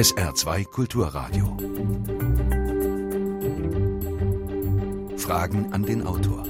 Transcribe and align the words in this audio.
SR2 0.00 0.64
Kulturradio. 0.64 1.58
Fragen 5.18 5.74
an 5.74 5.82
den 5.82 6.06
Autor. 6.06 6.46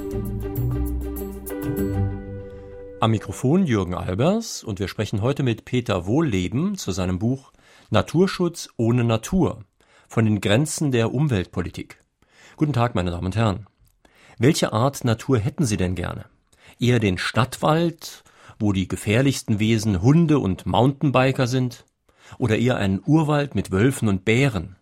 Am 3.01 3.11
Mikrofon 3.11 3.65
Jürgen 3.65 3.93
Albers 3.93 4.63
und 4.63 4.79
wir 4.79 4.87
sprechen 4.87 5.21
heute 5.21 5.43
mit 5.43 5.65
Peter 5.65 6.05
Wohlleben 6.05 6.77
zu 6.77 6.93
seinem 6.93 7.19
Buch 7.19 7.51
Naturschutz 7.89 8.69
ohne 8.77 9.03
Natur 9.03 9.65
von 10.07 10.23
den 10.23 10.39
Grenzen 10.39 10.93
der 10.93 11.13
Umweltpolitik. 11.13 11.97
Guten 12.55 12.71
Tag, 12.71 12.95
meine 12.95 13.11
Damen 13.11 13.25
und 13.25 13.35
Herren. 13.35 13.67
Welche 14.37 14.71
Art 14.71 15.03
Natur 15.03 15.39
hätten 15.39 15.65
Sie 15.65 15.75
denn 15.75 15.95
gerne? 15.95 16.23
Eher 16.79 16.99
den 16.99 17.17
Stadtwald, 17.17 18.23
wo 18.59 18.71
die 18.71 18.87
gefährlichsten 18.87 19.59
Wesen 19.59 20.01
Hunde 20.01 20.39
und 20.39 20.65
Mountainbiker 20.65 21.47
sind? 21.47 21.83
Oder 22.37 22.57
eher 22.57 22.77
einen 22.77 23.01
Urwald 23.05 23.55
mit 23.55 23.71
Wölfen 23.71 24.07
und 24.07 24.25
Bären? 24.25 24.75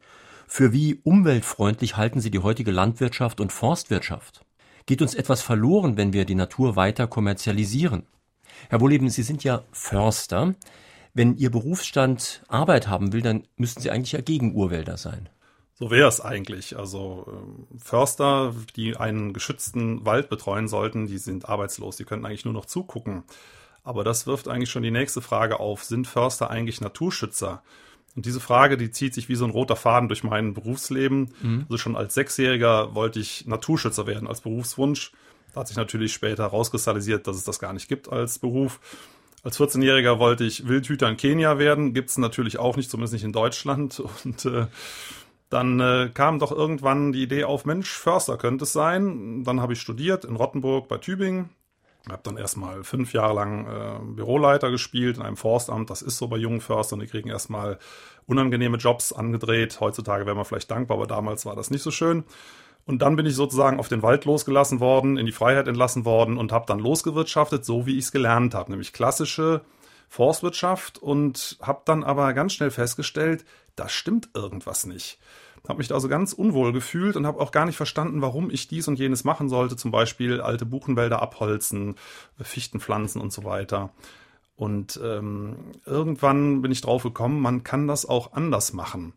Für 0.48 0.74
wie 0.74 1.00
umweltfreundlich 1.04 1.98
halten 1.98 2.22
Sie 2.22 2.32
die 2.32 2.40
heutige 2.40 2.72
Landwirtschaft 2.72 3.40
und 3.40 3.52
Forstwirtschaft? 3.54 4.46
Geht 4.86 5.02
uns 5.02 5.14
etwas 5.14 5.42
verloren, 5.42 5.98
wenn 5.98 6.14
wir 6.14 6.26
die 6.26 6.36
Natur 6.36 6.76
weiter 6.76 7.06
kommerzialisieren? 7.06 8.08
Herr 8.70 8.82
Wohleben, 8.82 9.10
Sie 9.10 9.24
sind 9.24 9.44
ja 9.44 9.64
Förster. 9.72 10.56
Wenn 11.14 11.38
Ihr 11.38 11.52
Berufsstand 11.52 12.44
Arbeit 12.48 12.88
haben 12.88 13.14
will, 13.14 13.22
dann 13.22 13.44
müssten 13.58 13.82
Sie 13.82 13.92
eigentlich 13.92 14.14
ja 14.14 14.22
gegen 14.22 14.56
Urwälder 14.56 14.98
sein. 14.98 15.30
So 15.76 15.92
wäre 15.92 16.10
es 16.10 16.20
eigentlich. 16.20 16.78
Also 16.78 17.26
ähm, 17.32 17.68
Förster, 17.78 18.54
die 18.76 18.98
einen 18.98 19.32
geschützten 19.32 20.06
Wald 20.06 20.30
betreuen 20.30 20.68
sollten, 20.68 21.08
die 21.08 21.18
sind 21.18 21.48
arbeitslos. 21.48 21.96
Die 21.96 22.04
könnten 22.04 22.26
eigentlich 22.26 22.46
nur 22.46 22.54
noch 22.54 22.66
zugucken. 22.66 23.24
Aber 23.84 24.04
das 24.04 24.28
wirft 24.28 24.48
eigentlich 24.48 24.70
schon 24.70 24.84
die 24.84 24.92
nächste 24.92 25.22
Frage 25.22 25.60
auf. 25.60 25.84
Sind 25.84 26.08
Förster 26.08 26.50
eigentlich 26.50 26.82
Naturschützer? 26.82 27.64
Und 28.16 28.26
diese 28.26 28.40
Frage, 28.40 28.78
die 28.78 28.92
zieht 28.92 29.14
sich 29.14 29.30
wie 29.30 29.36
so 29.36 29.46
ein 29.46 29.52
roter 29.52 29.76
Faden 29.76 30.10
durch 30.10 30.24
mein 30.24 30.54
Berufsleben. 30.54 31.34
Mhm. 31.42 31.66
Also 31.70 31.78
schon 31.78 31.96
als 31.96 32.14
Sechsjähriger 32.14 32.96
wollte 32.96 33.20
ich 33.20 33.46
Naturschützer 33.46 34.08
werden 34.08 34.28
als 34.28 34.42
Berufswunsch. 34.42 35.12
Da 35.54 35.62
hat 35.62 35.68
sich 35.68 35.78
natürlich 35.78 36.14
später 36.14 36.44
herauskristallisiert, 36.44 37.28
dass 37.28 37.38
es 37.38 37.44
das 37.44 37.60
gar 37.60 37.74
nicht 37.74 37.88
gibt 37.88 38.12
als 38.12 38.40
Beruf. 38.40 38.80
Als 39.44 39.60
14-Jähriger 39.60 40.20
wollte 40.20 40.44
ich 40.44 40.68
Wildhüter 40.68 41.08
in 41.08 41.18
Kenia 41.18 41.58
werden. 41.58 41.94
Gibt 41.94 42.10
es 42.10 42.18
natürlich 42.18 42.60
auch 42.60 42.76
nicht, 42.76 42.92
zumindest 42.92 43.14
nicht 43.14 43.24
in 43.24 43.32
Deutschland. 43.32 44.00
Und 44.24 44.46
äh, 44.46 44.68
dann 45.50 45.80
äh, 45.80 46.12
kam 46.14 46.40
doch 46.40 46.52
irgendwann 46.52 47.12
die 47.12 47.24
Idee 47.24 47.46
auf, 47.46 47.66
Mensch, 47.66 47.90
Förster 47.90 48.38
könnte 48.38 48.66
es 48.66 48.74
sein. 48.74 49.44
Dann 49.44 49.62
habe 49.62 49.74
ich 49.74 49.82
studiert 49.82 50.26
in 50.26 50.36
Rottenburg 50.36 50.88
bei 50.88 50.98
Tübingen 50.98 51.50
habe 52.08 52.22
dann 52.24 52.38
erstmal 52.38 52.84
fünf 52.84 53.14
Jahre 53.14 53.34
lang 53.34 53.68
äh, 53.68 54.00
Büroleiter 54.16 54.72
gespielt 54.72 55.18
in 55.18 55.24
einem 55.24 55.38
Forstamt. 55.38 55.90
Das 55.90 56.02
ist 56.02 56.18
so 56.18 56.28
bei 56.28 56.38
jungen 56.38 56.62
Förstern. 56.62 57.00
Die 57.00 57.08
kriegen 57.08 57.30
erstmal 57.30 57.78
unangenehme 58.26 58.78
Jobs 58.78 59.12
angedreht. 59.12 59.80
Heutzutage 59.80 60.26
wäre 60.26 60.36
man 60.36 60.46
vielleicht 60.46 60.72
dankbar, 60.72 60.98
aber 60.98 61.08
damals 61.08 61.46
war 61.46 61.56
das 61.56 61.72
nicht 61.72 61.84
so 61.84 61.92
schön. 61.92 62.24
Und 62.86 63.02
dann 63.02 63.16
bin 63.16 63.26
ich 63.26 63.36
sozusagen 63.36 63.80
auf 63.80 63.90
den 63.90 64.02
Wald 64.02 64.26
losgelassen 64.26 64.80
worden, 64.80 65.18
in 65.18 65.26
die 65.26 65.32
Freiheit 65.32 65.68
entlassen 65.68 66.06
worden 66.06 66.38
und 66.38 66.52
habe 66.52 66.66
dann 66.66 66.80
losgewirtschaftet, 66.80 67.66
so 67.66 67.86
wie 67.86 67.98
ich 67.98 68.06
es 68.06 68.12
gelernt 68.12 68.56
habe, 68.56 68.72
nämlich 68.72 68.94
klassische 68.94 69.62
Forstwirtschaft 70.08 70.98
und 70.98 71.60
habe 71.62 71.82
dann 71.86 72.04
aber 72.04 72.34
ganz 72.34 72.54
schnell 72.54 72.72
festgestellt, 72.72 73.46
da 73.76 73.90
stimmt 73.90 74.30
irgendwas 74.34 74.86
nicht 74.88 75.20
habe 75.68 75.80
mich 75.80 75.88
da 75.88 75.96
also 75.96 76.08
ganz 76.08 76.34
unwohl 76.34 76.72
gefühlt 76.72 77.16
und 77.16 77.26
habe 77.28 77.40
auch 77.40 77.52
gar 77.52 77.66
nicht 77.66 77.78
verstanden, 77.78 78.22
warum 78.22 78.50
ich 78.50 78.68
dies 78.68 78.88
und 78.88 78.98
jenes 79.00 79.24
machen 79.24 79.50
sollte, 79.50 79.76
zum 79.76 79.92
Beispiel 79.92 80.42
alte 80.42 80.66
Buchenwälder 80.66 81.22
abholzen, 81.22 81.96
Fichten 82.42 82.80
pflanzen 82.80 83.22
und 83.22 83.34
so 83.34 83.44
weiter. 83.44 83.92
Und 84.56 85.00
ähm, 85.04 85.56
irgendwann 85.86 86.62
bin 86.62 86.72
ich 86.72 86.82
drauf 86.82 87.04
gekommen, 87.04 87.42
man 87.42 87.64
kann 87.64 87.88
das 87.88 88.06
auch 88.06 88.34
anders 88.34 88.74
machen. 88.74 89.14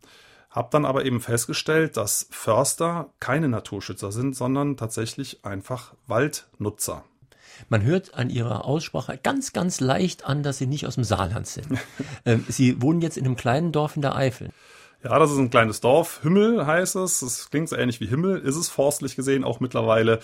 Hab 0.50 0.70
dann 0.70 0.84
aber 0.84 1.04
eben 1.04 1.20
festgestellt, 1.20 1.96
dass 1.96 2.28
Förster 2.30 3.10
keine 3.20 3.48
Naturschützer 3.48 4.12
sind, 4.12 4.36
sondern 4.36 4.76
tatsächlich 4.76 5.44
einfach 5.44 5.94
Waldnutzer. 6.06 7.04
Man 7.68 7.82
hört 7.82 8.14
an 8.14 8.30
Ihrer 8.30 8.64
Aussprache 8.64 9.18
ganz, 9.20 9.52
ganz 9.52 9.80
leicht 9.80 10.24
an, 10.26 10.42
dass 10.42 10.58
Sie 10.58 10.66
nicht 10.66 10.86
aus 10.86 10.96
dem 10.96 11.04
Saarland 11.04 11.46
sind. 11.46 11.66
Ähm, 12.24 12.44
Sie 12.48 12.80
wohnen 12.80 13.00
jetzt 13.00 13.16
in 13.16 13.24
einem 13.24 13.34
kleinen 13.34 13.72
Dorf 13.72 13.96
in 13.96 14.02
der 14.02 14.14
Eifel. 14.14 14.50
Ja, 15.04 15.18
das 15.18 15.32
ist 15.32 15.38
ein 15.38 15.50
kleines 15.50 15.80
Dorf. 15.80 16.20
Himmel 16.22 16.66
heißt 16.66 16.96
es. 16.96 17.20
Das 17.20 17.50
klingt 17.50 17.68
so 17.68 17.76
ähnlich 17.76 18.00
wie 18.00 18.06
Himmel. 18.06 18.38
Ist 18.38 18.56
es 18.56 18.68
forstlich 18.68 19.16
gesehen 19.16 19.42
auch 19.42 19.58
mittlerweile, 19.58 20.20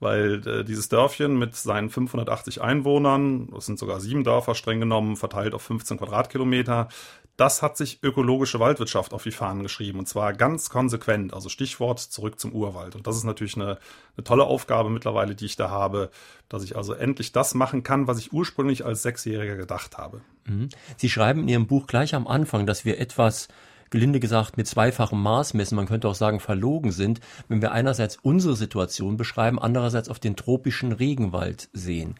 weil 0.00 0.46
äh, 0.46 0.64
dieses 0.64 0.88
Dörfchen 0.88 1.38
mit 1.38 1.54
seinen 1.54 1.90
580 1.90 2.62
Einwohnern, 2.62 3.48
das 3.52 3.66
sind 3.66 3.78
sogar 3.78 4.00
sieben 4.00 4.24
Dörfer 4.24 4.54
streng 4.54 4.80
genommen, 4.80 5.16
verteilt 5.16 5.54
auf 5.54 5.62
15 5.62 5.98
Quadratkilometer, 5.98 6.88
das 7.36 7.62
hat 7.62 7.76
sich 7.76 7.98
ökologische 8.02 8.60
Waldwirtschaft 8.60 9.12
auf 9.12 9.24
die 9.24 9.32
Fahnen 9.32 9.64
geschrieben 9.64 9.98
und 9.98 10.06
zwar 10.06 10.32
ganz 10.32 10.70
konsequent. 10.70 11.34
Also 11.34 11.48
Stichwort 11.48 11.98
zurück 11.98 12.38
zum 12.38 12.52
Urwald. 12.52 12.94
Und 12.94 13.06
das 13.06 13.16
ist 13.16 13.24
natürlich 13.24 13.56
eine, 13.56 13.78
eine 14.16 14.24
tolle 14.24 14.44
Aufgabe 14.44 14.88
mittlerweile, 14.88 15.34
die 15.34 15.46
ich 15.46 15.56
da 15.56 15.68
habe, 15.68 16.10
dass 16.48 16.62
ich 16.62 16.76
also 16.76 16.94
endlich 16.94 17.32
das 17.32 17.54
machen 17.54 17.82
kann, 17.82 18.06
was 18.06 18.18
ich 18.18 18.32
ursprünglich 18.32 18.84
als 18.84 19.02
Sechsjähriger 19.02 19.56
gedacht 19.56 19.98
habe. 19.98 20.22
Mhm. 20.46 20.68
Sie 20.96 21.10
schreiben 21.10 21.40
in 21.40 21.48
Ihrem 21.48 21.66
Buch 21.66 21.86
gleich 21.88 22.14
am 22.14 22.26
Anfang, 22.26 22.66
dass 22.66 22.84
wir 22.84 23.00
etwas 23.00 23.48
gelinde 23.94 24.18
gesagt 24.18 24.56
mit 24.56 24.66
zweifachem 24.66 25.22
Maß 25.22 25.54
messen, 25.54 25.76
man 25.76 25.86
könnte 25.86 26.08
auch 26.08 26.16
sagen 26.16 26.40
verlogen 26.40 26.90
sind, 26.90 27.20
wenn 27.46 27.62
wir 27.62 27.70
einerseits 27.70 28.18
unsere 28.20 28.56
Situation 28.56 29.16
beschreiben, 29.16 29.60
andererseits 29.60 30.08
auf 30.08 30.18
den 30.18 30.34
tropischen 30.34 30.90
Regenwald 30.90 31.68
sehen. 31.72 32.16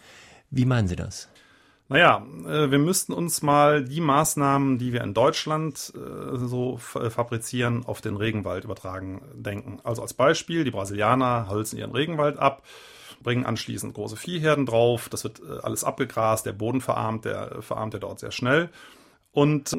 Wie 0.52 0.66
meinen 0.66 0.86
Sie 0.86 0.94
das? 0.94 1.28
Naja, 1.88 2.24
äh, 2.46 2.70
wir 2.70 2.78
müssten 2.78 3.12
uns 3.12 3.42
mal 3.42 3.82
die 3.84 4.00
Maßnahmen, 4.00 4.78
die 4.78 4.92
wir 4.92 5.02
in 5.02 5.14
Deutschland 5.14 5.92
äh, 5.96 6.36
so 6.36 6.78
äh, 6.94 7.10
fabrizieren, 7.10 7.84
auf 7.84 8.00
den 8.00 8.14
Regenwald 8.14 8.62
übertragen 8.62 9.22
denken. 9.34 9.80
Also 9.82 10.00
als 10.00 10.14
Beispiel, 10.14 10.62
die 10.62 10.70
Brasilianer 10.70 11.48
holzen 11.48 11.76
ihren 11.76 11.90
Regenwald 11.90 12.38
ab, 12.38 12.62
bringen 13.20 13.44
anschließend 13.44 13.94
große 13.94 14.14
Viehherden 14.16 14.64
drauf, 14.64 15.08
das 15.08 15.24
wird 15.24 15.42
alles 15.64 15.82
abgegrast, 15.82 16.46
der 16.46 16.52
Boden 16.52 16.80
verarmt, 16.80 17.24
der 17.24 17.62
verarmt 17.62 17.94
ja 17.94 18.00
dort 18.00 18.20
sehr 18.20 18.30
schnell. 18.30 18.70
Und 19.34 19.76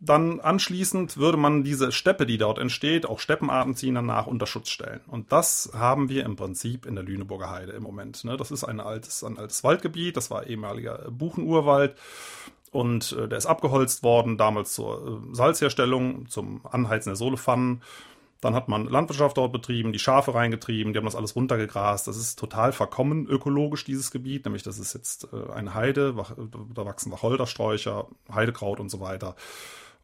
dann 0.00 0.40
anschließend 0.40 1.16
würde 1.16 1.38
man 1.38 1.62
diese 1.62 1.92
Steppe, 1.92 2.26
die 2.26 2.38
dort 2.38 2.58
entsteht, 2.58 3.06
auch 3.06 3.20
Steppenarten 3.20 3.76
ziehen 3.76 3.94
danach 3.94 4.26
unter 4.26 4.46
Schutz 4.46 4.68
stellen. 4.68 5.00
Und 5.06 5.30
das 5.30 5.70
haben 5.74 6.08
wir 6.08 6.24
im 6.24 6.34
Prinzip 6.34 6.84
in 6.86 6.96
der 6.96 7.04
Lüneburger 7.04 7.50
Heide 7.50 7.72
im 7.72 7.84
Moment. 7.84 8.24
Ne? 8.24 8.36
Das 8.36 8.50
ist 8.50 8.64
ein 8.64 8.80
altes, 8.80 9.22
ein 9.22 9.38
altes 9.38 9.62
Waldgebiet, 9.62 10.16
das 10.16 10.30
war 10.30 10.46
ehemaliger 10.48 11.06
Buchenurwald. 11.10 11.94
Und 12.72 13.12
äh, 13.12 13.28
der 13.28 13.38
ist 13.38 13.46
abgeholzt 13.46 14.02
worden, 14.02 14.36
damals 14.36 14.74
zur 14.74 15.22
äh, 15.30 15.34
Salzherstellung, 15.34 16.28
zum 16.28 16.60
Anheizen 16.64 17.10
der 17.10 17.16
Sohlepfannen. 17.16 17.82
Dann 18.40 18.54
hat 18.54 18.68
man 18.68 18.86
Landwirtschaft 18.86 19.36
dort 19.36 19.52
betrieben, 19.52 19.92
die 19.92 19.98
Schafe 19.98 20.34
reingetrieben, 20.34 20.92
die 20.92 20.98
haben 20.98 21.06
das 21.06 21.16
alles 21.16 21.36
runtergegrast. 21.36 22.06
Das 22.06 22.16
ist 22.16 22.38
total 22.38 22.72
verkommen 22.72 23.26
ökologisch, 23.26 23.84
dieses 23.84 24.10
Gebiet. 24.10 24.44
Nämlich, 24.44 24.62
das 24.62 24.78
ist 24.78 24.94
jetzt 24.94 25.28
äh, 25.32 25.52
eine 25.52 25.74
Heide, 25.74 26.14
da 26.74 26.84
wachsen 26.84 27.12
Wacholdersträucher, 27.12 28.08
Heidekraut 28.32 28.80
und 28.80 28.90
so 28.90 29.00
weiter. 29.00 29.36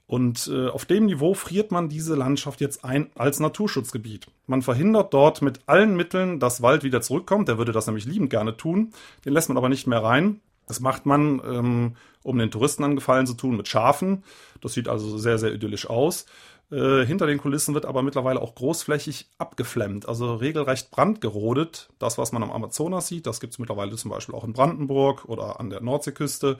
Und 0.07 0.51
äh, 0.53 0.69
auf 0.69 0.85
dem 0.85 1.07
Niveau 1.07 1.33
friert 1.33 1.71
man 1.71 1.89
diese 1.89 2.15
Landschaft 2.15 2.61
jetzt 2.61 2.85
ein 2.85 3.11
als 3.15 3.41
Naturschutzgebiet. 3.41 4.27
Man 4.47 4.63
verhindert 4.63 5.15
dort 5.15 5.41
mit 5.41 5.61
allen 5.67 5.97
Mitteln, 5.97 6.39
dass 6.39 6.61
Wald 6.61 6.85
wieder 6.85 7.01
zurückkommt. 7.01 7.49
Der 7.49 7.59
würde 7.59 7.73
das 7.73 7.87
nämlich 7.87 8.05
liebend 8.05 8.31
gerne 8.31 8.57
tun. 8.57 8.93
Den 9.25 9.33
lässt 9.33 9.49
man 9.49 9.57
aber 9.57 9.69
nicht 9.69 9.87
mehr 9.87 10.03
rein. 10.03 10.41
Das 10.67 10.81
macht 10.81 11.07
man, 11.07 11.41
ähm, 11.45 11.97
um 12.23 12.39
den 12.39 12.51
Touristen 12.51 12.85
angefallen 12.85 13.27
zu 13.27 13.35
tun, 13.35 13.57
mit 13.57 13.69
Schafen. 13.69 14.23
Das 14.61 14.75
sieht 14.75 14.89
also 14.89 15.19
sehr, 15.19 15.39
sehr 15.39 15.53
idyllisch 15.53 15.89
aus. 15.89 16.27
Äh, 16.73 17.05
hinter 17.05 17.27
den 17.27 17.37
Kulissen 17.37 17.75
wird 17.75 17.85
aber 17.85 18.03
mittlerweile 18.03 18.41
auch 18.41 18.55
großflächig 18.55 19.29
abgeflemmt, 19.37 20.09
also 20.09 20.35
regelrecht 20.37 20.91
brandgerodet. 20.91 21.91
Das, 21.99 22.17
was 22.17 22.33
man 22.33 22.43
am 22.43 22.51
Amazonas 22.51 23.09
sieht, 23.09 23.27
das 23.27 23.41
gibt 23.41 23.53
es 23.53 23.59
mittlerweile 23.59 23.95
zum 23.97 24.11
Beispiel 24.11 24.35
auch 24.35 24.45
in 24.45 24.55
Brandenburg 24.55 25.27
oder 25.27 25.61
an 25.61 25.69
der 25.69 25.83
Nordseeküste. 25.83 26.57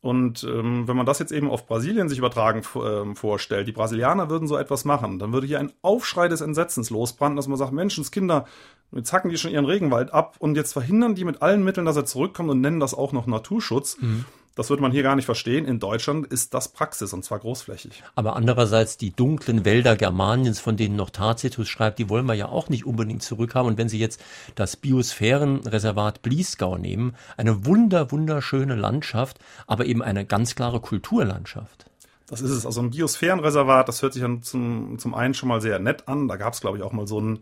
Und 0.00 0.44
ähm, 0.44 0.86
wenn 0.86 0.96
man 0.96 1.06
das 1.06 1.18
jetzt 1.18 1.32
eben 1.32 1.50
auf 1.50 1.66
Brasilien 1.66 2.08
sich 2.08 2.18
übertragen 2.18 2.60
äh, 2.60 3.14
vorstellt, 3.16 3.66
die 3.66 3.72
Brasilianer 3.72 4.30
würden 4.30 4.46
so 4.46 4.56
etwas 4.56 4.84
machen, 4.84 5.18
dann 5.18 5.32
würde 5.32 5.48
hier 5.48 5.58
ein 5.58 5.72
Aufschrei 5.82 6.28
des 6.28 6.40
Entsetzens 6.40 6.90
losbranden, 6.90 7.36
dass 7.36 7.48
man 7.48 7.56
sagt, 7.56 7.72
Menschenskinder, 7.72 8.44
jetzt 8.92 9.12
hacken 9.12 9.30
die 9.30 9.38
schon 9.38 9.50
ihren 9.50 9.64
Regenwald 9.64 10.12
ab 10.12 10.36
und 10.38 10.56
jetzt 10.56 10.74
verhindern 10.74 11.16
die 11.16 11.24
mit 11.24 11.42
allen 11.42 11.64
Mitteln, 11.64 11.86
dass 11.86 11.96
er 11.96 12.04
zurückkommt 12.04 12.50
und 12.50 12.60
nennen 12.60 12.80
das 12.80 12.94
auch 12.94 13.12
noch 13.12 13.26
Naturschutz. 13.26 13.96
Mhm. 13.98 14.26
Das 14.56 14.70
würde 14.70 14.82
man 14.82 14.92
hier 14.92 15.02
gar 15.02 15.16
nicht 15.16 15.24
verstehen. 15.24 15.64
In 15.64 15.80
Deutschland 15.80 16.26
ist 16.26 16.54
das 16.54 16.68
Praxis 16.68 17.12
und 17.12 17.24
zwar 17.24 17.40
großflächig. 17.40 18.04
Aber 18.14 18.36
andererseits 18.36 18.96
die 18.96 19.10
dunklen 19.10 19.64
Wälder 19.64 19.96
Germaniens, 19.96 20.60
von 20.60 20.76
denen 20.76 20.94
noch 20.94 21.10
Tacitus 21.10 21.68
schreibt, 21.68 21.98
die 21.98 22.08
wollen 22.08 22.26
wir 22.26 22.34
ja 22.34 22.48
auch 22.48 22.68
nicht 22.68 22.86
unbedingt 22.86 23.22
zurückhaben. 23.22 23.68
Und 23.72 23.78
wenn 23.78 23.88
Sie 23.88 23.98
jetzt 23.98 24.22
das 24.54 24.76
Biosphärenreservat 24.76 26.22
Bliesgau 26.22 26.78
nehmen, 26.78 27.16
eine 27.36 27.66
wunder, 27.66 28.12
wunderschöne 28.12 28.76
Landschaft, 28.76 29.38
aber 29.66 29.86
eben 29.86 30.02
eine 30.02 30.24
ganz 30.24 30.54
klare 30.54 30.80
Kulturlandschaft. 30.80 31.86
Das 32.26 32.40
ist 32.40 32.50
es. 32.50 32.64
Also 32.64 32.80
ein 32.80 32.90
Biosphärenreservat, 32.90 33.86
das 33.86 34.00
hört 34.00 34.14
sich 34.14 34.22
dann 34.22 34.42
zum, 34.42 34.98
zum 34.98 35.14
einen 35.14 35.34
schon 35.34 35.48
mal 35.48 35.60
sehr 35.60 35.78
nett 35.78 36.08
an. 36.08 36.26
Da 36.26 36.36
gab 36.36 36.54
es, 36.54 36.60
glaube 36.62 36.78
ich, 36.78 36.82
auch 36.82 36.92
mal 36.92 37.06
so 37.06 37.20
ein 37.20 37.40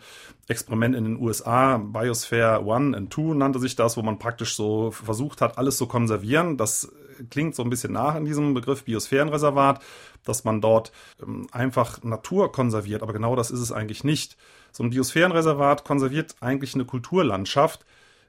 Experiment 0.48 0.96
in 0.96 1.04
den 1.04 1.20
USA, 1.20 1.78
Biosphere 1.78 2.64
One 2.64 2.96
and 2.96 3.10
Two 3.10 3.34
nannte 3.34 3.60
sich 3.60 3.76
das, 3.76 3.96
wo 3.96 4.02
man 4.02 4.18
praktisch 4.18 4.56
so 4.56 4.90
versucht 4.90 5.40
hat, 5.40 5.56
alles 5.56 5.76
zu 5.76 5.86
konservieren. 5.86 6.56
Das 6.56 6.90
klingt 7.30 7.54
so 7.54 7.62
ein 7.62 7.70
bisschen 7.70 7.92
nach 7.92 8.16
in 8.16 8.24
diesem 8.24 8.54
Begriff 8.54 8.82
Biosphärenreservat, 8.82 9.80
dass 10.24 10.42
man 10.42 10.60
dort 10.60 10.90
ähm, 11.22 11.46
einfach 11.52 12.02
Natur 12.02 12.50
konserviert. 12.50 13.02
Aber 13.02 13.12
genau 13.12 13.36
das 13.36 13.52
ist 13.52 13.60
es 13.60 13.70
eigentlich 13.70 14.02
nicht. 14.02 14.36
So 14.72 14.82
ein 14.82 14.90
Biosphärenreservat 14.90 15.84
konserviert 15.84 16.34
eigentlich 16.40 16.74
eine 16.74 16.84
Kulturlandschaft. 16.84 17.84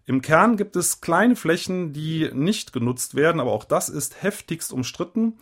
Im 0.06 0.22
Kern 0.22 0.58
gibt 0.58 0.76
es 0.76 1.02
kleine 1.02 1.36
Flächen, 1.36 1.94
die 1.94 2.30
nicht 2.34 2.74
genutzt 2.74 3.16
werden, 3.16 3.40
aber 3.40 3.54
auch 3.54 3.64
das 3.64 3.90
ist 3.90 4.22
heftigst 4.22 4.74
umstritten. 4.74 5.38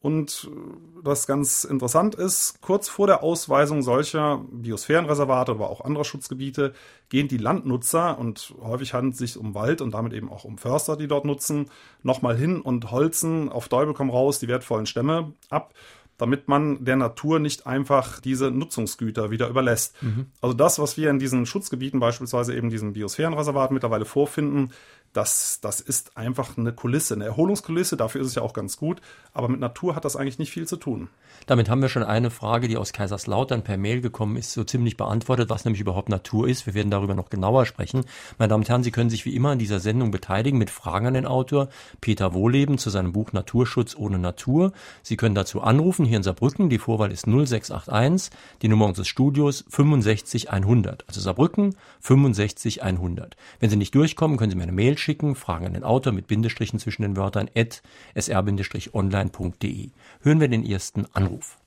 Und 0.00 0.48
was 0.94 1.26
ganz 1.26 1.64
interessant 1.64 2.14
ist, 2.14 2.60
kurz 2.60 2.88
vor 2.88 3.06
der 3.06 3.22
Ausweisung 3.22 3.82
solcher 3.82 4.44
Biosphärenreservate, 4.52 5.52
aber 5.52 5.70
auch 5.70 5.80
anderer 5.80 6.04
Schutzgebiete, 6.04 6.74
gehen 7.08 7.28
die 7.28 7.38
Landnutzer, 7.38 8.18
und 8.18 8.54
häufig 8.60 8.94
handelt 8.94 9.14
es 9.14 9.18
sich 9.18 9.36
um 9.36 9.54
Wald 9.54 9.80
und 9.80 9.94
damit 9.94 10.12
eben 10.12 10.30
auch 10.30 10.44
um 10.44 10.58
Förster, 10.58 10.96
die 10.96 11.08
dort 11.08 11.24
nutzen, 11.24 11.70
nochmal 12.02 12.36
hin 12.36 12.60
und 12.60 12.90
holzen 12.90 13.48
auf 13.48 13.68
Teufel 13.68 13.94
komm 13.94 14.10
raus 14.10 14.38
die 14.38 14.48
wertvollen 14.48 14.86
Stämme 14.86 15.32
ab 15.50 15.72
damit 16.18 16.48
man 16.48 16.84
der 16.84 16.96
Natur 16.96 17.38
nicht 17.38 17.66
einfach 17.66 18.20
diese 18.20 18.50
Nutzungsgüter 18.50 19.30
wieder 19.30 19.48
überlässt. 19.48 20.02
Mhm. 20.02 20.26
Also 20.40 20.54
das, 20.54 20.78
was 20.78 20.96
wir 20.96 21.10
in 21.10 21.18
diesen 21.18 21.46
Schutzgebieten, 21.46 22.00
beispielsweise 22.00 22.54
eben 22.54 22.70
diesem 22.70 22.94
Biosphärenreservat 22.94 23.70
mittlerweile 23.70 24.04
vorfinden, 24.04 24.70
das, 25.16 25.60
das 25.62 25.80
ist 25.80 26.16
einfach 26.16 26.58
eine 26.58 26.72
Kulisse, 26.72 27.14
eine 27.14 27.24
Erholungskulisse. 27.24 27.96
Dafür 27.96 28.20
ist 28.20 28.28
es 28.28 28.34
ja 28.34 28.42
auch 28.42 28.52
ganz 28.52 28.76
gut. 28.76 29.00
Aber 29.32 29.48
mit 29.48 29.60
Natur 29.60 29.96
hat 29.96 30.04
das 30.04 30.16
eigentlich 30.16 30.38
nicht 30.38 30.50
viel 30.50 30.66
zu 30.66 30.76
tun. 30.76 31.08
Damit 31.46 31.68
haben 31.68 31.80
wir 31.80 31.88
schon 31.88 32.02
eine 32.02 32.30
Frage, 32.30 32.68
die 32.68 32.76
aus 32.76 32.92
Kaiserslautern 32.92 33.62
per 33.62 33.76
Mail 33.76 34.00
gekommen 34.00 34.36
ist, 34.36 34.52
so 34.52 34.64
ziemlich 34.64 34.96
beantwortet, 34.96 35.48
was 35.48 35.64
nämlich 35.64 35.80
überhaupt 35.80 36.08
Natur 36.08 36.48
ist. 36.48 36.66
Wir 36.66 36.74
werden 36.74 36.90
darüber 36.90 37.14
noch 37.14 37.30
genauer 37.30 37.66
sprechen. 37.66 38.04
Meine 38.38 38.48
Damen 38.48 38.62
und 38.62 38.68
Herren, 38.68 38.82
Sie 38.82 38.90
können 38.90 39.10
sich 39.10 39.24
wie 39.24 39.34
immer 39.34 39.50
an 39.50 39.58
dieser 39.58 39.80
Sendung 39.80 40.10
beteiligen 40.10 40.58
mit 40.58 40.70
Fragen 40.70 41.06
an 41.06 41.14
den 41.14 41.26
Autor 41.26 41.68
Peter 42.00 42.34
Wohleben 42.34 42.78
zu 42.78 42.90
seinem 42.90 43.12
Buch 43.12 43.32
Naturschutz 43.32 43.94
ohne 43.96 44.18
Natur. 44.18 44.72
Sie 45.02 45.16
können 45.16 45.34
dazu 45.34 45.62
anrufen 45.62 46.04
hier 46.04 46.18
in 46.18 46.22
Saarbrücken. 46.22 46.68
Die 46.68 46.78
Vorwahl 46.78 47.12
ist 47.12 47.26
0681, 47.26 48.30
die 48.62 48.68
Nummer 48.68 48.86
unseres 48.86 49.08
Studios 49.08 49.64
65100. 49.68 51.04
Also 51.06 51.20
Saarbrücken 51.20 51.76
65100. 52.00 53.36
Wenn 53.60 53.70
Sie 53.70 53.76
nicht 53.76 53.94
durchkommen, 53.94 54.36
können 54.36 54.50
Sie 54.50 54.56
mir 54.56 54.64
eine 54.64 54.72
Mail 54.72 54.98
schicken, 54.98 55.05
Fragen 55.34 55.66
an 55.66 55.74
den 55.74 55.84
Autor 55.84 56.12
mit 56.12 56.26
Bindestrichen 56.26 56.78
zwischen 56.78 57.02
den 57.02 57.16
Wörtern 57.16 57.48
at 57.56 57.82
sr-online.de. 58.14 59.90
Hören 60.22 60.40
wir 60.40 60.48
den 60.48 60.64
ersten 60.64 61.06
Anruf. 61.12 61.58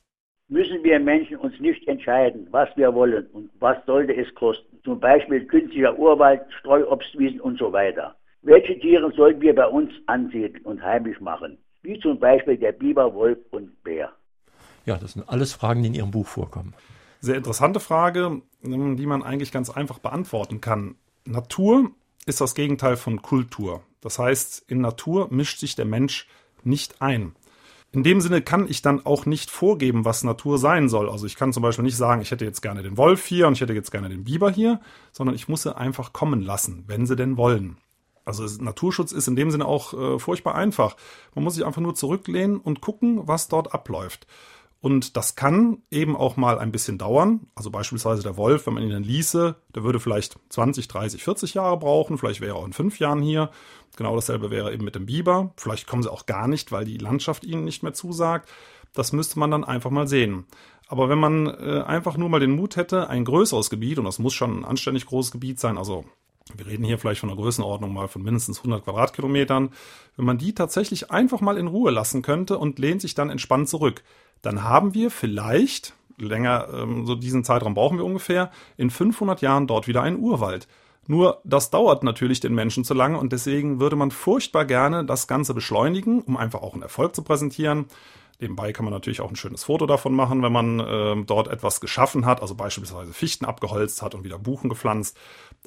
Müssen 0.49 0.83
wir 0.83 0.99
Menschen 0.99 1.37
uns 1.37 1.57
nicht 1.59 1.87
entscheiden, 1.87 2.47
was 2.51 2.69
wir 2.75 2.93
wollen 2.93 3.27
und 3.27 3.49
was 3.59 3.77
sollte 3.85 4.15
es 4.15 4.33
kosten? 4.35 4.79
Zum 4.83 4.99
Beispiel 4.99 5.45
künstlicher 5.45 5.97
Urwald, 5.97 6.41
Streuobstwiesen 6.59 7.39
und 7.39 7.57
so 7.59 7.71
weiter. 7.71 8.15
Welche 8.41 8.79
Tiere 8.79 9.11
sollten 9.15 9.41
wir 9.41 9.55
bei 9.55 9.67
uns 9.67 9.91
ansiedeln 10.07 10.65
und 10.65 10.81
heimisch 10.81 11.19
machen? 11.21 11.57
Wie 11.81 11.99
zum 11.99 12.19
Beispiel 12.19 12.57
der 12.57 12.71
Biber, 12.71 13.13
Wolf 13.13 13.37
und 13.51 13.81
Bär. 13.83 14.11
Ja, 14.85 14.97
das 14.97 15.13
sind 15.13 15.29
alles 15.29 15.53
Fragen, 15.53 15.81
die 15.81 15.89
in 15.89 15.93
Ihrem 15.93 16.11
Buch 16.11 16.27
vorkommen. 16.27 16.73
Sehr 17.21 17.35
interessante 17.35 17.79
Frage, 17.79 18.41
die 18.63 19.05
man 19.05 19.23
eigentlich 19.23 19.51
ganz 19.51 19.69
einfach 19.69 19.99
beantworten 19.99 20.61
kann. 20.61 20.95
Natur 21.25 21.91
ist 22.25 22.41
das 22.41 22.55
Gegenteil 22.55 22.97
von 22.97 23.21
Kultur. 23.21 23.83
Das 24.01 24.19
heißt, 24.19 24.63
in 24.67 24.81
Natur 24.81 25.27
mischt 25.31 25.59
sich 25.59 25.75
der 25.75 25.85
Mensch 25.85 26.27
nicht 26.63 27.01
ein. 27.01 27.35
In 27.91 28.03
dem 28.03 28.21
Sinne 28.21 28.43
kann 28.43 28.67
ich 28.69 28.83
dann 28.83 29.03
auch 29.05 29.25
nicht 29.25 29.49
vorgeben, 29.49 30.05
was 30.05 30.23
Natur 30.23 30.59
sein 30.59 30.89
soll. 30.89 31.09
Also 31.09 31.25
ich 31.25 31.35
kann 31.35 31.53
zum 31.53 31.63
Beispiel 31.63 31.83
nicht 31.83 31.97
sagen, 31.97 32.21
ich 32.21 32.29
hätte 32.29 32.45
jetzt 32.45 32.61
gerne 32.61 32.83
den 32.83 32.97
Wolf 32.97 33.25
hier 33.25 33.47
und 33.47 33.53
ich 33.53 33.61
hätte 33.61 33.73
jetzt 33.73 33.91
gerne 33.91 34.09
den 34.09 34.25
Biber 34.25 34.51
hier, 34.51 34.79
sondern 35.11 35.35
ich 35.35 35.47
muss 35.47 35.63
sie 35.63 35.75
einfach 35.75 36.13
kommen 36.13 36.41
lassen, 36.41 36.83
wenn 36.85 37.07
sie 37.07 37.15
denn 37.15 37.35
wollen. 37.35 37.77
Also 38.25 38.45
Naturschutz 38.63 39.11
ist 39.11 39.27
in 39.27 39.35
dem 39.35 39.49
Sinne 39.49 39.65
auch 39.65 39.93
äh, 39.95 40.19
furchtbar 40.19 40.53
einfach. 40.53 40.95
Man 41.33 41.43
muss 41.43 41.55
sich 41.55 41.65
einfach 41.65 41.81
nur 41.81 41.95
zurücklehnen 41.95 42.57
und 42.57 42.79
gucken, 42.79 43.27
was 43.27 43.47
dort 43.47 43.73
abläuft. 43.73 44.27
Und 44.81 45.17
das 45.17 45.35
kann 45.35 45.79
eben 45.91 46.15
auch 46.15 46.37
mal 46.37 46.57
ein 46.57 46.71
bisschen 46.71 46.97
dauern. 46.97 47.47
Also 47.53 47.69
beispielsweise 47.69 48.23
der 48.23 48.37
Wolf, 48.37 48.65
wenn 48.65 48.75
man 48.75 48.83
ihn 48.83 48.91
dann 48.91 49.03
ließe, 49.03 49.55
der 49.75 49.83
würde 49.83 49.99
vielleicht 49.99 50.39
20, 50.49 50.87
30, 50.87 51.23
40 51.23 51.53
Jahre 51.53 51.77
brauchen. 51.77 52.17
Vielleicht 52.17 52.39
wäre 52.39 52.55
er 52.55 52.55
auch 52.55 52.65
in 52.65 52.71
fünf 52.71 52.97
Jahren 52.99 53.21
hier. 53.21 53.49
Genau 53.97 54.15
dasselbe 54.15 54.51
wäre 54.51 54.73
eben 54.73 54.85
mit 54.85 54.95
dem 54.95 55.05
Biber. 55.05 55.51
Vielleicht 55.57 55.85
kommen 55.85 56.03
sie 56.03 56.11
auch 56.11 56.25
gar 56.25 56.47
nicht, 56.47 56.71
weil 56.71 56.85
die 56.85 56.97
Landschaft 56.97 57.43
ihnen 57.43 57.65
nicht 57.65 57.83
mehr 57.83 57.93
zusagt. 57.93 58.49
Das 58.93 59.11
müsste 59.11 59.37
man 59.37 59.51
dann 59.51 59.65
einfach 59.65 59.91
mal 59.91 60.07
sehen. 60.07 60.45
Aber 60.87 61.09
wenn 61.09 61.19
man 61.19 61.47
äh, 61.47 61.83
einfach 61.85 62.15
nur 62.15 62.29
mal 62.29 62.39
den 62.39 62.55
Mut 62.55 62.77
hätte, 62.77 63.09
ein 63.09 63.25
größeres 63.25 63.69
Gebiet, 63.69 63.99
und 63.99 64.05
das 64.05 64.17
muss 64.17 64.33
schon 64.33 64.61
ein 64.61 64.65
anständig 64.65 65.05
großes 65.05 65.31
Gebiet 65.31 65.59
sein, 65.59 65.77
also 65.77 66.05
wir 66.55 66.67
reden 66.67 66.83
hier 66.83 66.97
vielleicht 66.97 67.21
von 67.21 67.29
einer 67.29 67.39
Größenordnung 67.39 67.93
mal 67.93 68.07
von 68.07 68.23
mindestens 68.23 68.59
100 68.59 68.83
Quadratkilometern, 68.83 69.69
wenn 70.15 70.25
man 70.25 70.37
die 70.37 70.53
tatsächlich 70.53 71.11
einfach 71.11 71.41
mal 71.41 71.57
in 71.57 71.67
Ruhe 71.67 71.91
lassen 71.91 72.21
könnte 72.21 72.57
und 72.57 72.79
lehnt 72.79 73.01
sich 73.01 73.15
dann 73.15 73.29
entspannt 73.29 73.69
zurück, 73.69 74.03
dann 74.41 74.63
haben 74.63 74.93
wir 74.93 75.11
vielleicht, 75.11 75.93
länger, 76.17 76.67
ähm, 76.73 77.05
so 77.05 77.15
diesen 77.15 77.43
Zeitraum 77.43 77.73
brauchen 77.73 77.97
wir 77.97 78.05
ungefähr, 78.05 78.51
in 78.77 78.89
500 78.89 79.41
Jahren 79.41 79.67
dort 79.67 79.87
wieder 79.87 80.01
einen 80.01 80.19
Urwald. 80.19 80.67
Nur 81.07 81.41
das 81.43 81.71
dauert 81.71 82.03
natürlich 82.03 82.39
den 82.39 82.53
Menschen 82.53 82.83
zu 82.83 82.93
lange 82.93 83.17
und 83.17 83.33
deswegen 83.33 83.79
würde 83.79 83.95
man 83.95 84.11
furchtbar 84.11 84.65
gerne 84.65 85.03
das 85.03 85.27
Ganze 85.27 85.55
beschleunigen, 85.55 86.21
um 86.21 86.37
einfach 86.37 86.61
auch 86.61 86.73
einen 86.73 86.83
Erfolg 86.83 87.15
zu 87.15 87.23
präsentieren. 87.23 87.85
Nebenbei 88.39 88.71
kann 88.71 88.85
man 88.85 88.93
natürlich 88.93 89.19
auch 89.19 89.29
ein 89.29 89.35
schönes 89.35 89.65
Foto 89.65 89.85
davon 89.85 90.13
machen, 90.13 90.41
wenn 90.43 90.51
man 90.51 90.79
äh, 90.79 91.15
dort 91.25 91.49
etwas 91.49 91.81
geschaffen 91.81 92.25
hat, 92.25 92.41
also 92.41 92.55
beispielsweise 92.55 93.11
Fichten 93.11 93.43
abgeholzt 93.43 94.01
hat 94.01 94.15
und 94.15 94.23
wieder 94.23 94.39
Buchen 94.39 94.69
gepflanzt. 94.69 95.17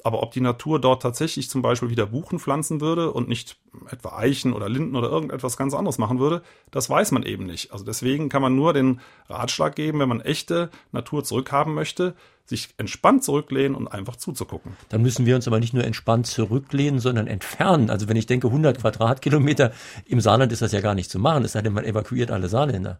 Aber 0.03 0.23
ob 0.23 0.31
die 0.31 0.41
Natur 0.41 0.81
dort 0.81 1.01
tatsächlich 1.01 1.49
zum 1.49 1.61
Beispiel 1.61 1.89
wieder 1.89 2.05
Buchen 2.07 2.39
pflanzen 2.39 2.81
würde 2.81 3.11
und 3.11 3.29
nicht 3.29 3.57
etwa 3.89 4.17
Eichen 4.17 4.53
oder 4.53 4.67
Linden 4.67 4.95
oder 4.95 5.09
irgendetwas 5.09 5.55
ganz 5.55 5.73
anderes 5.73 5.97
machen 5.97 6.19
würde, 6.19 6.41
das 6.71 6.89
weiß 6.89 7.11
man 7.11 7.23
eben 7.23 7.45
nicht. 7.45 7.71
Also 7.71 7.85
deswegen 7.85 8.29
kann 8.29 8.41
man 8.41 8.55
nur 8.55 8.73
den 8.73 8.99
Ratschlag 9.29 9.75
geben, 9.75 9.99
wenn 9.99 10.09
man 10.09 10.21
echte 10.21 10.69
Natur 10.91 11.23
zurückhaben 11.23 11.73
möchte, 11.73 12.15
sich 12.45 12.73
entspannt 12.77 13.23
zurücklehnen 13.23 13.75
und 13.75 13.87
einfach 13.87 14.17
zuzugucken. 14.17 14.75
Dann 14.89 15.01
müssen 15.01 15.25
wir 15.25 15.35
uns 15.35 15.47
aber 15.47 15.59
nicht 15.59 15.73
nur 15.73 15.85
entspannt 15.85 16.27
zurücklehnen, 16.27 16.99
sondern 16.99 17.27
entfernen. 17.27 17.89
Also 17.89 18.09
wenn 18.09 18.17
ich 18.17 18.25
denke, 18.25 18.47
100 18.47 18.79
Quadratkilometer 18.81 19.71
im 20.05 20.19
Saarland 20.19 20.51
ist 20.51 20.61
das 20.61 20.73
ja 20.73 20.81
gar 20.81 20.95
nicht 20.95 21.09
zu 21.09 21.19
machen, 21.19 21.45
es 21.45 21.53
sei 21.53 21.61
denn, 21.61 21.73
man 21.73 21.85
evakuiert 21.85 22.31
alle 22.31 22.49
Saarländer. 22.49 22.99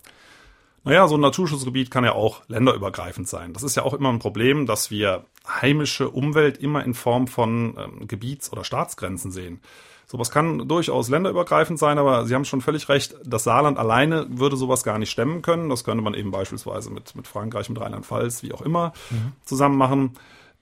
Naja, 0.86 1.08
so 1.08 1.16
ein 1.16 1.22
Naturschutzgebiet 1.22 1.92
kann 1.92 2.04
ja 2.04 2.14
auch 2.14 2.42
länderübergreifend 2.48 3.28
sein. 3.28 3.54
Das 3.54 3.64
ist 3.64 3.76
ja 3.76 3.84
auch 3.84 3.94
immer 3.94 4.10
ein 4.10 4.20
Problem, 4.20 4.66
dass 4.66 4.92
wir 4.92 5.24
heimische 5.48 6.10
Umwelt 6.10 6.58
immer 6.58 6.84
in 6.84 6.94
Form 6.94 7.28
von 7.28 7.78
ähm, 7.78 8.08
Gebiets- 8.08 8.52
oder 8.52 8.64
Staatsgrenzen 8.64 9.32
sehen. 9.32 9.62
Sowas 10.06 10.30
kann 10.30 10.68
durchaus 10.68 11.10
länderübergreifend 11.10 11.80
sein, 11.80 11.98
aber 11.98 12.26
Sie 12.26 12.36
haben 12.36 12.46
schon 12.46 12.62
völlig 12.62 12.90
recht, 12.90 13.16
das 13.24 13.46
Saarland 13.46 13.80
alleine 13.80 14.28
würde 14.30 14.58
sowas 14.58 14.84
gar 14.84 15.00
nicht 15.00 15.10
stemmen 15.10 15.42
können. 15.42 15.70
Das 15.70 15.86
könnte 15.86 16.04
man 16.04 16.14
eben 16.14 16.32
beispielsweise 16.32 16.92
mit, 16.92 17.16
mit 17.16 17.28
Frankreich, 17.28 17.70
mit 17.70 17.80
Rheinland-Pfalz, 17.80 18.44
wie 18.44 18.54
auch 18.54 18.62
immer, 18.62 18.94
mhm. 19.10 19.32
zusammen 19.46 19.78
machen. 19.78 20.12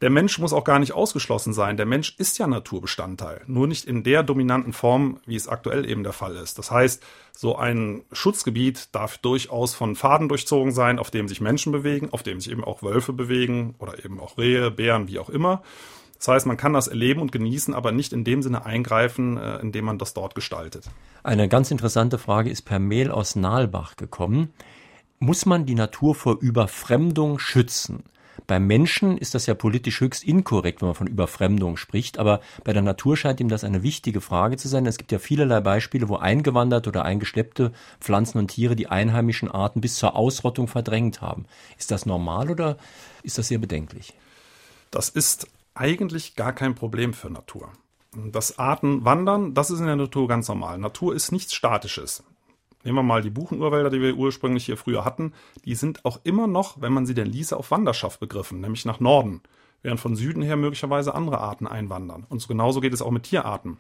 Der 0.02 0.10
Mensch 0.10 0.40
muss 0.40 0.52
auch 0.52 0.64
gar 0.64 0.80
nicht 0.80 0.94
ausgeschlossen 0.94 1.54
sein. 1.54 1.78
Der 1.78 1.86
Mensch 1.86 2.16
ist 2.18 2.40
ja 2.40 2.48
Naturbestandteil, 2.48 3.42
nur 3.46 3.68
nicht 3.68 3.86
in 3.86 4.04
der 4.04 4.24
dominanten 4.24 4.74
Form, 4.74 5.20
wie 5.28 5.36
es 5.36 5.48
aktuell 5.48 5.88
eben 5.88 6.02
der 6.02 6.12
Fall 6.12 6.36
ist. 6.36 6.58
Das 6.58 6.72
heißt, 6.72 7.04
so 7.32 7.56
ein 7.56 8.02
Schutzgebiet 8.12 8.90
darf 8.94 9.20
durchaus 9.20 9.76
von 9.76 9.96
Faden 9.96 10.28
durchzogen 10.28 10.72
sein, 10.72 10.98
auf 10.98 11.12
dem 11.12 11.28
sich 11.28 11.40
Menschen 11.40 11.72
bewegen, 11.72 12.10
auf 12.12 12.24
dem 12.24 12.42
sich 12.42 12.52
eben 12.52 12.64
auch 12.64 12.82
Wölfe 12.82 13.14
bewegen 13.14 13.76
oder 13.78 14.04
eben 14.04 14.20
auch 14.20 14.40
Rehe, 14.40 14.72
Bären, 14.72 15.08
wie 15.08 15.20
auch 15.20 15.30
immer. 15.30 15.62
Das 16.18 16.28
heißt, 16.28 16.46
man 16.48 16.58
kann 16.58 16.74
das 16.74 16.88
erleben 16.88 17.22
und 17.22 17.32
genießen, 17.32 17.74
aber 17.74 17.92
nicht 17.92 18.12
in 18.12 18.24
dem 18.24 18.42
Sinne 18.42 18.66
eingreifen, 18.66 19.38
äh, 19.38 19.58
indem 19.58 19.86
man 19.86 20.00
das 20.00 20.16
dort 20.16 20.34
gestaltet. 20.34 20.90
Eine 21.24 21.48
ganz 21.48 21.70
interessante 21.70 22.18
Frage 22.18 22.50
ist 22.50 22.64
per 22.64 22.80
Mail 22.80 23.12
aus 23.12 23.36
Nahlbach 23.36 23.98
gekommen. 23.98 24.54
Muss 25.20 25.46
man 25.46 25.68
die 25.68 25.76
Natur 25.76 26.16
vor 26.16 26.38
Überfremdung 26.40 27.38
schützen? 27.38 28.04
Beim 28.48 28.68
Menschen 28.68 29.18
ist 29.18 29.36
das 29.36 29.46
ja 29.46 29.54
politisch 29.54 30.02
höchst 30.02 30.24
inkorrekt, 30.24 30.82
wenn 30.82 30.90
man 30.90 30.96
von 30.96 31.08
Überfremdung 31.08 31.78
spricht, 31.78 32.18
aber 32.18 32.42
bei 32.64 32.74
der 32.74 32.82
Natur 32.82 33.16
scheint 33.18 33.40
ihm 33.40 33.50
das 33.50 33.64
eine 33.64 33.84
wichtige 33.84 34.22
Frage 34.22 34.58
zu 34.58 34.68
sein. 34.68 34.86
Es 34.86 34.98
gibt 34.98 35.12
ja 35.12 35.20
vielerlei 35.20 35.62
Beispiele, 35.62 36.10
wo 36.10 36.18
eingewanderte 36.18 36.90
oder 36.90 37.06
eingeschleppte 37.06 37.72
Pflanzen 38.00 38.40
und 38.40 38.50
Tiere 38.50 38.76
die 38.76 38.88
einheimischen 38.88 39.50
Arten 39.50 39.82
bis 39.82 39.96
zur 39.96 40.16
Ausrottung 40.16 40.68
verdrängt 40.68 41.22
haben. 41.22 41.46
Ist 41.78 41.92
das 41.92 42.06
normal 42.06 42.50
oder 42.50 42.78
ist 43.24 43.38
das 43.38 43.48
sehr 43.48 43.60
bedenklich? 43.60 44.14
Das 44.90 45.10
ist 45.10 45.48
eigentlich 45.74 46.36
gar 46.36 46.54
kein 46.54 46.76
Problem 46.76 47.14
für 47.14 47.30
Natur. 47.30 47.72
Das 48.14 48.60
Arten 48.60 49.06
wandern, 49.06 49.54
das 49.54 49.72
ist 49.72 49.80
in 49.80 49.86
der 49.86 49.96
Natur 49.96 50.28
ganz 50.28 50.50
normal. 50.50 50.78
Natur 50.78 51.16
ist 51.16 51.32
nichts 51.32 51.54
Statisches. 51.54 52.24
Nehmen 52.84 52.98
wir 52.98 53.04
mal 53.04 53.22
die 53.22 53.30
Buchenurwälder, 53.30 53.90
die 53.90 54.02
wir 54.02 54.16
ursprünglich 54.16 54.66
hier 54.66 54.78
früher 54.78 55.06
hatten. 55.06 55.34
Die 55.66 55.76
sind 55.76 56.06
auch 56.06 56.20
immer 56.24 56.48
noch, 56.48 56.82
wenn 56.82 56.94
man 56.94 57.06
sie 57.06 57.14
denn 57.14 57.28
ließe, 57.28 57.56
auf 57.56 57.72
Wanderschaft 57.72 58.20
begriffen, 58.20 58.62
nämlich 58.62 58.86
nach 58.86 59.00
Norden. 59.00 59.42
Während 59.84 60.00
von 60.00 60.16
Süden 60.16 60.44
her 60.44 60.58
möglicherweise 60.58 61.16
andere 61.16 61.40
Arten 61.40 61.68
einwandern. 61.68 62.26
Und 62.30 62.48
genauso 62.48 62.82
geht 62.82 62.94
es 62.94 63.02
auch 63.02 63.12
mit 63.12 63.24
Tierarten. 63.24 63.80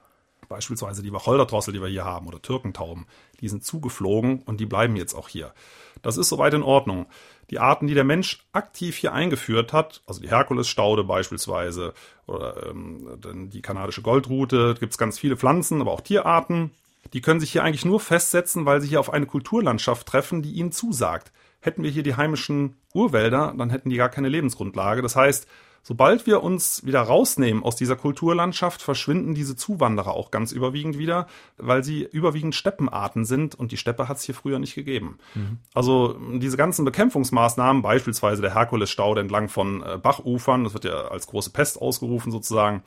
Beispielsweise 0.49 1.03
die 1.03 1.13
Wacholdertrossel, 1.13 1.73
die 1.73 1.81
wir 1.81 1.87
hier 1.87 2.03
haben, 2.03 2.27
oder 2.27 2.41
Türkentauben. 2.41 3.05
Die 3.39 3.47
sind 3.47 3.63
zugeflogen 3.63 4.41
und 4.41 4.59
die 4.59 4.65
bleiben 4.65 4.95
jetzt 4.95 5.13
auch 5.13 5.29
hier. 5.29 5.53
Das 6.01 6.17
ist 6.17 6.29
soweit 6.29 6.53
in 6.53 6.63
Ordnung. 6.63 7.05
Die 7.51 7.59
Arten, 7.59 7.87
die 7.87 7.93
der 7.93 8.03
Mensch 8.03 8.45
aktiv 8.51 8.97
hier 8.97 9.13
eingeführt 9.13 9.71
hat, 9.73 10.01
also 10.07 10.21
die 10.21 10.29
Herkulesstaude 10.29 11.03
beispielsweise 11.03 11.93
oder 12.27 12.67
ähm, 12.67 13.49
die 13.49 13.61
kanadische 13.61 14.01
Goldrute, 14.01 14.75
gibt 14.79 14.93
es 14.93 14.97
ganz 14.97 15.19
viele 15.19 15.37
Pflanzen, 15.37 15.81
aber 15.81 15.91
auch 15.91 16.01
Tierarten. 16.01 16.71
Die 17.13 17.21
können 17.21 17.39
sich 17.39 17.51
hier 17.51 17.63
eigentlich 17.63 17.85
nur 17.85 17.99
festsetzen, 17.99 18.65
weil 18.65 18.81
sie 18.81 18.87
hier 18.87 18.99
auf 18.99 19.11
eine 19.11 19.25
Kulturlandschaft 19.25 20.07
treffen, 20.07 20.41
die 20.41 20.53
ihnen 20.53 20.71
zusagt. 20.71 21.31
Hätten 21.59 21.83
wir 21.83 21.91
hier 21.91 22.03
die 22.03 22.15
heimischen 22.15 22.77
Urwälder, 22.93 23.53
dann 23.57 23.69
hätten 23.69 23.89
die 23.89 23.97
gar 23.97 24.09
keine 24.09 24.29
Lebensgrundlage. 24.29 25.01
Das 25.01 25.15
heißt, 25.15 25.47
Sobald 25.83 26.27
wir 26.27 26.43
uns 26.43 26.85
wieder 26.85 27.01
rausnehmen 27.01 27.63
aus 27.63 27.75
dieser 27.75 27.95
Kulturlandschaft, 27.95 28.83
verschwinden 28.83 29.33
diese 29.33 29.55
Zuwanderer 29.55 30.13
auch 30.13 30.29
ganz 30.29 30.51
überwiegend 30.51 30.99
wieder, 30.99 31.27
weil 31.57 31.83
sie 31.83 32.03
überwiegend 32.03 32.53
Steppenarten 32.53 33.25
sind 33.25 33.55
und 33.55 33.71
die 33.71 33.77
Steppe 33.77 34.07
hat 34.07 34.17
es 34.17 34.23
hier 34.23 34.35
früher 34.35 34.59
nicht 34.59 34.75
gegeben. 34.75 35.17
Mhm. 35.33 35.57
Also 35.73 36.15
diese 36.33 36.55
ganzen 36.55 36.85
Bekämpfungsmaßnahmen, 36.85 37.81
beispielsweise 37.81 38.43
der 38.43 38.53
Herkulesstaude 38.53 39.21
entlang 39.21 39.49
von 39.49 39.81
äh, 39.81 39.97
Bachufern, 39.97 40.63
das 40.63 40.73
wird 40.75 40.85
ja 40.85 41.07
als 41.07 41.25
große 41.25 41.49
Pest 41.49 41.81
ausgerufen 41.81 42.31
sozusagen, 42.31 42.83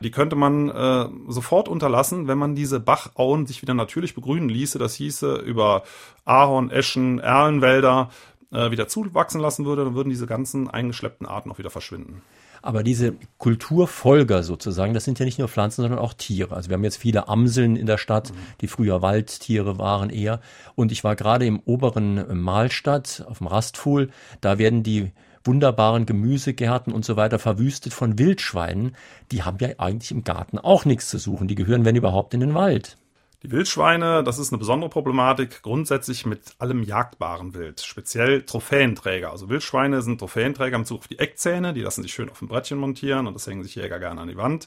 die 0.00 0.10
könnte 0.10 0.36
man 0.36 0.70
äh, 0.70 1.08
sofort 1.28 1.68
unterlassen, 1.68 2.28
wenn 2.28 2.38
man 2.38 2.54
diese 2.54 2.80
Bachauen 2.80 3.46
sich 3.46 3.60
wieder 3.60 3.74
natürlich 3.74 4.14
begrünen 4.14 4.48
ließe. 4.48 4.78
Das 4.78 4.94
hieße 4.94 5.36
über 5.36 5.82
Ahorn, 6.24 6.70
Eschen, 6.70 7.18
Erlenwälder, 7.18 8.08
äh, 8.52 8.70
wieder 8.70 8.88
zuwachsen 8.88 9.40
lassen 9.40 9.66
würde, 9.66 9.84
dann 9.84 9.94
würden 9.94 10.10
diese 10.10 10.26
ganzen 10.26 10.70
eingeschleppten 10.70 11.26
Arten 11.26 11.50
auch 11.50 11.58
wieder 11.58 11.70
verschwinden. 11.70 12.22
Aber 12.62 12.82
diese 12.82 13.14
Kulturfolger 13.38 14.42
sozusagen, 14.42 14.94
das 14.94 15.04
sind 15.04 15.18
ja 15.18 15.24
nicht 15.24 15.38
nur 15.38 15.48
Pflanzen, 15.48 15.82
sondern 15.82 16.00
auch 16.00 16.14
Tiere. 16.14 16.54
Also 16.54 16.70
wir 16.70 16.74
haben 16.74 16.84
jetzt 16.84 16.98
viele 16.98 17.28
Amseln 17.28 17.76
in 17.76 17.86
der 17.86 17.98
Stadt, 17.98 18.32
die 18.60 18.68
früher 18.68 19.02
Waldtiere 19.02 19.78
waren 19.78 20.10
eher. 20.10 20.40
Und 20.74 20.92
ich 20.92 21.04
war 21.04 21.16
gerade 21.16 21.46
im 21.46 21.60
oberen 21.60 22.40
Mahlstadt 22.40 23.24
auf 23.28 23.38
dem 23.38 23.46
Rastfuhl, 23.46 24.10
da 24.40 24.58
werden 24.58 24.82
die 24.82 25.12
wunderbaren 25.44 26.06
Gemüsegärten 26.06 26.92
und 26.92 27.04
so 27.04 27.16
weiter 27.16 27.38
verwüstet 27.38 27.94
von 27.94 28.18
Wildschweinen. 28.18 28.94
Die 29.32 29.42
haben 29.42 29.58
ja 29.60 29.70
eigentlich 29.78 30.10
im 30.10 30.24
Garten 30.24 30.58
auch 30.58 30.84
nichts 30.84 31.08
zu 31.08 31.18
suchen. 31.18 31.48
Die 31.48 31.54
gehören, 31.54 31.84
wenn 31.84 31.96
überhaupt, 31.96 32.34
in 32.34 32.40
den 32.40 32.54
Wald. 32.54 32.96
Die 33.44 33.52
Wildschweine, 33.52 34.24
das 34.24 34.38
ist 34.38 34.52
eine 34.52 34.58
besondere 34.58 34.90
Problematik, 34.90 35.62
grundsätzlich 35.62 36.26
mit 36.26 36.56
allem 36.58 36.82
jagdbaren 36.82 37.54
Wild, 37.54 37.80
speziell 37.80 38.42
Trophäenträger. 38.42 39.30
Also 39.30 39.48
Wildschweine 39.48 40.02
sind 40.02 40.18
Trophäenträger 40.18 40.76
im 40.76 40.84
Zug 40.84 40.98
auf 40.98 41.08
die 41.08 41.20
Eckzähne, 41.20 41.72
die 41.72 41.82
lassen 41.82 42.02
sich 42.02 42.12
schön 42.12 42.30
auf 42.30 42.40
dem 42.40 42.48
Brettchen 42.48 42.78
montieren 42.78 43.28
und 43.28 43.34
das 43.34 43.46
hängen 43.46 43.62
sich 43.62 43.76
Jäger 43.76 44.00
gerne 44.00 44.20
an 44.20 44.28
die 44.28 44.36
Wand. 44.36 44.66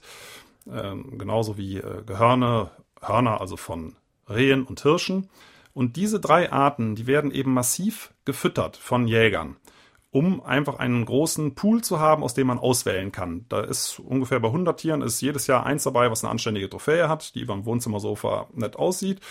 Ähm, 0.72 1.18
genauso 1.18 1.58
wie 1.58 1.78
äh, 1.80 2.04
Gehörne, 2.06 2.72
Hörner, 3.02 3.42
also 3.42 3.58
von 3.58 3.98
Rehen 4.30 4.64
und 4.64 4.80
Hirschen. 4.82 5.30
Und 5.74 5.98
diese 5.98 6.22
drei 6.22 6.52
Arten, 6.52 6.96
die 6.96 7.08
werden 7.08 7.32
eben 7.32 7.54
massiv 7.54 8.14
gefüttert 8.24 8.78
von 8.78 9.06
Jägern 9.06 9.58
um 10.12 10.44
einfach 10.44 10.78
einen 10.78 11.06
großen 11.06 11.56
Pool 11.56 11.84
zu 11.84 12.00
haben, 12.00 12.24
aus 12.24 12.34
dem 12.34 12.48
man 12.48 12.60
auswählen 12.60 13.12
kann. 13.12 13.46
Da 13.48 13.62
ist 13.62 14.00
ungefähr 14.00 14.42
bei 14.42 14.50
100 14.50 14.80
Tieren 14.80 15.02
ist 15.02 15.22
jedes 15.22 15.48
Jahr 15.48 15.66
eins 15.66 15.84
dabei, 15.84 16.12
was 16.12 16.24
eine 16.24 16.32
anständige 16.32 16.70
Trophäe 16.70 17.08
hat, 17.08 17.34
die 17.34 17.46
beim 17.46 17.66
Wohnzimmersofa 17.66 18.48
nett 18.54 18.76
aussieht. 18.76 19.22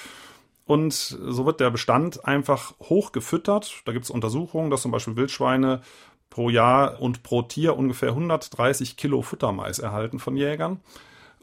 Und 0.65 0.95
so 0.95 1.45
wird 1.47 1.61
der 1.61 1.71
Bestand 1.71 2.25
einfach 2.25 2.75
hoch 2.81 3.13
gefüttert. 3.13 3.83
Da 3.85 3.93
gibt 3.93 4.05
es 4.05 4.11
Untersuchungen, 4.11 4.71
dass 4.71 4.83
zum 4.83 4.91
Beispiel 4.91 5.17
Wildschweine 5.17 5.83
pro 6.31 6.49
Jahr 6.49 7.01
und 7.03 7.23
pro 7.23 7.43
Tier 7.43 7.77
ungefähr 7.77 8.11
130 8.11 8.97
Kilo 8.97 9.21
Futtermais 9.21 9.81
erhalten 9.81 10.19
von 10.19 10.37
Jägern. 10.37 10.81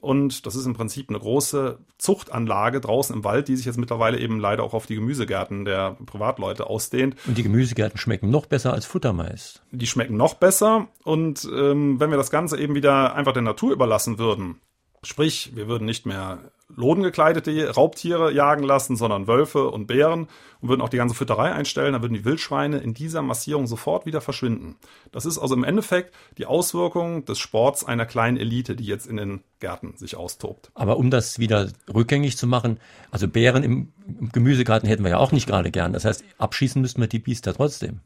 Und 0.01 0.46
das 0.46 0.56
ist 0.56 0.66
im 0.66 0.74
Prinzip 0.74 1.10
eine 1.10 1.20
große 1.20 1.80
Zuchtanlage 1.98 2.80
draußen 2.82 3.16
im 3.16 3.24
Wald, 3.24 3.48
die 3.48 3.56
sich 3.56 3.66
jetzt 3.66 3.77
mittlerweile 3.77 4.20
eben 4.20 4.39
leider 4.39 4.63
auch 4.63 4.74
auf 4.74 4.86
die 4.86 4.96
Gemüsegärten 4.96 5.66
der 5.66 5.98
Privatleute 6.06 6.68
ausdehnt. 6.68 7.16
Und 7.25 7.38
die 7.38 7.44
Gemüsegärten 7.44 7.98
schmecken 7.98 8.30
noch 8.30 8.46
besser 8.46 8.74
als 8.74 8.86
Futtermais. 8.86 9.62
Die 9.72 9.88
schmecken 9.88 10.18
noch 10.18 10.36
besser. 10.36 10.88
Und 11.04 11.50
ähm, 11.51 12.00
wenn 12.00 12.12
wir 12.12 12.18
das 12.18 12.32
Ganze 12.32 12.60
eben 12.60 12.75
wieder 12.75 13.16
einfach 13.16 13.34
der 13.34 13.42
Natur 13.42 13.72
überlassen 13.72 14.20
würden, 14.20 14.60
sprich, 15.04 15.51
wir 15.56 15.68
würden 15.68 15.86
nicht 15.86 16.06
mehr 16.06 16.39
lodengekleidete 16.75 17.74
Raubtiere 17.74 18.34
jagen 18.34 18.63
lassen, 18.63 18.98
sondern 18.98 19.27
Wölfe 19.27 19.70
und 19.70 19.88
Bären 19.88 20.27
und 20.60 20.70
würden 20.70 20.82
auch 20.82 20.89
die 20.89 20.98
ganze 20.98 21.16
Fütterei 21.16 21.54
einstellen, 21.54 21.94
dann 21.94 22.01
würden 22.01 22.13
die 22.13 22.25
Wildschweine 22.25 22.80
in 22.80 22.94
dieser 22.94 23.22
Massierung 23.22 23.68
sofort 23.68 24.06
wieder 24.06 24.20
verschwinden. 24.20 24.75
Das 25.12 25.25
ist 25.25 25.38
also 25.38 25.56
im 25.56 25.63
Endeffekt 25.63 26.13
die 26.38 26.46
Auswirkung 26.46 27.24
des 27.25 27.39
Sports 27.39 27.86
einer 27.86 28.06
kleinen 28.06 28.38
Elite, 28.38 28.75
die 28.75 28.86
jetzt 28.86 29.08
in 29.08 29.18
den 29.18 29.44
Gärten 29.60 29.96
sich 29.96 30.18
austobt. 30.18 30.72
Aber 30.74 30.98
um 30.98 31.10
das 31.10 31.39
wieder 31.39 31.70
rückgängig 31.94 32.38
zu 32.38 32.48
machen, 32.48 32.80
also 33.12 33.27
Bären 33.27 33.63
im 33.63 33.94
Gemüsegarten 34.34 34.89
hätten 34.89 35.04
wir 35.04 35.12
ja 35.12 35.18
auch 35.18 35.32
nicht 35.32 35.48
gerade 35.48 35.72
gern. 35.72 35.94
Das 35.94 36.04
heißt, 36.04 36.24
abschießen 36.38 36.82
müssten 36.82 37.00
wir 37.00 37.08
die 37.08 37.20
Biester 37.20 37.54
trotzdem. 37.54 38.01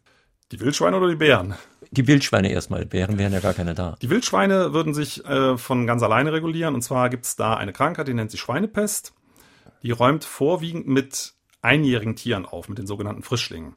Die 0.51 0.59
Wildschweine 0.59 0.97
oder 0.97 1.09
die 1.09 1.15
Bären? 1.15 1.55
Die 1.93 2.07
Wildschweine 2.07 2.49
erstmal. 2.51 2.85
Bären 2.85 3.17
wären 3.17 3.33
ja 3.33 3.41
gar 3.41 3.53
keine 3.53 3.75
da. 3.75 3.97
Die 4.01 4.09
Wildschweine 4.09 4.73
würden 4.73 4.93
sich 4.93 5.25
äh, 5.25 5.57
von 5.57 5.85
ganz 5.85 6.01
alleine 6.03 6.31
regulieren. 6.31 6.73
Und 6.73 6.81
zwar 6.81 7.09
gibt 7.09 7.25
es 7.25 7.35
da 7.35 7.55
eine 7.55 7.73
Krankheit, 7.73 8.07
die 8.07 8.13
nennt 8.13 8.31
sich 8.31 8.39
Schweinepest. 8.39 9.13
Die 9.83 9.91
räumt 9.91 10.23
vorwiegend 10.23 10.87
mit 10.87 11.33
einjährigen 11.61 12.15
Tieren 12.15 12.45
auf, 12.45 12.69
mit 12.69 12.77
den 12.77 12.87
sogenannten 12.87 13.23
Frischlingen. 13.23 13.75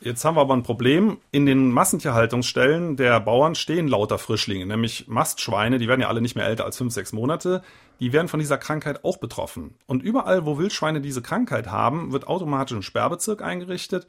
Jetzt 0.00 0.24
haben 0.24 0.36
wir 0.36 0.40
aber 0.40 0.54
ein 0.54 0.62
Problem. 0.62 1.18
In 1.32 1.46
den 1.46 1.70
Massentierhaltungsstellen 1.70 2.96
der 2.96 3.18
Bauern 3.20 3.54
stehen 3.54 3.88
lauter 3.88 4.18
Frischlinge, 4.18 4.66
nämlich 4.66 5.06
Mastschweine, 5.06 5.78
die 5.78 5.86
werden 5.86 6.00
ja 6.00 6.08
alle 6.08 6.20
nicht 6.20 6.34
mehr 6.34 6.46
älter 6.46 6.64
als 6.64 6.76
fünf, 6.76 6.92
sechs 6.92 7.12
Monate. 7.12 7.62
Die 8.00 8.12
werden 8.12 8.26
von 8.28 8.40
dieser 8.40 8.58
Krankheit 8.58 9.04
auch 9.04 9.18
betroffen. 9.18 9.74
Und 9.86 10.02
überall, 10.02 10.44
wo 10.44 10.58
Wildschweine 10.58 11.00
diese 11.00 11.22
Krankheit 11.22 11.70
haben, 11.70 12.12
wird 12.12 12.26
automatisch 12.26 12.76
ein 12.76 12.82
Sperrbezirk 12.82 13.42
eingerichtet 13.42 14.06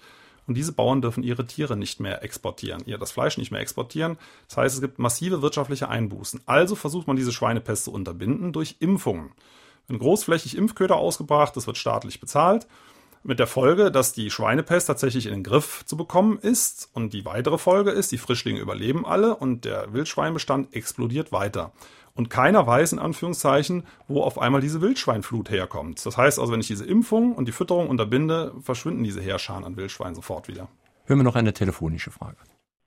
und 0.48 0.56
diese 0.56 0.74
Bauern 0.74 1.02
dürfen 1.02 1.24
ihre 1.24 1.46
Tiere 1.46 1.78
nicht 1.78 2.00
mehr 2.00 2.24
exportieren, 2.24 2.84
ihr 2.86 2.98
das 2.98 3.12
Fleisch 3.12 3.38
nicht 3.38 3.52
mehr 3.52 3.62
exportieren. 3.62 4.18
Das 4.48 4.58
heißt, 4.58 4.76
es 4.76 4.82
gibt 4.82 5.00
massive 5.00 5.42
wirtschaftliche 5.42 5.90
Einbußen. 5.90 6.42
Also 6.46 6.76
versucht 6.76 7.08
man 7.08 7.16
diese 7.16 7.32
Schweinepest 7.32 7.86
zu 7.86 7.92
unterbinden 7.92 8.52
durch 8.54 8.78
Impfungen. 8.80 9.32
Wenn 9.88 10.00
großflächig 10.00 10.58
Impfköder 10.58 10.96
ausgebracht, 10.96 11.56
das 11.56 11.68
wird 11.68 11.78
staatlich 11.78 12.20
bezahlt. 12.20 12.68
Mit 13.26 13.40
der 13.40 13.48
Folge, 13.48 13.90
dass 13.90 14.12
die 14.12 14.30
Schweinepest 14.30 14.88
tatsächlich 14.88 15.28
in 15.28 15.32
den 15.32 15.44
Griff 15.44 15.84
zu 15.86 15.96
bekommen 15.96 16.38
ist. 16.38 16.90
Und 16.94 17.14
die 17.14 17.24
weitere 17.24 17.58
Folge 17.58 17.92
ist, 17.92 18.12
die 18.12 18.18
Frischlinge 18.18 18.60
überleben 18.60 19.06
alle 19.06 19.36
und 19.36 19.64
der 19.64 19.94
Wildschweinbestand 19.94 20.76
explodiert 20.76 21.32
weiter. 21.32 21.72
Und 22.16 22.30
keiner 22.30 22.68
weiß 22.68 22.94
in 22.94 23.00
Anführungszeichen, 23.00 23.84
wo 24.08 24.22
auf 24.22 24.40
einmal 24.40 24.62
diese 24.62 24.82
Wildschweinflut 24.82 25.50
herkommt. 25.50 26.06
Das 26.06 26.16
heißt 26.16 26.40
also, 26.40 26.54
wenn 26.54 26.60
ich 26.60 26.68
diese 26.68 26.86
Impfung 26.86 27.34
und 27.34 27.48
die 27.48 27.52
Fütterung 27.52 27.90
unterbinde, 27.90 28.54
verschwinden 28.62 29.04
diese 29.04 29.22
Heerscharen 29.22 29.64
an 29.64 29.78
Wildschweinen 29.78 30.14
sofort 30.14 30.48
wieder. 30.48 30.68
Hören 31.06 31.20
wir 31.20 31.24
noch 31.24 31.36
eine 31.36 31.54
telefonische 31.54 32.12
Frage. 32.12 32.38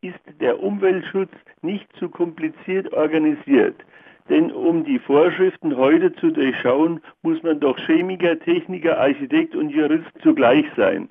Ist 0.00 0.20
der 0.40 0.62
Umweltschutz 0.62 1.32
nicht 1.62 1.86
zu 1.98 2.08
kompliziert 2.08 2.92
organisiert? 2.92 3.74
Denn 4.28 4.52
um 4.52 4.84
die 4.84 4.98
Vorschriften 4.98 5.76
heute 5.76 6.14
zu 6.16 6.30
durchschauen, 6.30 7.00
muss 7.22 7.42
man 7.42 7.60
doch 7.60 7.78
Chemiker, 7.78 8.38
Techniker, 8.38 8.98
Architekt 8.98 9.54
und 9.54 9.70
Jurist 9.70 10.10
zugleich 10.22 10.66
sein. 10.76 11.08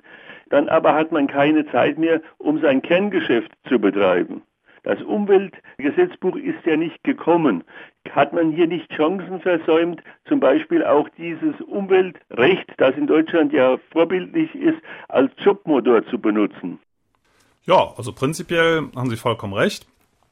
Dann 0.50 0.68
aber 0.68 0.94
hat 0.94 1.12
man 1.12 1.26
keine 1.26 1.66
Zeit 1.70 1.98
mehr, 1.98 2.20
um 2.38 2.60
sein 2.60 2.82
Kerngeschäft 2.82 3.52
zu 3.68 3.78
betreiben. 3.78 4.42
Das 4.86 5.02
Umweltgesetzbuch 5.02 6.36
ist 6.36 6.64
ja 6.64 6.76
nicht 6.76 7.02
gekommen. 7.02 7.64
Hat 8.10 8.32
man 8.32 8.52
hier 8.52 8.68
nicht 8.68 8.88
Chancen 8.92 9.40
versäumt, 9.40 10.00
zum 10.28 10.38
Beispiel 10.38 10.84
auch 10.84 11.08
dieses 11.18 11.60
Umweltrecht, 11.62 12.72
das 12.76 12.94
in 12.94 13.08
Deutschland 13.08 13.52
ja 13.52 13.78
vorbildlich 13.90 14.54
ist, 14.54 14.78
als 15.08 15.32
Jobmotor 15.38 16.06
zu 16.06 16.20
benutzen? 16.20 16.78
Ja, 17.64 17.94
also 17.96 18.12
prinzipiell 18.12 18.88
haben 18.94 19.10
Sie 19.10 19.16
vollkommen 19.16 19.54
recht. 19.54 19.88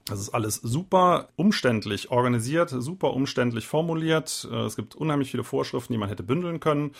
Das 0.06 0.20
ist 0.20 0.30
alles 0.30 0.54
super 0.54 1.30
umständlich 1.34 2.12
organisiert, 2.12 2.70
super 2.70 3.12
umständlich 3.12 3.66
formuliert. 3.66 4.46
Äh, 4.52 4.66
es 4.66 4.76
gibt 4.76 4.94
unheimlich 4.94 5.32
viele 5.32 5.42
Vorschriften, 5.42 5.94
die 5.94 5.98
man 5.98 6.08
hätte 6.08 6.22
bündeln 6.22 6.60
können 6.60 6.92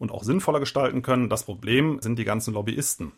und 0.00 0.10
auch 0.10 0.24
sinnvoller 0.24 0.58
gestalten 0.58 1.02
können. 1.02 1.28
Das 1.28 1.44
Problem 1.44 2.00
sind 2.00 2.18
die 2.18 2.24
ganzen 2.24 2.52
Lobbyisten. 2.52 3.12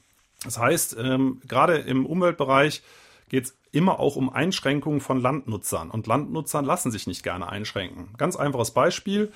Das 0.44 0.58
heißt, 0.58 0.98
ähm, 1.00 1.40
gerade 1.48 1.78
im 1.78 2.04
Umweltbereich 2.04 2.82
geht 3.28 3.44
es 3.44 3.57
immer 3.72 4.00
auch 4.00 4.16
um 4.16 4.30
Einschränkungen 4.30 5.00
von 5.00 5.20
Landnutzern. 5.20 5.90
Und 5.90 6.06
Landnutzern 6.06 6.64
lassen 6.64 6.90
sich 6.90 7.06
nicht 7.06 7.22
gerne 7.22 7.48
einschränken. 7.48 8.10
Ganz 8.16 8.36
einfaches 8.36 8.72
Beispiel. 8.72 9.32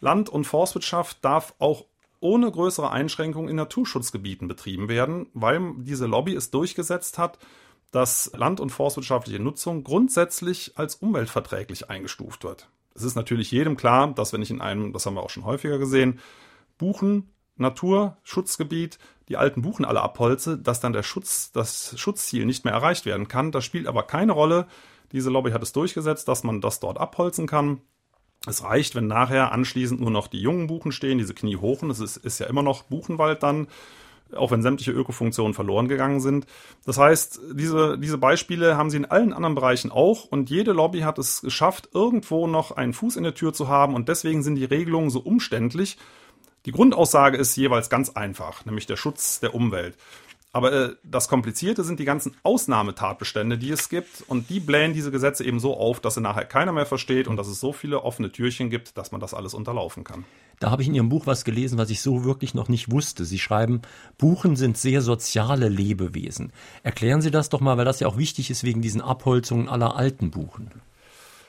Land- 0.00 0.28
und 0.28 0.44
Forstwirtschaft 0.44 1.24
darf 1.24 1.54
auch 1.58 1.84
ohne 2.20 2.50
größere 2.50 2.90
Einschränkungen 2.90 3.50
in 3.50 3.56
Naturschutzgebieten 3.56 4.48
betrieben 4.48 4.88
werden, 4.88 5.26
weil 5.34 5.74
diese 5.78 6.06
Lobby 6.06 6.34
es 6.34 6.50
durchgesetzt 6.50 7.18
hat, 7.18 7.38
dass 7.90 8.32
land- 8.34 8.60
und 8.60 8.70
forstwirtschaftliche 8.70 9.40
Nutzung 9.40 9.84
grundsätzlich 9.84 10.72
als 10.76 10.96
umweltverträglich 10.96 11.90
eingestuft 11.90 12.42
wird. 12.42 12.68
Es 12.94 13.02
ist 13.02 13.14
natürlich 13.14 13.50
jedem 13.50 13.76
klar, 13.76 14.12
dass 14.14 14.32
wenn 14.32 14.42
ich 14.42 14.50
in 14.50 14.60
einem, 14.60 14.92
das 14.92 15.04
haben 15.04 15.14
wir 15.14 15.22
auch 15.22 15.30
schon 15.30 15.44
häufiger 15.44 15.78
gesehen, 15.78 16.18
Buchen 16.78 17.33
Naturschutzgebiet 17.56 18.98
die 19.28 19.36
alten 19.36 19.62
Buchen 19.62 19.84
alle 19.84 20.02
abholze, 20.02 20.58
dass 20.58 20.80
dann 20.80 20.92
der 20.92 21.02
Schutz, 21.02 21.50
das 21.52 21.98
Schutzziel 21.98 22.44
nicht 22.44 22.64
mehr 22.64 22.74
erreicht 22.74 23.06
werden 23.06 23.28
kann. 23.28 23.52
Das 23.52 23.64
spielt 23.64 23.86
aber 23.86 24.02
keine 24.02 24.32
Rolle. 24.32 24.66
Diese 25.12 25.30
Lobby 25.30 25.52
hat 25.52 25.62
es 25.62 25.72
durchgesetzt, 25.72 26.28
dass 26.28 26.44
man 26.44 26.60
das 26.60 26.80
dort 26.80 26.98
abholzen 26.98 27.46
kann. 27.46 27.80
Es 28.46 28.62
reicht, 28.62 28.94
wenn 28.94 29.06
nachher 29.06 29.52
anschließend 29.52 30.00
nur 30.00 30.10
noch 30.10 30.26
die 30.26 30.40
jungen 30.40 30.66
Buchen 30.66 30.92
stehen, 30.92 31.18
diese 31.18 31.32
kniehochen. 31.32 31.88
Es 31.90 32.00
ist, 32.00 32.18
ist 32.18 32.40
ja 32.40 32.46
immer 32.46 32.62
noch 32.62 32.82
Buchenwald 32.82 33.42
dann, 33.42 33.68
auch 34.36 34.50
wenn 34.50 34.60
sämtliche 34.60 34.92
Ökofunktionen 34.92 35.54
verloren 35.54 35.88
gegangen 35.88 36.20
sind. 36.20 36.46
Das 36.84 36.98
heißt, 36.98 37.40
diese, 37.54 37.96
diese 37.98 38.18
Beispiele 38.18 38.76
haben 38.76 38.90
sie 38.90 38.98
in 38.98 39.06
allen 39.06 39.32
anderen 39.32 39.54
Bereichen 39.54 39.90
auch 39.90 40.26
und 40.26 40.50
jede 40.50 40.72
Lobby 40.72 41.00
hat 41.00 41.18
es 41.18 41.40
geschafft, 41.40 41.88
irgendwo 41.94 42.46
noch 42.46 42.72
einen 42.72 42.92
Fuß 42.92 43.16
in 43.16 43.24
der 43.24 43.34
Tür 43.34 43.54
zu 43.54 43.68
haben 43.68 43.94
und 43.94 44.10
deswegen 44.10 44.42
sind 44.42 44.56
die 44.56 44.64
Regelungen 44.64 45.08
so 45.08 45.20
umständlich 45.20 45.96
Die 46.66 46.72
Grundaussage 46.72 47.36
ist 47.36 47.56
jeweils 47.56 47.90
ganz 47.90 48.10
einfach, 48.10 48.64
nämlich 48.64 48.86
der 48.86 48.96
Schutz 48.96 49.40
der 49.40 49.54
Umwelt. 49.54 49.96
Aber 50.54 50.72
äh, 50.72 50.94
das 51.02 51.28
Komplizierte 51.28 51.82
sind 51.82 51.98
die 51.98 52.04
ganzen 52.04 52.36
Ausnahmetatbestände, 52.44 53.58
die 53.58 53.70
es 53.70 53.88
gibt. 53.88 54.22
Und 54.28 54.50
die 54.50 54.60
blähen 54.60 54.94
diese 54.94 55.10
Gesetze 55.10 55.44
eben 55.44 55.58
so 55.58 55.76
auf, 55.76 55.98
dass 55.98 56.14
sie 56.14 56.20
nachher 56.20 56.44
keiner 56.44 56.70
mehr 56.70 56.86
versteht 56.86 57.26
und 57.26 57.36
dass 57.36 57.48
es 57.48 57.58
so 57.58 57.72
viele 57.72 58.04
offene 58.04 58.30
Türchen 58.30 58.70
gibt, 58.70 58.96
dass 58.96 59.10
man 59.10 59.20
das 59.20 59.34
alles 59.34 59.52
unterlaufen 59.52 60.04
kann. 60.04 60.24
Da 60.60 60.70
habe 60.70 60.82
ich 60.82 60.88
in 60.88 60.94
Ihrem 60.94 61.08
Buch 61.08 61.26
was 61.26 61.44
gelesen, 61.44 61.76
was 61.76 61.90
ich 61.90 62.00
so 62.00 62.24
wirklich 62.24 62.54
noch 62.54 62.68
nicht 62.68 62.92
wusste. 62.92 63.24
Sie 63.24 63.40
schreiben, 63.40 63.82
Buchen 64.16 64.54
sind 64.54 64.78
sehr 64.78 65.02
soziale 65.02 65.68
Lebewesen. 65.68 66.52
Erklären 66.84 67.20
Sie 67.20 67.32
das 67.32 67.48
doch 67.48 67.60
mal, 67.60 67.76
weil 67.76 67.84
das 67.84 67.98
ja 67.98 68.06
auch 68.06 68.16
wichtig 68.16 68.48
ist 68.48 68.62
wegen 68.62 68.80
diesen 68.80 69.00
Abholzungen 69.00 69.68
aller 69.68 69.96
alten 69.96 70.30
Buchen. 70.30 70.70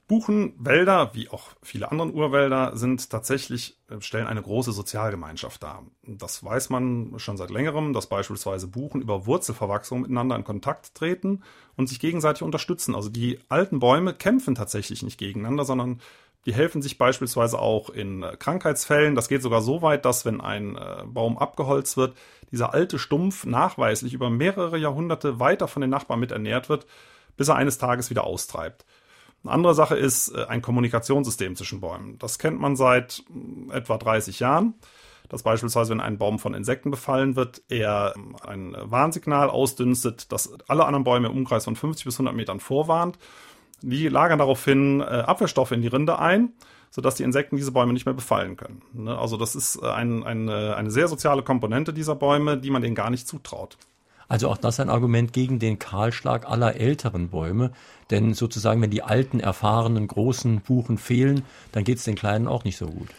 Buchenwälder, 0.07 1.11
wie 1.13 1.29
auch 1.29 1.49
viele 1.63 1.89
andere 1.91 2.11
Urwälder, 2.11 2.77
sind 2.77 3.09
tatsächlich, 3.09 3.79
äh, 3.89 3.99
stellen 4.01 4.27
eine 4.27 4.41
große 4.41 4.71
Sozialgemeinschaft 4.71 5.63
dar. 5.63 5.83
Das 6.03 6.43
weiß 6.43 6.69
man 6.69 7.13
schon 7.17 7.37
seit 7.37 7.49
längerem, 7.49 7.91
dass 7.93 8.07
beispielsweise 8.07 8.67
Buchen 8.67 9.01
über 9.01 9.25
Wurzelverwachsung 9.25 10.01
miteinander 10.01 10.35
in 10.35 10.43
Kontakt 10.43 10.93
treten 10.93 11.43
und 11.75 11.89
sich 11.89 11.99
gegenseitig 11.99 12.43
unterstützen. 12.43 12.93
Also 12.93 13.09
die 13.09 13.39
alten 13.49 13.79
Bäume 13.79 14.13
kämpfen 14.13 14.53
tatsächlich 14.53 15.01
nicht 15.01 15.17
gegeneinander, 15.17 15.65
sondern 15.65 16.01
die 16.45 16.53
helfen 16.53 16.83
sich 16.83 16.99
beispielsweise 16.99 17.57
auch 17.57 17.89
in 17.89 18.21
äh, 18.21 18.37
Krankheitsfällen. 18.37 19.15
Das 19.15 19.27
geht 19.27 19.41
sogar 19.41 19.61
so 19.61 19.81
weit, 19.81 20.05
dass 20.05 20.25
wenn 20.25 20.39
ein 20.39 20.75
äh, 20.75 21.03
Baum 21.07 21.39
abgeholzt 21.39 21.97
wird, 21.97 22.15
dieser 22.51 22.75
alte 22.75 22.99
Stumpf 22.99 23.45
nachweislich 23.45 24.13
über 24.13 24.29
mehrere 24.29 24.77
Jahrhunderte 24.77 25.39
weiter 25.39 25.67
von 25.67 25.81
den 25.81 25.89
Nachbarn 25.89 26.19
miternährt 26.19 26.69
wird, 26.69 26.85
bis 27.37 27.47
er 27.47 27.55
eines 27.55 27.79
Tages 27.79 28.11
wieder 28.11 28.23
austreibt. 28.23 28.85
Eine 29.45 29.53
andere 29.53 29.75
Sache 29.75 29.95
ist 29.95 30.29
äh, 30.29 30.45
ein 30.47 30.63
Kommunikationssystem 30.63 31.55
zwischen 31.55 31.79
Bäumen. 31.79 32.17
Das 32.17 32.39
kennt 32.39 32.59
man 32.59 32.75
seit 32.75 33.23
mm, 33.29 33.69
etwa 33.71 33.97
30 33.97 34.39
Jahren. 34.39 34.73
Dass 35.29 35.43
beispielsweise, 35.43 35.91
wenn 35.91 36.01
ein 36.01 36.17
Baum 36.17 36.39
von 36.39 36.53
Insekten 36.53 36.91
befallen 36.91 37.35
wird, 37.35 37.61
er 37.69 38.13
ähm, 38.15 38.35
ein 38.45 38.75
Warnsignal 38.79 39.49
ausdünstet, 39.49 40.31
das 40.31 40.51
alle 40.67 40.85
anderen 40.85 41.03
Bäume 41.03 41.27
im 41.27 41.37
Umkreis 41.37 41.65
von 41.65 41.75
50 41.75 42.05
bis 42.05 42.15
100 42.15 42.35
Metern 42.35 42.59
vorwarnt. 42.59 43.19
Die 43.81 44.07
lagern 44.07 44.39
daraufhin 44.39 45.01
äh, 45.01 45.03
Abwehrstoffe 45.03 45.71
in 45.71 45.81
die 45.81 45.89
Rinde 45.89 46.17
ein, 46.17 46.53
sodass 46.89 47.15
die 47.15 47.23
Insekten 47.23 47.55
diese 47.55 47.71
Bäume 47.71 47.93
nicht 47.93 48.07
mehr 48.07 48.15
befallen 48.15 48.55
können. 48.55 48.81
Ne? 48.93 49.15
Also 49.15 49.37
das 49.37 49.55
ist 49.55 49.75
äh, 49.75 49.85
ein, 49.85 50.23
eine, 50.23 50.75
eine 50.75 50.89
sehr 50.89 51.07
soziale 51.07 51.43
Komponente 51.43 51.93
dieser 51.93 52.15
Bäume, 52.15 52.57
die 52.57 52.71
man 52.71 52.81
denen 52.81 52.95
gar 52.95 53.11
nicht 53.11 53.27
zutraut. 53.27 53.77
Also 54.27 54.49
auch 54.49 54.57
das 54.57 54.79
ein 54.79 54.89
Argument 54.89 55.33
gegen 55.33 55.59
den 55.59 55.79
Kahlschlag 55.79 56.49
aller 56.49 56.75
älteren 56.75 57.29
Bäume. 57.29 57.71
Denn 58.11 58.33
sozusagen, 58.33 58.81
wenn 58.81 58.91
die 58.91 59.03
alten, 59.03 59.39
erfahrenen, 59.39 60.07
großen 60.07 60.61
Buchen 60.61 60.97
fehlen, 60.97 61.43
dann 61.71 61.83
geht 61.83 61.97
es 61.97 62.03
den 62.03 62.15
kleinen 62.15 62.47
auch 62.47 62.63
nicht 62.63 62.77
so 62.77 62.87
gut. 62.87 63.09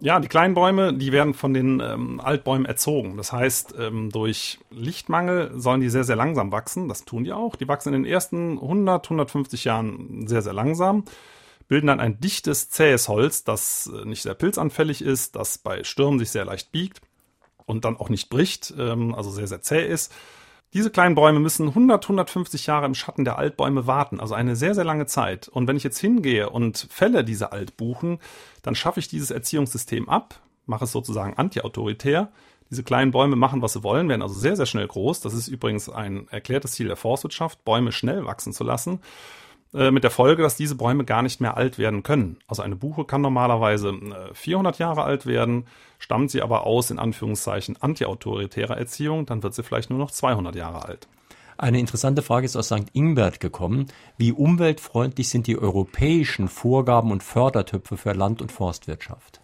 Ja, 0.00 0.20
die 0.20 0.28
kleinen 0.28 0.54
Bäume, 0.54 0.94
die 0.94 1.10
werden 1.10 1.34
von 1.34 1.52
den 1.52 1.80
ähm, 1.80 2.20
Altbäumen 2.20 2.66
erzogen. 2.66 3.16
Das 3.16 3.32
heißt, 3.32 3.74
ähm, 3.78 4.10
durch 4.10 4.60
Lichtmangel 4.70 5.50
sollen 5.58 5.80
die 5.80 5.88
sehr, 5.88 6.04
sehr 6.04 6.14
langsam 6.14 6.52
wachsen. 6.52 6.88
Das 6.88 7.04
tun 7.04 7.24
die 7.24 7.32
auch. 7.32 7.56
Die 7.56 7.66
wachsen 7.66 7.92
in 7.92 8.04
den 8.04 8.12
ersten 8.12 8.52
100, 8.58 9.06
150 9.06 9.64
Jahren 9.64 10.28
sehr, 10.28 10.42
sehr 10.42 10.52
langsam, 10.52 11.04
bilden 11.66 11.88
dann 11.88 11.98
ein 11.98 12.20
dichtes, 12.20 12.70
zähes 12.70 13.08
Holz, 13.08 13.42
das 13.42 13.90
äh, 13.92 14.04
nicht 14.04 14.22
sehr 14.22 14.34
pilzanfällig 14.34 15.02
ist, 15.02 15.34
das 15.34 15.58
bei 15.58 15.82
Stürmen 15.82 16.20
sich 16.20 16.30
sehr 16.30 16.44
leicht 16.44 16.70
biegt 16.70 17.00
und 17.68 17.84
dann 17.84 17.96
auch 17.96 18.08
nicht 18.08 18.28
bricht, 18.30 18.74
ähm, 18.78 19.14
also 19.14 19.30
sehr, 19.30 19.46
sehr 19.46 19.62
zäh 19.62 19.86
ist. 19.86 20.12
Diese 20.74 20.90
kleinen 20.90 21.14
Bäume 21.14 21.40
müssen 21.40 21.68
100, 21.68 22.04
150 22.04 22.66
Jahre 22.66 22.84
im 22.84 22.94
Schatten 22.94 23.24
der 23.24 23.38
Altbäume 23.38 23.86
warten, 23.86 24.20
also 24.20 24.34
eine 24.34 24.54
sehr, 24.54 24.74
sehr 24.74 24.84
lange 24.84 25.06
Zeit. 25.06 25.48
Und 25.48 25.66
wenn 25.66 25.76
ich 25.76 25.84
jetzt 25.84 25.98
hingehe 25.98 26.50
und 26.50 26.88
fälle 26.90 27.24
diese 27.24 27.52
Altbuchen, 27.52 28.18
dann 28.62 28.74
schaffe 28.74 29.00
ich 29.00 29.08
dieses 29.08 29.30
Erziehungssystem 29.30 30.08
ab, 30.10 30.40
mache 30.66 30.84
es 30.84 30.92
sozusagen 30.92 31.34
antiautoritär. 31.38 32.30
Diese 32.70 32.82
kleinen 32.82 33.12
Bäume 33.12 33.36
machen, 33.36 33.62
was 33.62 33.72
sie 33.72 33.82
wollen, 33.82 34.10
werden 34.10 34.20
also 34.20 34.34
sehr, 34.34 34.56
sehr 34.56 34.66
schnell 34.66 34.86
groß. 34.86 35.20
Das 35.20 35.32
ist 35.32 35.48
übrigens 35.48 35.88
ein 35.88 36.28
erklärtes 36.28 36.72
Ziel 36.72 36.88
der 36.88 36.96
Forstwirtschaft, 36.96 37.64
Bäume 37.64 37.90
schnell 37.90 38.26
wachsen 38.26 38.52
zu 38.52 38.62
lassen. 38.62 39.00
Äh, 39.74 39.90
mit 39.90 40.02
der 40.02 40.10
Folge, 40.10 40.42
dass 40.42 40.56
diese 40.56 40.76
Bäume 40.76 41.04
gar 41.04 41.22
nicht 41.22 41.40
mehr 41.40 41.56
alt 41.56 41.78
werden 41.78 42.02
können. 42.02 42.38
Also 42.46 42.62
eine 42.62 42.76
Buche 42.76 43.04
kann 43.04 43.20
normalerweise 43.20 43.92
400 44.32 44.76
äh, 44.76 44.82
Jahre 44.82 45.02
alt 45.04 45.26
werden, 45.26 45.66
stammt 45.98 46.30
sie 46.30 46.40
aber 46.40 46.66
aus, 46.66 46.90
in 46.90 46.98
Anführungszeichen, 46.98 47.76
antiautoritärer 47.80 48.78
Erziehung, 48.78 49.26
dann 49.26 49.42
wird 49.42 49.54
sie 49.54 49.62
vielleicht 49.62 49.90
nur 49.90 49.98
noch 49.98 50.10
200 50.10 50.56
Jahre 50.56 50.84
alt. 50.86 51.06
Eine 51.58 51.80
interessante 51.80 52.22
Frage 52.22 52.46
ist 52.46 52.56
aus 52.56 52.66
St. 52.66 52.86
Ingbert 52.92 53.40
gekommen. 53.40 53.88
Wie 54.16 54.32
umweltfreundlich 54.32 55.28
sind 55.28 55.48
die 55.48 55.58
europäischen 55.58 56.48
Vorgaben 56.48 57.10
und 57.10 57.22
Fördertöpfe 57.22 57.96
für 57.96 58.12
Land- 58.12 58.40
und 58.40 58.52
Forstwirtschaft? 58.52 59.40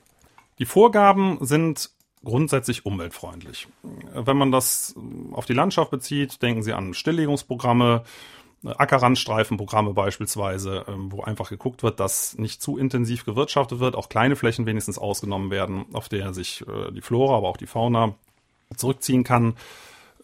Die 0.61 0.65
Vorgaben 0.65 1.39
sind 1.41 1.91
grundsätzlich 2.25 2.87
umweltfreundlich. 2.87 3.67
Wenn 4.15 4.37
man 4.37 4.53
das 4.53 4.95
auf 5.33 5.45
die 5.45 5.53
Landschaft 5.55 5.91
bezieht, 5.91 6.41
denken 6.41 6.63
Sie 6.63 6.73
an 6.73 6.95
Stilllegungsprogramme, 6.95 8.05
Ackerrandstreifenprogramme 8.65 9.93
beispielsweise, 9.93 10.85
ähm, 10.89 11.13
wo 11.13 11.23
einfach 11.23 11.51
geguckt 11.51 11.83
wird, 11.83 12.01
dass 12.01 12.39
nicht 12.39 12.63
zu 12.63 12.79
intensiv 12.79 13.25
gewirtschaftet 13.25 13.81
wird, 13.81 13.97
auch 13.97 14.09
kleine 14.09 14.37
Flächen 14.37 14.67
wenigstens 14.67 14.99
ausgenommen 14.99 15.51
werden, 15.51 15.87
auf 15.93 16.09
der 16.09 16.33
sich 16.33 16.65
äh, 16.67 16.91
die 16.93 17.03
Flora, 17.03 17.37
aber 17.37 17.49
auch 17.49 17.57
die 17.57 17.67
Fauna 17.67 18.15
zurückziehen 18.77 19.25
kann. 19.25 19.55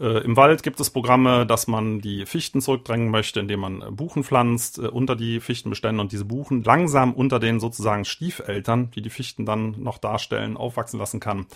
Äh, 0.01 0.25
Im 0.25 0.37
Wald 0.37 0.63
gibt 0.63 0.81
es 0.81 0.91
Programme, 0.91 1.47
dass 1.47 1.67
man 1.67 2.01
die 2.01 2.25
Fichten 2.25 2.63
zurückdrängen 2.63 3.11
möchte, 3.11 3.41
indem 3.41 3.61
man 3.61 3.95
Buchen 3.95 4.25
pflanzt 4.25 4.79
äh, 4.79 4.87
unter 4.87 5.15
die 5.15 5.41
Fichtenbestände 5.41 6.01
und 6.01 6.13
diese 6.13 6.25
Buchen 6.25 6.65
langsam 6.65 7.13
unter 7.13 7.39
den 7.39 7.61
sozusagen 7.61 8.07
Stiefeltern, 8.07 8.91
die 8.93 9.03
die 9.03 9.11
Fichten 9.11 9.45
dann 9.45 9.77
noch 9.83 9.99
darstellen, 9.99 10.57
aufwachsen 10.57 10.99
lassen 10.99 11.21
kann. 11.21 11.47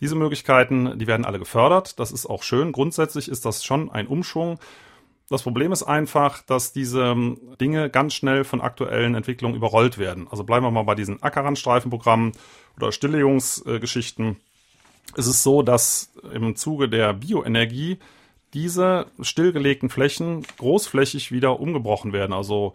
Diese 0.00 0.14
Möglichkeiten, 0.14 0.98
die 0.98 1.06
werden 1.06 1.24
alle 1.24 1.38
gefördert. 1.38 1.98
Das 1.98 2.12
ist 2.12 2.26
auch 2.26 2.42
schön. 2.42 2.72
Grundsätzlich 2.72 3.28
ist 3.28 3.44
das 3.44 3.64
schon 3.64 3.90
ein 3.90 4.06
Umschwung. 4.06 4.58
Das 5.30 5.42
Problem 5.42 5.72
ist 5.72 5.82
einfach, 5.82 6.42
dass 6.42 6.72
diese 6.72 7.02
ähm, 7.02 7.38
Dinge 7.60 7.90
ganz 7.90 8.14
schnell 8.14 8.44
von 8.44 8.60
aktuellen 8.60 9.14
Entwicklungen 9.14 9.56
überrollt 9.56 9.98
werden. 9.98 10.26
Also 10.30 10.44
bleiben 10.44 10.64
wir 10.64 10.70
mal 10.70 10.84
bei 10.84 10.94
diesen 10.94 11.22
Ackerrandstreifenprogrammen 11.22 12.32
oder 12.76 12.92
Stilllegungsgeschichten. 12.92 14.36
Es 15.16 15.26
ist 15.26 15.42
so, 15.42 15.62
dass 15.62 16.12
im 16.32 16.56
Zuge 16.56 16.88
der 16.88 17.12
Bioenergie 17.12 17.98
diese 18.54 19.06
stillgelegten 19.20 19.90
Flächen 19.90 20.46
großflächig 20.58 21.30
wieder 21.30 21.60
umgebrochen 21.60 22.14
werden. 22.14 22.32
Also 22.32 22.74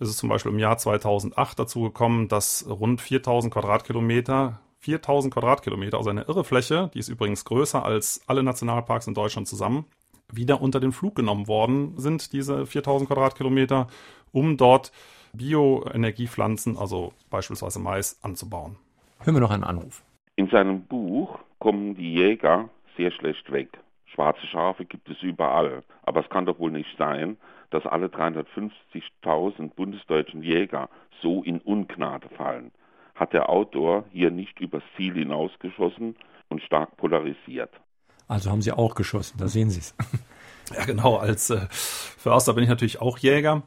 ist 0.00 0.08
es 0.08 0.16
zum 0.16 0.28
Beispiel 0.28 0.50
im 0.50 0.58
Jahr 0.58 0.78
2008 0.78 1.58
dazu 1.58 1.82
gekommen, 1.82 2.26
dass 2.26 2.66
rund 2.68 3.00
4000 3.00 3.52
Quadratkilometer 3.52 4.60
4000 4.80 5.32
Quadratkilometer, 5.32 5.96
also 5.96 6.10
eine 6.10 6.22
irre 6.22 6.42
Fläche, 6.42 6.90
die 6.92 6.98
ist 6.98 7.08
übrigens 7.08 7.44
größer 7.44 7.84
als 7.84 8.22
alle 8.26 8.42
Nationalparks 8.42 9.06
in 9.06 9.14
Deutschland 9.14 9.46
zusammen, 9.46 9.86
wieder 10.32 10.60
unter 10.60 10.80
den 10.80 10.92
Flug 10.92 11.14
genommen 11.14 11.46
worden 11.46 11.94
sind, 11.96 12.32
diese 12.32 12.66
4000 12.66 13.08
Quadratkilometer, 13.08 13.86
um 14.32 14.56
dort 14.56 14.92
Bioenergiepflanzen, 15.32 16.76
also 16.76 17.12
beispielsweise 17.30 17.78
Mais, 17.78 18.18
anzubauen. 18.22 18.76
Hören 19.20 19.34
wir 19.34 19.40
noch 19.40 19.50
einen 19.50 19.64
Anruf. 19.64 20.02
In 20.36 20.48
seinem 20.48 20.82
Buch 20.82 21.38
kommen 21.58 21.94
die 21.94 22.14
Jäger 22.14 22.68
sehr 22.96 23.10
schlecht 23.12 23.50
weg. 23.52 23.78
Schwarze 24.06 24.46
Schafe 24.46 24.84
gibt 24.84 25.08
es 25.08 25.22
überall. 25.22 25.82
Aber 26.02 26.20
es 26.20 26.28
kann 26.28 26.46
doch 26.46 26.58
wohl 26.58 26.70
nicht 26.70 26.96
sein, 26.98 27.36
dass 27.70 27.86
alle 27.86 28.06
350.000 28.08 29.74
bundesdeutschen 29.74 30.42
Jäger 30.42 30.88
so 31.22 31.42
in 31.42 31.60
Ungnade 31.60 32.28
fallen. 32.36 32.70
Hat 33.14 33.32
der 33.32 33.48
Autor 33.48 34.04
hier 34.12 34.30
nicht 34.30 34.60
übers 34.60 34.82
Ziel 34.96 35.14
hinausgeschossen 35.14 36.16
und 36.48 36.62
stark 36.62 36.96
polarisiert? 36.96 37.70
Also 38.28 38.50
haben 38.50 38.62
Sie 38.62 38.72
auch 38.72 38.94
geschossen, 38.94 39.36
da 39.38 39.48
sehen 39.48 39.70
Sie 39.70 39.80
es. 39.80 39.94
Ja, 40.74 40.84
genau. 40.86 41.16
Als 41.16 41.50
äh, 41.50 41.66
Förster 41.70 42.54
bin 42.54 42.64
ich 42.64 42.70
natürlich 42.70 43.00
auch 43.00 43.18
Jäger. 43.18 43.62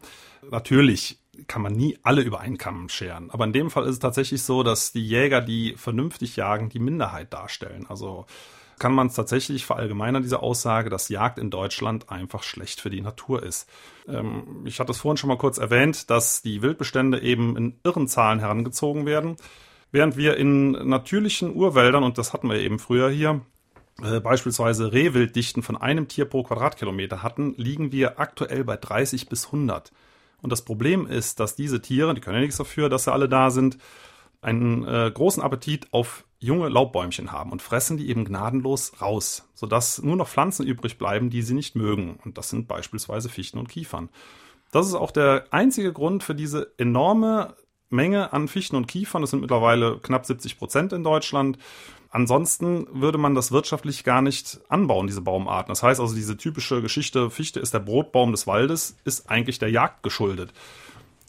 Natürlich 0.49 1.19
kann 1.47 1.61
man 1.61 1.73
nie 1.73 1.97
alle 2.03 2.21
über 2.21 2.39
einen 2.39 2.57
Kamm 2.57 2.89
scheren. 2.89 3.29
Aber 3.31 3.45
in 3.45 3.53
dem 3.53 3.69
Fall 3.69 3.83
ist 3.83 3.91
es 3.95 3.99
tatsächlich 3.99 4.43
so, 4.43 4.63
dass 4.63 4.91
die 4.91 5.05
Jäger, 5.05 5.41
die 5.41 5.75
vernünftig 5.77 6.35
jagen, 6.35 6.69
die 6.69 6.79
Minderheit 6.79 7.33
darstellen. 7.33 7.85
Also 7.89 8.25
kann 8.79 8.93
man 8.93 9.07
es 9.07 9.13
tatsächlich 9.13 9.65
verallgemeinern, 9.65 10.23
diese 10.23 10.41
Aussage, 10.41 10.89
dass 10.89 11.09
Jagd 11.09 11.39
in 11.39 11.49
Deutschland 11.49 12.09
einfach 12.09 12.43
schlecht 12.43 12.81
für 12.81 12.89
die 12.89 13.01
Natur 13.01 13.43
ist. 13.43 13.69
Ähm, 14.07 14.63
ich 14.65 14.79
hatte 14.79 14.91
es 14.91 14.97
vorhin 14.97 15.17
schon 15.17 15.29
mal 15.29 15.37
kurz 15.37 15.57
erwähnt, 15.57 16.09
dass 16.09 16.41
die 16.41 16.61
Wildbestände 16.61 17.21
eben 17.21 17.55
in 17.55 17.79
irren 17.83 18.07
Zahlen 18.07 18.39
herangezogen 18.39 19.05
werden. 19.05 19.37
Während 19.91 20.17
wir 20.17 20.35
in 20.35 20.71
natürlichen 20.71 21.55
Urwäldern, 21.55 22.03
und 22.03 22.17
das 22.17 22.33
hatten 22.33 22.49
wir 22.49 22.57
eben 22.57 22.79
früher 22.79 23.09
hier, 23.09 23.41
äh, 24.01 24.19
beispielsweise 24.19 24.91
Rehwilddichten 24.91 25.63
von 25.63 25.77
einem 25.77 26.08
Tier 26.08 26.25
pro 26.25 26.43
Quadratkilometer 26.43 27.23
hatten, 27.23 27.53
liegen 27.58 27.91
wir 27.91 28.19
aktuell 28.19 28.63
bei 28.63 28.77
30 28.77 29.29
bis 29.29 29.47
100. 29.47 29.91
Und 30.41 30.51
das 30.51 30.63
Problem 30.63 31.08
ist, 31.08 31.39
dass 31.39 31.55
diese 31.55 31.81
Tiere, 31.81 32.13
die 32.13 32.21
können 32.21 32.36
ja 32.36 32.41
nichts 32.41 32.58
dafür, 32.58 32.89
dass 32.89 33.05
sie 33.05 33.13
alle 33.13 33.29
da 33.29 33.49
sind, 33.49 33.77
einen 34.41 34.86
äh, 34.86 35.10
großen 35.12 35.41
Appetit 35.41 35.88
auf 35.91 36.25
junge 36.39 36.69
Laubbäumchen 36.69 37.31
haben 37.31 37.51
und 37.51 37.62
fressen 37.62 37.97
die 37.97 38.10
eben 38.10 38.25
gnadenlos 38.25 39.01
raus, 39.01 39.49
sodass 39.55 40.01
nur 40.01 40.15
noch 40.15 40.27
Pflanzen 40.27 40.67
übrig 40.67 40.97
bleiben, 40.97 41.29
die 41.31 41.41
sie 41.41 41.55
nicht 41.55 41.75
mögen. 41.75 42.19
Und 42.23 42.38
das 42.38 42.49
sind 42.49 42.67
beispielsweise 42.67 43.29
Fichten 43.29 43.58
und 43.58 43.69
Kiefern. 43.69 44.10
Das 44.71 44.88
ist 44.88 44.93
auch 44.93 45.12
der 45.12 45.45
einzige 45.51 45.93
Grund 45.93 46.23
für 46.23 46.36
diese 46.36 46.73
enorme 46.77 47.55
Menge 47.89 48.34
an 48.34 48.47
Fichten 48.47 48.75
und 48.75 48.88
Kiefern. 48.88 49.21
Das 49.21 49.31
sind 49.31 49.41
mittlerweile 49.41 49.99
knapp 49.99 50.25
70 50.25 50.58
Prozent 50.58 50.93
in 50.93 51.03
Deutschland. 51.03 51.58
Ansonsten 52.15 52.88
würde 52.93 53.17
man 53.17 53.36
das 53.36 53.51
wirtschaftlich 53.51 54.06
gar 54.06 54.21
nicht 54.21 54.62
anbauen, 54.69 55.06
diese 55.06 55.19
Baumarten. 55.19 55.69
Das 55.69 55.84
heißt 55.84 55.99
also, 55.99 56.15
diese 56.15 56.38
typische 56.38 56.82
Geschichte, 56.82 57.30
Fichte 57.30 57.60
ist 57.60 57.73
der 57.73 57.80
Brotbaum 57.80 58.32
des 58.32 58.47
Waldes, 58.47 58.95
ist 59.04 59.30
eigentlich 59.30 59.60
der 59.60 59.69
Jagd 59.69 60.01
geschuldet. 60.01 60.54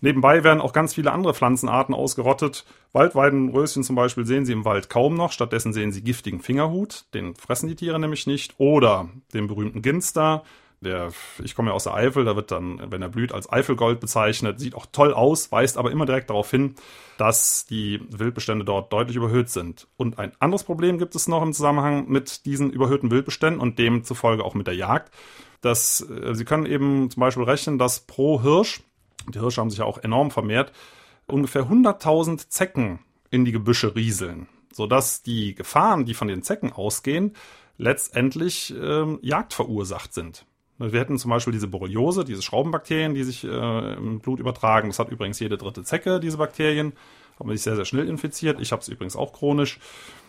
Nebenbei 0.01 0.45
werden 0.45 0.61
auch 0.61 0.73
ganz 0.73 0.95
viele 0.95 1.11
andere 1.11 1.35
Pflanzenarten 1.35 1.93
ausgerottet. 1.93 2.65
Waldweidenröschen 2.93 3.83
zum 3.83 3.97
Beispiel 3.97 4.27
sehen 4.27 4.47
Sie 4.47 4.53
im 4.53 4.65
Wald 4.65 4.89
kaum 4.89 5.17
noch. 5.17 5.33
Stattdessen 5.33 5.73
sehen 5.73 5.91
Sie 5.91 6.05
giftigen 6.05 6.39
Fingerhut. 6.39 7.07
Den 7.15 7.35
fressen 7.35 7.67
die 7.67 7.75
Tiere 7.75 7.99
nämlich 7.99 8.29
nicht. 8.29 8.55
Oder 8.59 9.09
den 9.35 9.49
berühmten 9.49 9.83
Ginster. 9.83 10.45
Der, 10.87 11.11
ich 11.43 11.55
komme 11.55 11.71
ja 11.71 11.75
aus 11.75 11.85
der 11.85 11.95
Eifel, 11.95 12.25
da 12.25 12.37
wird 12.37 12.51
dann, 12.51 12.91
wenn 12.91 13.03
er 13.03 13.09
blüht, 13.09 13.33
als 13.33 13.51
Eifelgold 13.51 14.01
bezeichnet. 14.01 14.59
Sieht 14.61 14.75
auch 14.75 14.87
toll 14.91 15.13
aus, 15.13 15.53
weist 15.53 15.77
aber 15.77 15.91
immer 15.91 16.07
direkt 16.07 16.31
darauf 16.31 16.51
hin, 16.51 16.75
dass 17.19 17.67
die 17.67 18.01
Wildbestände 18.09 18.65
dort 18.65 18.93
deutlich 18.93 19.17
überhöht 19.17 19.51
sind. 19.51 19.87
Und 19.97 20.19
ein 20.19 20.33
anderes 20.39 20.65
Problem 20.65 20.99
gibt 20.99 21.15
es 21.15 21.29
noch 21.29 21.43
im 21.43 21.53
Zusammenhang 21.53 22.09
mit 22.09 22.47
diesen 22.47 22.71
überhöhten 22.71 23.11
Wildbeständen 23.11 23.61
und 23.61 23.79
demzufolge 23.79 24.45
auch 24.45 24.55
mit 24.55 24.67
der 24.67 24.75
Jagd. 24.75 25.13
Dass, 25.61 26.01
äh, 26.01 26.35
Sie 26.35 26.45
können 26.45 26.67
eben 26.67 27.11
zum 27.11 27.21
Beispiel 27.21 27.45
rechnen, 27.45 27.79
dass 27.79 28.01
pro 28.01 28.43
Hirsch 28.43 28.81
die 29.29 29.41
Hirsche 29.41 29.61
haben 29.61 29.71
sich 29.71 29.81
ja 29.81 29.85
auch 29.85 29.99
enorm 29.99 30.31
vermehrt, 30.31 30.73
ungefähr 31.27 31.69
100.000 31.69 32.49
Zecken 32.49 33.01
in 33.31 33.45
die 33.45 33.53
Gebüsche 33.53 33.95
rieseln, 33.95 34.49
sodass 34.73 35.23
die 35.23 35.55
Gefahren, 35.55 36.05
die 36.05 36.15
von 36.15 36.29
den 36.29 36.43
Zecken 36.43 36.73
ausgehen, 36.73 37.35
letztendlich 37.77 38.75
ähm, 38.81 39.19
jagdverursacht 39.23 40.15
sind. 40.15 40.47
Wir 40.79 41.01
hätten 41.01 41.19
zum 41.19 41.31
Beispiel 41.31 41.53
diese 41.53 41.69
Borreliose, 41.69 42.25
diese 42.25 42.43
Schraubenbakterien, 42.43 43.15
die 43.15 43.25
sich 43.25 43.45
äh, 43.45 43.95
im 43.95 44.21
Blut 44.21 44.41
übertragen. 44.41 44.89
Das 44.89 44.99
hat 44.99 45.11
übrigens 45.11 45.41
jede 45.41 45.57
dritte 45.57 45.85
Zecke, 45.85 46.21
diese 46.21 46.37
Bakterien. 46.37 46.93
Haben 47.39 47.51
sich 47.51 47.63
sehr, 47.63 47.77
sehr 47.77 47.85
schnell 47.85 48.09
infiziert. 48.09 48.61
Ich 48.61 48.73
habe 48.73 48.83
es 48.83 48.89
übrigens 48.89 49.17
auch 49.17 49.33
chronisch 49.33 49.79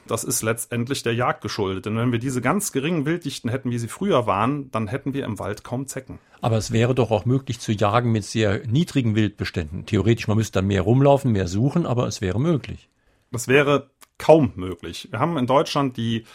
das 0.07 0.23
ist 0.23 0.41
letztendlich 0.41 1.03
der 1.03 1.13
Jagd 1.13 1.41
geschuldet. 1.41 1.86
Denn 1.86 1.97
wenn 1.97 2.12
wir 2.12 2.19
diese 2.19 2.41
ganz 2.41 2.71
geringen 2.71 3.05
Wilddichten 3.05 3.49
hätten, 3.49 3.71
wie 3.71 3.77
sie 3.77 3.88
früher 3.88 4.25
waren, 4.25 4.71
dann 4.71 4.88
hätten 4.88 5.13
wir 5.13 5.25
im 5.25 5.39
Wald 5.39 5.63
kaum 5.63 5.88
Zecken. 5.88 6.19
Aber 6.41 6.57
es 6.57 6.71
wäre 6.71 6.95
doch 6.95 7.12
auch 7.12 7.25
möglich 7.25 7.60
zu 7.60 7.71
jagen 7.71 8.12
mit 8.12 8.23
sehr 8.23 8.65
niedrigen 8.67 9.15
Wildbeständen. 9.15 9.86
Theoretisch, 9.86 10.27
man 10.27 10.38
müsste 10.38 10.60
dann 10.60 10.67
mehr 10.67 10.81
rumlaufen, 10.81 11.31
mehr 11.31 11.47
suchen, 11.47 11.86
aber 11.86 12.07
es 12.07 12.21
wäre 12.21 12.39
möglich. 12.39 12.89
Das 13.31 13.47
wäre 13.47 13.89
kaum 14.17 14.53
möglich. 14.55 15.10
Wir 15.12 15.19
haben 15.19 15.38
in 15.38 15.47
Deutschland 15.47 15.97
die 15.97 16.25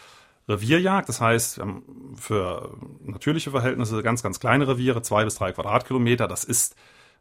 Revierjagd, 0.48 1.08
das 1.08 1.20
heißt, 1.20 1.58
wir 1.58 1.64
haben 1.64 2.16
für 2.16 2.76
natürliche 3.04 3.52
Verhältnisse 3.52 4.02
ganz, 4.02 4.22
ganz 4.22 4.40
kleine 4.40 4.66
Reviere, 4.66 5.02
zwei 5.02 5.24
bis 5.24 5.36
drei 5.36 5.52
Quadratkilometer. 5.52 6.26
Das 6.26 6.44
ist 6.44 6.74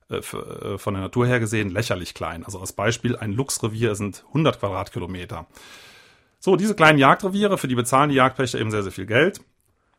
äh, 0.10 0.17
äh, 0.17 0.77
von 0.77 0.93
der 0.93 1.03
Natur 1.03 1.27
her 1.27 1.39
gesehen 1.39 1.69
lächerlich 1.69 2.13
klein. 2.13 2.43
Also 2.43 2.60
als 2.60 2.73
Beispiel, 2.73 3.15
ein 3.15 3.31
Luchsrevier 3.31 3.95
sind 3.95 4.25
100 4.29 4.60
Quadratkilometer. 4.60 5.47
So, 6.39 6.55
diese 6.55 6.75
kleinen 6.75 6.97
Jagdreviere, 6.97 7.57
für 7.57 7.67
die 7.67 7.75
bezahlen 7.75 8.10
die 8.10 8.15
Jagdpächter 8.15 8.60
eben 8.60 8.71
sehr, 8.71 8.84
sehr 8.84 8.91
viel 8.91 9.05
Geld. 9.05 9.41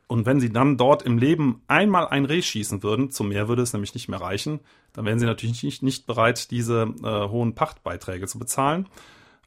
Und 0.08 0.26
wenn 0.26 0.40
sie 0.40 0.52
dann 0.52 0.76
dort 0.76 1.02
im 1.04 1.16
Leben 1.16 1.62
einmal 1.68 2.06
ein 2.08 2.26
Reh 2.26 2.42
schießen 2.42 2.82
würden, 2.82 3.10
zum 3.10 3.28
mehr 3.28 3.48
würde 3.48 3.62
es 3.62 3.72
nämlich 3.72 3.94
nicht 3.94 4.08
mehr 4.08 4.20
reichen, 4.20 4.60
dann 4.92 5.06
wären 5.06 5.18
sie 5.18 5.24
natürlich 5.24 5.62
nicht, 5.62 5.82
nicht 5.82 6.06
bereit, 6.06 6.50
diese 6.50 6.92
äh, 7.02 7.28
hohen 7.28 7.54
Pachtbeiträge 7.54 8.26
zu 8.26 8.38
bezahlen. 8.38 8.88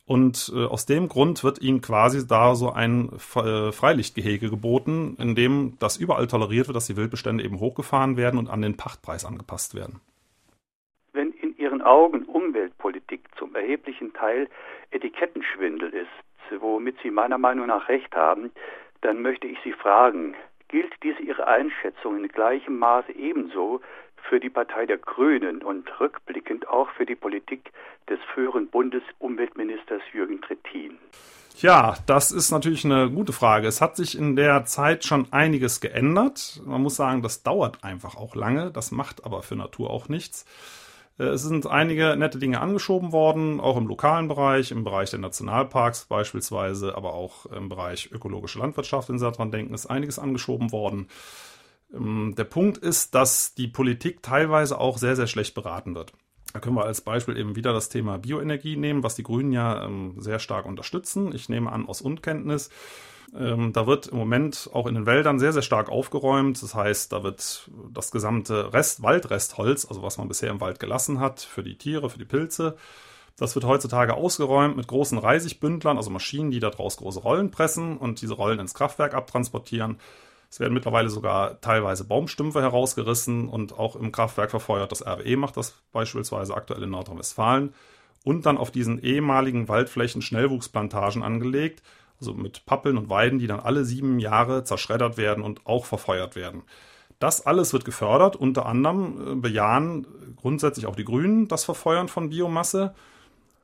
Und 0.08 0.52
äh, 0.56 0.66
aus 0.66 0.86
dem 0.86 1.08
Grund 1.08 1.44
wird 1.44 1.62
ihnen 1.62 1.82
quasi 1.82 2.28
da 2.28 2.54
so 2.54 2.72
ein 2.72 3.10
äh, 3.14 3.72
Freilichtgehege 3.72 4.50
geboten, 4.52 5.18
in 5.20 5.34
dem 5.34 5.78
das 5.80 5.98
überall 5.98 6.28
toleriert 6.28 6.68
wird, 6.68 6.76
dass 6.76 6.86
die 6.86 6.96
Wildbestände 6.96 7.44
eben 7.44 7.60
hochgefahren 7.60 8.16
werden 8.16 8.40
und 8.40 8.48
an 8.48 8.62
den 8.62 8.78
Pachtpreis 8.78 9.26
angepasst 9.26 9.74
werden. 9.74 10.02
Wenn 11.14 11.32
in 11.32 11.58
Ihren 11.58 11.82
Augen 11.82 12.24
Umweltpolitik 12.26 13.22
zum 13.36 13.56
erheblichen 13.56 14.14
Teil 14.14 14.48
Etikettenschwindel 14.92 15.90
ist, 15.90 16.62
womit 16.62 16.98
Sie 17.02 17.10
meiner 17.10 17.40
Meinung 17.40 17.68
nach 17.68 17.90
recht 17.90 18.16
haben, 18.16 18.52
dann 19.02 19.24
möchte 19.24 19.48
ich 19.48 19.58
Sie 19.64 19.74
fragen, 19.74 20.36
gilt 20.68 20.94
diese 21.02 21.22
Ihre 21.22 21.48
Einschätzung 21.48 22.18
in 22.18 22.28
gleichem 22.28 22.78
Maße 22.78 23.12
ebenso 23.14 23.82
für 24.30 24.40
die 24.40 24.50
Partei 24.50 24.86
der 24.86 24.98
Grünen 24.98 25.62
und 25.62 25.88
rückblickend 26.00 26.68
auch 26.68 26.90
für 26.92 27.06
die 27.06 27.16
Politik 27.16 27.72
des 28.10 28.20
früheren 28.34 28.68
Bundesumweltministers 28.68 30.02
Jürgen 30.14 30.42
Trittin? 30.42 30.98
Ja, 31.58 31.96
das 32.06 32.32
ist 32.32 32.52
natürlich 32.52 32.84
eine 32.84 33.10
gute 33.10 33.32
Frage. 33.32 33.68
Es 33.68 33.80
hat 33.80 33.96
sich 33.96 34.18
in 34.18 34.36
der 34.36 34.66
Zeit 34.66 35.06
schon 35.06 35.32
einiges 35.32 35.80
geändert. 35.80 36.62
Man 36.66 36.82
muss 36.82 36.98
sagen, 36.98 37.22
das 37.22 37.44
dauert 37.44 37.84
einfach 37.84 38.18
auch 38.18 38.36
lange. 38.36 38.72
Das 38.72 38.92
macht 38.92 39.26
aber 39.26 39.42
für 39.42 39.56
Natur 39.56 39.90
auch 39.90 40.10
nichts. 40.10 40.46
Äh, 41.18 41.24
es 41.26 41.44
sind 41.44 41.66
einige 41.68 42.16
nette 42.18 42.40
Dinge 42.40 42.60
angeschoben 42.60 43.12
worden, 43.12 43.60
auch 43.60 43.78
im 43.78 43.88
lokalen 43.88 44.28
Bereich, 44.28 44.72
im 44.72 44.84
Bereich 44.84 45.12
der 45.12 45.20
Nationalparks 45.20 46.06
beispielsweise, 46.06 46.96
aber 46.96 47.14
auch 47.14 47.46
im 47.48 47.70
Bereich 47.70 48.12
ökologische 48.12 48.60
Landwirtschaft, 48.60 49.10
wenn 49.10 49.20
Sie 49.20 49.30
daran 49.30 49.52
denken, 49.52 49.74
ist 49.74 49.86
einiges 49.86 50.20
angeschoben 50.20 50.72
worden. 50.72 51.08
Ähm, 51.96 52.34
der 52.38 52.44
Punkt 52.44 52.78
ist, 52.78 53.16
dass 53.16 53.54
die 53.54 53.68
Politik 53.68 54.22
teilweise 54.22 54.80
auch 54.80 54.98
sehr, 54.98 55.16
sehr 55.16 55.28
schlecht 55.28 55.56
beraten 55.56 55.96
wird. 55.96 56.14
Da 56.54 56.60
können 56.60 56.76
wir 56.76 56.86
als 56.86 57.02
Beispiel 57.02 57.38
eben 57.38 57.56
wieder 57.56 57.74
das 57.74 57.90
Thema 57.90 58.18
Bioenergie 58.18 58.78
nehmen, 58.78 59.04
was 59.04 59.16
die 59.16 59.24
Grünen 59.24 59.52
ja 59.52 59.84
ähm, 59.84 60.16
sehr 60.18 60.40
stark 60.40 60.66
unterstützen. 60.66 61.34
Ich 61.34 61.50
nehme 61.50 61.72
an, 61.72 61.88
aus 61.88 62.02
Unkenntnis. 62.02 62.70
Ähm, 63.38 63.74
da 63.74 63.88
wird 63.88 64.08
im 64.08 64.18
Moment 64.18 64.70
auch 64.72 64.88
in 64.88 64.96
den 64.96 65.06
Wäldern 65.06 65.40
sehr, 65.40 65.52
sehr 65.52 65.64
stark 65.64 65.90
aufgeräumt. 65.90 66.62
Das 66.62 66.74
heißt, 66.74 67.12
da 67.12 67.24
wird 67.24 67.70
das 67.92 68.12
gesamte 68.12 68.72
Rest, 68.74 69.04
Waldrestholz, 69.04 69.86
also 69.86 70.02
was 70.02 70.18
man 70.18 70.30
bisher 70.30 70.50
im 70.50 70.62
Wald 70.62 70.80
gelassen 70.80 71.20
hat, 71.20 71.42
für 71.42 71.64
die 71.64 71.78
Tiere, 71.78 72.10
für 72.10 72.20
die 72.20 72.26
Pilze, 72.26 72.78
das 73.38 73.54
wird 73.56 73.66
heutzutage 73.66 74.14
ausgeräumt 74.14 74.78
mit 74.78 74.88
großen 74.88 75.18
Reisigbündlern, 75.18 75.98
also 75.98 76.10
Maschinen, 76.10 76.52
die 76.52 76.62
daraus 76.62 76.98
große 76.98 77.20
Rollen 77.20 77.52
pressen 77.52 77.98
und 77.98 78.22
diese 78.22 78.34
Rollen 78.34 78.60
ins 78.60 78.74
Kraftwerk 78.74 79.14
abtransportieren. 79.14 80.00
Es 80.56 80.62
werden 80.62 80.74
mittlerweile 80.74 81.10
sogar 81.10 81.60
teilweise 81.60 82.06
Baumstümpfe 82.06 82.62
herausgerissen 82.62 83.50
und 83.50 83.78
auch 83.78 83.98
im 83.98 84.14
Kraftwerk 84.14 84.52
verfeuert. 84.52 84.90
Das 84.90 85.06
RWE 85.06 85.36
macht 85.36 85.58
das 85.58 85.74
beispielsweise 85.92 86.56
aktuell 86.56 86.84
in 86.84 86.92
Nordrhein-Westfalen. 86.92 87.74
Und 88.24 88.46
dann 88.46 88.58
auf 88.58 88.72
diesen 88.72 89.04
ehemaligen 89.04 89.68
Waldflächen 89.68 90.22
Schnellwuchsplantagen 90.22 91.24
angelegt, 91.24 91.84
also 92.22 92.34
mit 92.34 92.66
Pappeln 92.66 92.98
und 92.98 93.10
Weiden, 93.10 93.38
die 93.38 93.48
dann 93.48 93.60
alle 93.60 93.84
sieben 93.84 94.18
Jahre 94.18 94.64
zerschreddert 94.64 95.18
werden 95.18 95.44
und 95.44 95.68
auch 95.68 95.84
verfeuert 95.84 96.38
werden. 96.38 96.64
Das 97.20 97.46
alles 97.46 97.74
wird 97.74 97.84
gefördert, 97.84 98.38
unter 98.38 98.66
anderem 98.66 99.34
äh, 99.34 99.36
bejahen 99.36 100.08
grundsätzlich 100.38 100.86
auch 100.86 100.96
die 100.96 101.04
Grünen 101.04 101.50
das 101.50 101.66
Verfeuern 101.66 102.08
von 102.08 102.30
Biomasse. 102.30 102.96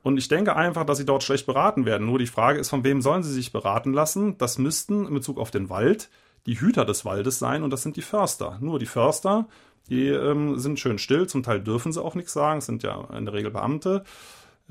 Und 0.02 0.18
ich 0.18 0.28
denke 0.28 0.56
einfach, 0.56 0.84
dass 0.84 0.98
sie 0.98 1.06
dort 1.06 1.22
schlecht 1.22 1.46
beraten 1.46 1.86
werden. 1.86 2.06
Nur 2.06 2.18
die 2.18 2.26
Frage 2.26 2.58
ist, 2.58 2.68
von 2.68 2.84
wem 2.84 3.00
sollen 3.00 3.22
sie 3.22 3.32
sich 3.32 3.50
beraten 3.50 3.94
lassen? 3.94 4.36
Das 4.36 4.58
müssten 4.58 5.06
in 5.06 5.14
Bezug 5.14 5.38
auf 5.38 5.50
den 5.50 5.70
Wald 5.70 6.10
die 6.46 6.60
Hüter 6.60 6.84
des 6.84 7.04
Waldes 7.04 7.38
sein 7.38 7.62
und 7.62 7.70
das 7.70 7.82
sind 7.82 7.96
die 7.96 8.02
Förster. 8.02 8.58
Nur 8.60 8.78
die 8.78 8.86
Förster, 8.86 9.46
die 9.88 10.08
ähm, 10.08 10.58
sind 10.58 10.80
schön 10.80 10.98
still, 10.98 11.26
zum 11.28 11.42
Teil 11.42 11.60
dürfen 11.60 11.92
sie 11.92 12.02
auch 12.02 12.14
nichts 12.14 12.32
sagen, 12.32 12.60
sind 12.60 12.82
ja 12.82 13.08
in 13.16 13.24
der 13.24 13.34
Regel 13.34 13.50
Beamte. 13.50 14.04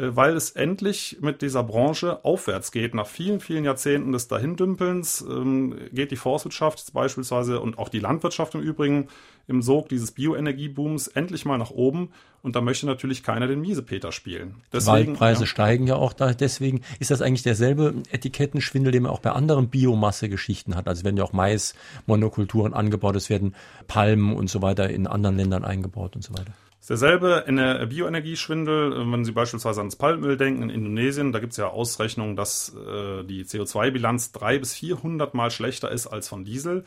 Äh, 0.02 0.16
weil 0.16 0.36
es 0.36 0.52
endlich 0.52 1.18
mit 1.22 1.42
dieser 1.42 1.64
Branche 1.64 2.26
aufwärts 2.26 2.72
geht. 2.72 2.96
Nach 2.96 3.08
vielen, 3.08 3.40
vielen 3.40 3.64
Jahrzehnten 3.64 4.12
des 4.12 4.28
Dahindümpelns 4.28 5.22
ähm, 5.22 5.76
geht 5.92 6.12
die 6.12 6.16
Forstwirtschaft 6.16 6.92
beispielsweise 6.94 7.60
und 7.60 7.78
auch 7.78 7.90
die 7.90 8.00
Landwirtschaft 8.00 8.56
im 8.56 8.62
Übrigen 8.62 9.08
im 9.48 9.62
Sog 9.62 9.90
dieses 9.90 10.12
Bioenergiebooms 10.12 11.08
endlich 11.08 11.46
mal 11.46 11.58
nach 11.58 11.72
oben. 11.72 12.10
Und 12.42 12.56
da 12.56 12.62
möchte 12.62 12.88
natürlich 12.88 13.22
keiner 13.22 13.46
den 13.48 13.62
Miesepeter 13.62 14.12
spielen. 14.12 14.56
Deswegen, 14.74 15.10
Waldpreise 15.10 15.42
ja. 15.42 15.48
steigen 15.48 15.86
ja 15.86 15.96
auch 15.96 16.14
da. 16.14 16.34
Deswegen 16.34 16.82
ist 17.00 17.12
das 17.12 17.22
eigentlich 17.22 17.44
derselbe 17.44 17.94
Etikettenschwindel, 18.10 18.92
den 18.92 19.04
man 19.04 19.12
auch 19.12 19.20
bei 19.20 19.32
anderen 19.32 19.70
Biomasse-Geschichten 19.70 20.76
hat. 20.76 20.88
Also 20.88 21.04
werden 21.04 21.18
ja 21.18 21.24
auch 21.24 21.34
Mais-Monokulturen 21.34 22.74
angebaut, 22.74 23.16
es 23.16 23.30
werden 23.30 23.54
Palmen 23.88 24.36
und 24.36 24.50
so 24.50 24.64
weiter 24.64 24.90
in 24.90 25.06
anderen 25.06 25.38
Ländern 25.38 25.64
eingebaut 25.64 26.16
und 26.16 26.24
so 26.24 26.34
weiter 26.34 26.54
ist 26.82 26.90
derselbe 26.90 27.46
in 27.48 27.58
der 27.58 27.86
Bioenergieschwindel, 27.86 28.94
äh, 28.94 29.12
wenn 29.12 29.24
Sie 29.24 29.32
beispielsweise 29.32 29.82
ans 29.82 29.96
Palmöl 29.96 30.36
denken 30.36 30.64
in 30.64 30.70
Indonesien, 30.72 31.32
da 31.32 31.40
gibt 31.40 31.54
es 31.54 31.58
ja 31.58 31.68
Ausrechnungen, 31.68 32.36
dass 32.36 32.76
äh, 32.76 33.24
die 33.24 33.46
CO2-Bilanz 33.46 34.32
drei 34.32 34.58
bis 34.58 34.74
vierhundert 34.74 35.36
Mal 35.36 35.52
schlechter 35.52 35.92
ist 35.92 36.08
als 36.08 36.28
von 36.28 36.44
Diesel, 36.44 36.84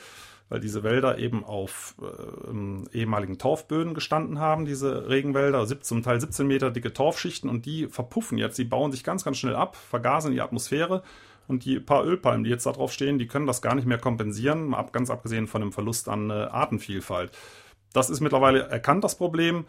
weil 0.48 0.58
diese 0.58 0.82
Wälder 0.82 1.18
eben 1.18 1.44
auf 1.44 1.94
äh, 2.02 2.98
ehemaligen 2.98 3.38
Torfböden 3.38 3.94
gestanden 3.94 4.40
haben, 4.40 4.64
diese 4.64 5.08
Regenwälder, 5.08 5.64
zum 5.80 6.02
Teil 6.02 6.20
17 6.20 6.44
Meter 6.44 6.72
dicke 6.72 6.92
Torfschichten 6.92 7.48
und 7.48 7.64
die 7.64 7.86
verpuffen 7.86 8.36
jetzt, 8.36 8.58
die 8.58 8.64
bauen 8.64 8.90
sich 8.90 9.04
ganz, 9.04 9.24
ganz 9.24 9.38
schnell 9.38 9.54
ab, 9.54 9.76
vergasen 9.76 10.32
die 10.32 10.40
Atmosphäre 10.40 11.04
und 11.46 11.64
die 11.64 11.78
paar 11.78 12.04
Ölpalmen, 12.04 12.42
die 12.42 12.50
jetzt 12.50 12.66
da 12.66 12.72
drauf 12.72 12.92
stehen, 12.92 13.20
die 13.20 13.28
können 13.28 13.46
das 13.46 13.62
gar 13.62 13.76
nicht 13.76 13.86
mehr 13.86 13.98
kompensieren, 13.98 14.66
mal 14.66 14.84
ganz 14.90 15.08
abgesehen 15.08 15.46
von 15.46 15.60
dem 15.60 15.70
Verlust 15.70 16.08
an 16.08 16.30
äh, 16.30 16.32
Artenvielfalt. 16.32 17.30
Das 17.94 18.10
ist 18.10 18.20
mittlerweile 18.20 18.68
erkannt, 18.68 19.04
das 19.04 19.14
Problem. 19.14 19.64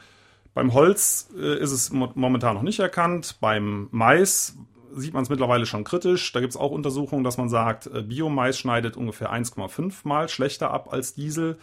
Beim 0.53 0.73
Holz 0.73 1.29
äh, 1.37 1.59
ist 1.59 1.71
es 1.71 1.91
momentan 1.91 2.55
noch 2.55 2.63
nicht 2.63 2.79
erkannt. 2.79 3.37
Beim 3.39 3.87
Mais 3.91 4.57
sieht 4.93 5.13
man 5.13 5.23
es 5.23 5.29
mittlerweile 5.29 5.65
schon 5.65 5.83
kritisch. 5.83 6.31
Da 6.31 6.39
gibt 6.39 6.51
es 6.51 6.57
auch 6.57 6.71
Untersuchungen, 6.71 7.23
dass 7.23 7.37
man 7.37 7.49
sagt, 7.49 7.87
äh, 7.87 8.01
Biomais 8.01 8.57
schneidet 8.57 8.97
ungefähr 8.97 9.31
1,5 9.31 9.93
mal 10.03 10.27
schlechter 10.27 10.71
ab 10.71 10.91
als 10.91 11.13
Diesel. 11.13 11.57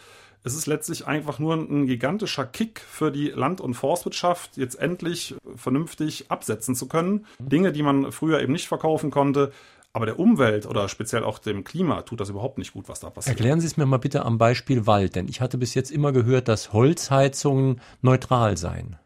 Es 0.45 0.55
ist 0.55 0.65
letztlich 0.65 1.07
einfach 1.07 1.39
nur 1.39 1.55
ein 1.55 1.85
gigantischer 1.85 2.45
Kick 2.45 2.81
für 2.81 3.11
die 3.11 3.29
Land- 3.29 3.61
und 3.61 3.73
Forstwirtschaft, 3.75 4.57
jetzt 4.57 4.75
endlich 4.75 5.35
vernünftig 5.55 6.29
absetzen 6.29 6.75
zu 6.75 6.87
können. 6.87 7.25
Dinge, 7.39 7.71
die 7.71 7.83
man 7.83 8.11
früher 8.11 8.41
eben 8.41 8.53
nicht 8.53 8.67
verkaufen 8.67 9.09
konnte. 9.09 9.51
Aber 9.95 10.07
der 10.07 10.17
Umwelt 10.19 10.65
oder 10.65 10.89
speziell 10.89 11.23
auch 11.23 11.37
dem 11.37 11.63
Klima 11.63 12.01
tut 12.01 12.19
das 12.19 12.29
überhaupt 12.29 12.57
nicht 12.57 12.73
gut, 12.73 12.89
was 12.89 12.99
da 12.99 13.11
passiert. 13.11 13.37
Erklären 13.37 13.59
Sie 13.59 13.67
es 13.67 13.77
mir 13.77 13.85
mal 13.85 13.97
bitte 13.97 14.25
am 14.25 14.39
Beispiel 14.39 14.87
Wald, 14.87 15.15
denn 15.15 15.27
ich 15.27 15.39
hatte 15.39 15.59
bis 15.59 15.75
jetzt 15.75 15.91
immer 15.91 16.11
gehört, 16.11 16.47
dass 16.47 16.73
Holzheizungen 16.73 17.79
neutral 18.01 18.57
seien. 18.57 18.97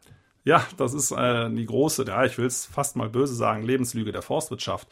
Ja, 0.44 0.66
das 0.78 0.94
ist 0.94 1.10
äh, 1.10 1.50
die 1.50 1.66
große, 1.66 2.06
ja, 2.06 2.24
ich 2.24 2.38
will 2.38 2.46
es 2.46 2.64
fast 2.64 2.96
mal 2.96 3.10
böse 3.10 3.34
sagen, 3.34 3.64
Lebenslüge 3.64 4.12
der 4.12 4.22
Forstwirtschaft. 4.22 4.88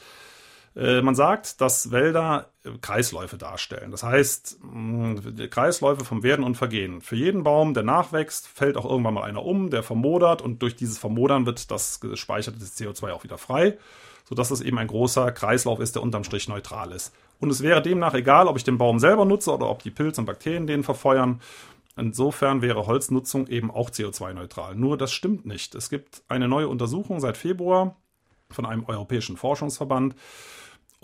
Äh, 0.76 1.00
man 1.00 1.14
sagt, 1.14 1.60
dass 1.60 1.90
Wälder 1.90 2.50
äh, 2.62 2.70
Kreisläufe 2.80 3.38
darstellen. 3.38 3.90
Das 3.90 4.02
heißt, 4.02 4.58
Kreisläufe 5.50 6.04
vom 6.04 6.22
Werden 6.22 6.44
und 6.44 6.56
Vergehen. 6.56 7.00
Für 7.00 7.16
jeden 7.16 7.44
Baum, 7.44 7.72
der 7.72 7.82
nachwächst, 7.82 8.46
fällt 8.46 8.76
auch 8.76 8.84
irgendwann 8.84 9.14
mal 9.14 9.24
einer 9.24 9.44
um, 9.44 9.70
der 9.70 9.82
vermodert 9.82 10.42
und 10.42 10.60
durch 10.60 10.76
dieses 10.76 10.98
Vermodern 10.98 11.46
wird 11.46 11.70
das 11.70 12.00
gespeicherte 12.00 12.58
CO2 12.58 13.12
auch 13.12 13.24
wieder 13.24 13.38
frei, 13.38 13.78
sodass 14.28 14.50
es 14.50 14.60
eben 14.60 14.78
ein 14.78 14.88
großer 14.88 15.32
Kreislauf 15.32 15.80
ist, 15.80 15.94
der 15.94 16.02
unterm 16.02 16.24
Strich 16.24 16.46
neutral 16.46 16.92
ist. 16.92 17.14
Und 17.40 17.50
es 17.50 17.62
wäre 17.62 17.80
demnach 17.80 18.14
egal, 18.14 18.46
ob 18.46 18.56
ich 18.58 18.64
den 18.64 18.78
Baum 18.78 18.98
selber 18.98 19.24
nutze 19.24 19.52
oder 19.52 19.70
ob 19.70 19.82
die 19.82 19.90
Pilze 19.90 20.20
und 20.20 20.26
Bakterien 20.26 20.66
den 20.66 20.84
verfeuern. 20.84 21.40
Insofern 21.96 22.60
wäre 22.60 22.86
Holznutzung 22.86 23.46
eben 23.46 23.70
auch 23.70 23.88
CO2-neutral. 23.88 24.74
Nur 24.74 24.98
das 24.98 25.12
stimmt 25.12 25.46
nicht. 25.46 25.74
Es 25.74 25.88
gibt 25.88 26.22
eine 26.28 26.48
neue 26.48 26.68
Untersuchung 26.68 27.20
seit 27.20 27.38
Februar 27.38 27.96
von 28.50 28.66
einem 28.66 28.84
europäischen 28.84 29.38
Forschungsverband. 29.38 30.14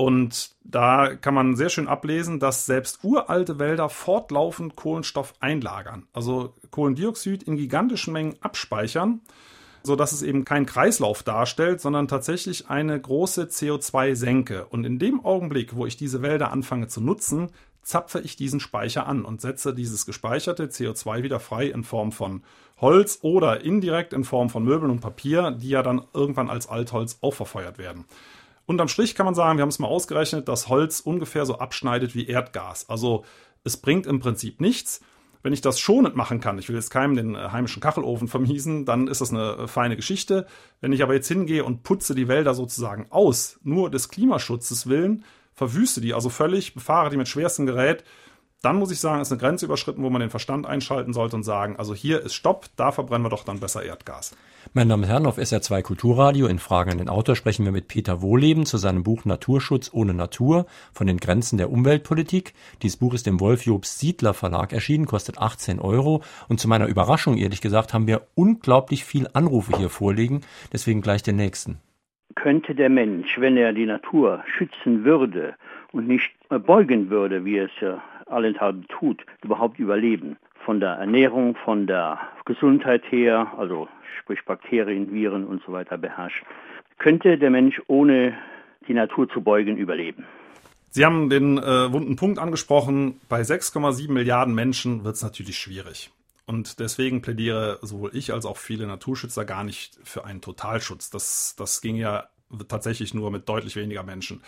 Und 0.03 0.51
da 0.65 1.15
kann 1.15 1.33
man 1.33 1.55
sehr 1.55 1.69
schön 1.69 1.87
ablesen, 1.87 2.41
dass 2.41 2.67
selbst 2.67 3.05
uralte 3.05 3.61
Wälder 3.61 3.89
fortlaufend 3.89 4.75
Kohlenstoff 4.75 5.33
einlagern, 5.39 6.09
also 6.13 6.55
Kohlendioxid 6.73 7.45
in 7.45 7.57
gigantischen 7.57 8.13
Mengen 8.13 8.35
abspeichern, 8.41 9.21
sodass 9.85 10.11
es 10.11 10.23
eben 10.23 10.45
keinen 10.45 10.67
Kreislauf 10.67 11.23
darstellt, 11.23 11.81
sondern 11.81 12.09
tatsächlich 12.09 12.69
eine 12.69 13.01
große 13.01 13.45
CO2-Senke. 13.45 14.67
Und 14.71 14.85
in 14.87 14.99
dem 14.99 15.25
Augenblick, 15.25 15.77
wo 15.77 15.87
ich 15.87 15.97
diese 15.97 16.21
Wälder 16.21 16.51
anfange 16.51 16.89
zu 16.89 17.01
nutzen, 17.01 17.51
zapfe 17.85 18.19
ich 18.19 18.35
diesen 18.35 18.59
Speicher 18.59 19.07
an 19.07 19.25
und 19.25 19.41
setze 19.41 19.73
dieses 19.73 20.05
gespeicherte 20.05 20.67
CO2 20.67 21.23
wieder 21.23 21.39
frei 21.39 21.67
in 21.67 21.85
Form 21.85 22.11
von 22.11 22.43
Holz 22.81 23.21
oder 23.23 23.61
indirekt 23.61 24.13
in 24.13 24.25
Form 24.25 24.51
von 24.51 24.65
Möbeln 24.65 24.91
und 24.91 25.01
Papier, 25.01 25.53
die 25.53 25.69
ja 25.69 25.85
dann 25.85 26.03
irgendwann 26.13 26.51
als 26.51 26.69
Altholz 26.69 27.19
auch 27.21 27.35
verfeuert 27.35 27.79
werden. 27.79 28.05
Unterm 28.73 28.89
Strich 28.89 29.15
kann 29.15 29.27
man 29.27 29.35
sagen, 29.35 29.59
wir 29.59 29.63
haben 29.63 29.69
es 29.69 29.79
mal 29.79 29.87
ausgerechnet, 29.87 30.49
dass 30.49 30.69
Holz 30.69 31.01
ungefähr 31.01 31.45
so 31.45 31.59
abschneidet 31.59 32.15
wie 32.15 32.27
Erdgas. 32.27 32.89
Also 32.89 33.23
es 33.65 33.77
bringt 33.77 34.07
im 34.07 34.19
Prinzip 34.19 34.63
nichts. 34.63 35.03
Wenn 35.43 35.53
ich 35.53 35.61
das 35.61 35.79
schonend 35.79 36.17
machen 36.17 36.41
kann, 36.41 36.59
ich 36.59 36.71
will 36.71 36.77
jetzt 36.77 36.89
keinem 36.89 37.15
den 37.15 37.35
äh, 37.35 37.51
heimischen 37.51 37.83
Kachelofen 37.83 38.29
vermiesen, 38.29 38.87
dann 38.87 39.09
ist 39.09 39.21
das 39.21 39.31
eine 39.31 39.57
äh, 39.57 39.69
feine 39.69 39.97
Geschichte. 39.97 40.47
Wenn 40.81 40.95
ich 40.95 41.03
aber 41.03 41.13
jetzt 41.13 41.29
hingehe 41.29 41.65
und 41.65 41.83
putze 41.83 42.15
die 42.15 42.29
Wälder 42.29 42.55
sozusagen 42.55 43.09
aus, 43.11 43.61
nur 43.63 43.91
des 43.91 44.09
Klimaschutzes 44.09 44.87
willen, 44.87 45.25
verwüste 45.53 46.01
die 46.01 46.15
also 46.15 46.31
völlig, 46.31 46.73
befahre 46.73 47.11
die 47.11 47.19
mit 47.19 47.29
schwerstem 47.29 47.67
Gerät, 47.67 48.05
dann 48.63 48.77
muss 48.77 48.93
ich 48.93 49.01
sagen, 49.01 49.21
ist 49.21 49.33
eine 49.33 49.41
Grenze 49.41 49.67
überschritten, 49.67 50.05
wo 50.05 50.11
man 50.11 50.21
den 50.21 50.31
Verstand 50.31 50.67
einschalten 50.67 51.13
sollte 51.13 51.35
und 51.35 51.43
sagen, 51.43 51.77
also 51.77 51.95
hier 51.95 52.21
ist 52.21 52.35
Stopp, 52.35 52.67
da 52.77 52.93
verbrennen 52.93 53.27
wir 53.27 53.31
doch 53.31 53.45
dann 53.45 53.59
besser 53.59 53.85
Erdgas. 53.85 54.37
Meine 54.73 54.91
Damen 54.91 55.03
und 55.03 55.09
Herren, 55.09 55.27
auf 55.27 55.37
SR2 55.37 55.83
Kulturradio 55.83 56.47
in 56.47 56.61
Fragen 56.61 56.93
an 56.93 56.99
den 56.99 57.09
Autor 57.09 57.35
sprechen 57.35 57.65
wir 57.65 57.73
mit 57.73 57.89
Peter 57.89 58.23
Wohleben 58.23 58.65
zu 58.65 58.79
seinem 58.79 59.03
Buch 59.03 59.25
Naturschutz 59.25 59.91
ohne 59.93 60.15
Natur 60.15 60.67
von 60.93 61.09
den 61.09 61.17
Grenzen 61.17 61.59
der 61.59 61.73
Umweltpolitik. 61.73 62.55
Dieses 62.83 62.97
Buch 62.97 63.15
ist 63.15 63.27
im 63.27 63.41
Wolf-Jobs 63.41 63.99
Siedler 63.99 64.33
Verlag 64.33 64.73
erschienen, 64.73 65.07
kostet 65.07 65.39
18 65.39 65.81
Euro. 65.81 66.23
Und 66.49 66.61
zu 66.61 66.69
meiner 66.69 66.87
Überraschung, 66.87 67.37
ehrlich 67.37 67.61
gesagt, 67.61 67.93
haben 67.93 68.07
wir 68.07 68.29
unglaublich 68.37 69.05
viel 69.05 69.27
Anrufe 69.33 69.77
hier 69.77 69.91
vorliegen. 69.91 70.43
Deswegen 70.73 71.03
gleich 71.03 71.25
den 71.25 71.37
nächsten. 71.37 71.81
Könnte 72.37 72.77
der 72.77 72.89
Mensch, 72.89 73.41
wenn 73.41 73.57
er 73.57 73.73
die 73.73 73.87
Natur 73.87 74.45
schützen 74.57 75.05
würde 75.05 75.55
und 75.91 76.07
nicht 76.07 76.31
beugen 76.49 77.11
würde, 77.11 77.45
wie 77.45 77.59
es 77.59 77.71
ja 77.81 78.03
allenthalben 78.33 78.87
tut, 78.89 79.25
überhaupt 79.43 79.79
überleben? 79.79 80.37
Von 80.65 80.81
der 80.81 80.91
Ernährung, 80.91 81.57
von 81.65 81.87
der 81.87 82.21
Gesundheit 82.45 83.03
her, 83.11 83.53
also 83.59 83.89
sprich 84.21 84.45
Bakterien, 84.45 85.13
Viren 85.13 85.45
und 85.45 85.63
so 85.65 85.73
weiter 85.73 85.99
beherrscht. 85.99 86.45
Könnte 86.99 87.37
der 87.37 87.51
Mensch 87.51 87.83
ohne 87.89 88.35
die 88.87 88.95
Natur 88.95 89.29
zu 89.29 89.41
beugen 89.41 89.77
überleben? 89.77 90.25
Sie 90.91 91.05
haben 91.05 91.31
den 91.31 91.59
äh, 91.59 91.93
wunden 91.93 92.17
Punkt 92.17 92.39
angesprochen. 92.39 93.21
Bei 93.29 93.41
6,7 93.41 94.13
Milliarden 94.13 94.55
Menschen 94.55 95.05
wird 95.05 95.17
es 95.17 95.23
natürlich 95.23 95.59
schwierig. 95.59 96.11
Und 96.45 96.81
deswegen 96.81 97.23
plädiere 97.23 97.79
sowohl 97.83 98.11
ich 98.15 98.33
als 98.33 98.45
auch 98.45 98.59
viele 98.59 98.87
Naturschützer 98.87 99.45
gar 99.45 99.65
nicht 99.65 99.99
für 100.05 100.25
einen 100.25 100.41
Totalschutz. 100.41 101.09
Das, 101.11 101.55
das 101.57 101.81
ging 101.81 101.97
ja 101.97 102.29
tatsächlich 102.69 103.15
nur 103.15 103.31
mit 103.31 103.49
deutlich 103.49 103.77
weniger 103.77 104.03
Menschen. 104.03 104.43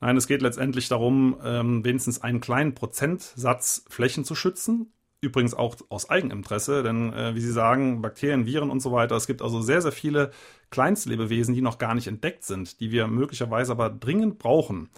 Nein, 0.00 0.16
es 0.16 0.26
geht 0.28 0.42
letztendlich 0.42 0.88
darum, 0.88 1.38
ähm, 1.44 1.84
wenigstens 1.84 2.22
einen 2.22 2.40
kleinen 2.40 2.74
Prozentsatz 2.74 3.84
Flächen 3.88 4.24
zu 4.24 4.34
schützen. 4.34 4.92
Übrigens 5.20 5.54
auch 5.54 5.74
aus 5.88 6.08
Eigeninteresse, 6.08 6.84
denn 6.84 7.12
äh, 7.12 7.34
wie 7.34 7.40
Sie 7.40 7.50
sagen, 7.50 8.00
Bakterien, 8.02 8.46
Viren 8.46 8.70
und 8.70 8.78
so 8.80 8.92
weiter, 8.92 9.16
es 9.16 9.26
gibt 9.26 9.42
also 9.42 9.60
sehr, 9.60 9.82
sehr 9.82 9.90
viele 9.90 10.30
Kleinstlebewesen, 10.70 11.54
die 11.54 11.60
noch 11.60 11.78
gar 11.78 11.94
nicht 11.96 12.06
entdeckt 12.06 12.44
sind, 12.44 12.78
die 12.78 12.92
wir 12.92 13.08
möglicherweise 13.08 13.72
aber 13.72 13.90
dringend 13.90 14.38
brauchen. 14.38 14.90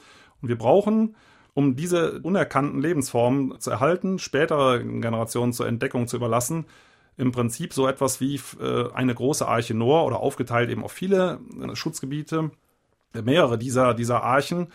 Und 0.43 0.49
wir 0.49 0.59
brauchen, 0.59 1.17
um 1.55 1.75
diese 1.75 2.21
unerkannten 2.21 2.83
Lebensformen 2.83 3.59
zu 3.61 3.71
erhalten, 3.71 4.19
spätere 4.19 4.81
Generationen 4.85 5.55
zur 5.55 5.67
Entdeckung 5.67 6.07
zu 6.07 6.17
überlassen, 6.17 6.67
im 7.17 7.33
Prinzip 7.33 7.73
so 7.73 7.87
etwas 7.89 8.21
wie 8.21 8.41
äh, 8.61 8.93
eine 8.93 9.15
große 9.15 9.47
Arche 9.49 9.75
Noah 9.75 10.05
oder 10.05 10.21
aufgeteilt 10.21 10.71
eben 10.71 10.85
auf 10.85 10.93
viele 10.93 11.41
äh, 11.63 11.75
Schutzgebiete, 11.75 12.51
mehrere 13.13 13.59
dieser, 13.59 13.95
dieser 13.95 14.23
Archen, 14.23 14.69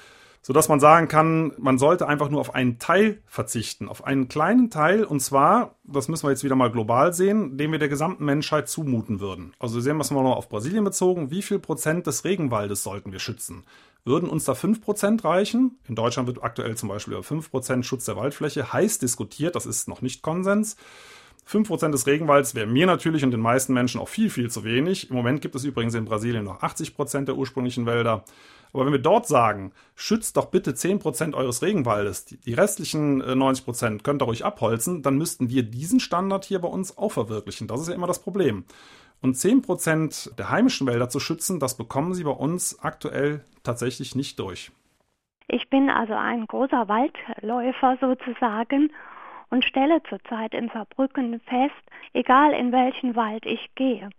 sodass 0.45 0.69
man 0.69 0.80
sagen 0.80 1.08
kann, 1.08 1.54
man 1.58 1.80
sollte 1.80 2.08
einfach 2.08 2.30
nur 2.30 2.39
auf 2.39 2.54
einen 2.54 2.78
Teil 2.78 3.24
verzichten, 3.26 3.89
auf 3.89 4.04
einen 4.06 4.28
kleinen 4.28 4.69
Teil, 4.69 5.04
und 5.04 5.19
zwar, 5.19 5.74
das 5.84 6.08
müssen 6.08 6.28
wir 6.28 6.30
jetzt 6.30 6.43
wieder 6.43 6.56
mal 6.56 6.71
global 6.71 7.13
sehen, 7.13 7.58
den 7.58 7.71
wir 7.71 7.80
der 7.80 7.89
gesamten 7.89 8.26
Menschheit 8.26 8.69
zumuten 8.69 9.19
würden. 9.19 9.54
Also 9.58 9.80
sehen 9.80 9.98
wir 9.98 10.02
es 10.02 10.12
mal 10.12 10.21
noch 10.21 10.36
auf 10.36 10.48
Brasilien 10.48 10.84
bezogen, 10.84 11.32
wie 11.32 11.41
viel 11.41 11.58
Prozent 11.58 12.06
des 12.06 12.26
Regenwaldes 12.26 12.84
sollten 12.84 13.12
wir 13.12 13.19
schützen? 13.19 13.63
Würden 14.04 14.30
uns 14.30 14.45
da 14.45 14.54
5% 14.54 15.24
reichen? 15.24 15.80
In 15.88 15.95
Deutschland 15.95 16.28
wird 16.28 16.43
aktuell 16.43 16.78
zum 16.78 16.89
Beispiel 16.89 17.15
über 17.15 17.24
5% 17.24 17.82
Schutz 17.82 18.06
der 18.06 18.15
Waldfläche 18.15 18.71
heiß 18.71 19.00
diskutiert, 19.00 19.56
das 19.56 19.65
ist 19.65 19.88
noch 19.88 20.04
nicht 20.04 20.21
Konsens. 20.21 20.76
5% 21.47 21.91
des 21.91 22.08
Regenwalds 22.08 22.55
wäre 22.55 22.65
mir 22.65 22.88
natürlich 22.88 23.23
und 23.23 23.31
den 23.31 23.39
meisten 23.39 23.73
Menschen 23.73 24.01
auch 24.01 24.08
viel, 24.08 24.29
viel 24.29 24.49
zu 24.49 24.63
wenig. 24.63 25.10
Im 25.10 25.15
Moment 25.15 25.41
gibt 25.41 25.55
es 25.55 25.63
übrigens 25.63 25.93
in 25.93 26.05
Brasilien 26.05 26.45
noch 26.45 26.62
80% 26.62 27.25
der 27.25 27.36
ursprünglichen 27.36 27.86
Wälder. 27.86 28.23
Aber 28.73 28.86
wenn 28.86 28.91
wir 28.91 28.99
dort 28.99 29.27
sagen, 29.27 29.71
schützt 29.95 30.36
doch 30.36 30.47
bitte 30.47 30.71
10% 30.71 31.34
eures 31.34 31.62
Regenwaldes, 31.62 32.25
die, 32.25 32.53
restlichen 32.53 33.21
90% 33.23 33.95
äh, 33.95 33.97
könnt 33.99 34.21
ihr 34.21 34.25
ruhig 34.25 34.43
abholzen, 34.43 35.01
dann 35.01 35.17
müssten 35.17 35.49
wir 35.49 35.63
diesen 35.63 35.99
Standard 35.99 36.43
hier 36.43 36.60
bei 36.60 36.67
uns 36.67 36.97
auch 36.97 37.13
verwirklichen. 37.13 37.67
Das 37.67 37.79
ist 37.79 37.88
ja 37.88 37.93
immer 37.93 38.08
das 38.08 38.21
Problem. 38.21 38.65
Und 39.21 39.36
10% 39.38 40.36
der 40.36 40.49
heimischen 40.49 40.88
Wälder 40.88 41.10
zu 41.10 41.19
schützen, 41.19 41.60
das 41.60 41.77
bekommen 41.77 42.13
sie 42.13 42.25
bei 42.25 42.31
uns 42.31 42.79
aktuell 42.79 43.45
tatsächlich 43.63 44.13
nicht 44.15 44.39
durch. 44.39 44.71
Ich 45.47 45.69
bin 45.69 45.89
also 45.89 46.13
ein 46.13 46.45
großer 46.47 46.88
Waldläufer 46.88 47.97
sozusagen 48.01 48.91
und 49.49 49.63
stelle 49.63 50.01
zurzeit 50.10 50.53
in 50.53 50.69
Saarbrücken 50.69 51.39
fest, 51.41 51.73
egal 52.13 52.53
in 52.53 52.71
welchen 52.71 53.15
Wald 53.15 53.45
ich 53.45 53.69
gehe, 53.75 54.10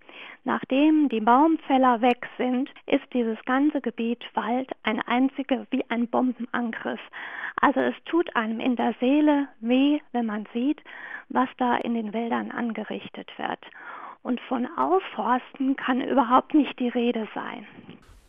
nachdem 0.45 1.09
die 1.09 1.21
Baumfäller 1.21 2.01
weg 2.01 2.29
sind, 2.39 2.71
ist 2.87 3.05
dieses 3.13 3.39
ganze 3.45 3.81
Gebiet 3.81 4.25
Wald 4.35 4.71
ein 4.83 5.01
einziger 5.03 5.67
wie 5.71 5.85
ein 5.89 6.09
Bombenangriff. 6.09 7.01
Also 7.61 7.81
es 7.81 7.95
tut 8.05 8.35
einem 8.37 8.61
in 8.61 8.77
der 8.77 8.95
Seele 9.01 9.49
weh, 9.61 10.01
wenn 10.13 10.27
man 10.27 10.47
sieht, 10.53 10.83
was 11.29 11.49
da 11.59 11.77
in 11.77 11.95
den 11.95 12.13
Wäldern 12.13 12.51
angerichtet 12.51 13.31
wird. 13.39 13.61
Und 14.23 14.41
von 14.41 14.69
Aufforsten 14.77 15.77
kann 15.77 16.01
überhaupt 16.01 16.55
nicht 16.55 16.79
die 16.79 16.89
Rede 16.89 17.29
sein. 17.35 17.67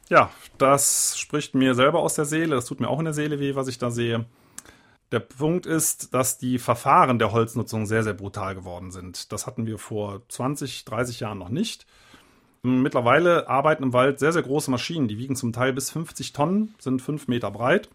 Ja, 0.10 0.30
das 0.58 1.18
spricht 1.20 1.54
mir 1.56 1.74
selber 1.74 2.00
aus 2.00 2.16
der 2.16 2.26
Seele. 2.26 2.56
Das 2.56 2.66
tut 2.66 2.80
mir 2.80 2.88
auch 2.88 3.00
in 3.00 3.06
der 3.06 3.14
Seele 3.14 3.40
weh, 3.40 3.56
was 3.56 3.68
ich 3.68 3.78
da 3.78 3.90
sehe. 3.90 4.26
Der 5.12 5.20
Punkt 5.20 5.66
ist, 5.66 6.14
dass 6.14 6.38
die 6.38 6.60
Verfahren 6.60 7.18
der 7.18 7.32
Holznutzung 7.32 7.86
sehr, 7.86 8.04
sehr 8.04 8.14
brutal 8.14 8.56
geworden 8.56 8.92
sind. 8.92 9.32
Das 9.32 9.48
hatten 9.48 9.66
wir 9.66 9.78
vor 9.78 10.22
20, 10.28 10.84
30 10.84 11.22
Jahren 11.22 11.38
noch 11.38 11.50
nicht. 11.50 11.86
Mittlerweile 12.62 13.48
arbeiten 13.48 13.84
im 13.84 13.94
Wald 13.94 14.20
sehr, 14.20 14.34
sehr 14.34 14.42
große 14.42 14.70
Maschinen. 14.70 15.08
Die 15.08 15.18
wiegen 15.18 15.38
zum 15.38 15.54
Teil 15.54 15.72
bis 15.72 15.92
50 15.92 16.34
Tonnen, 16.34 16.76
sind 16.80 17.02
fünf 17.02 17.30
Meter 17.30 17.52
breit. 17.52 17.90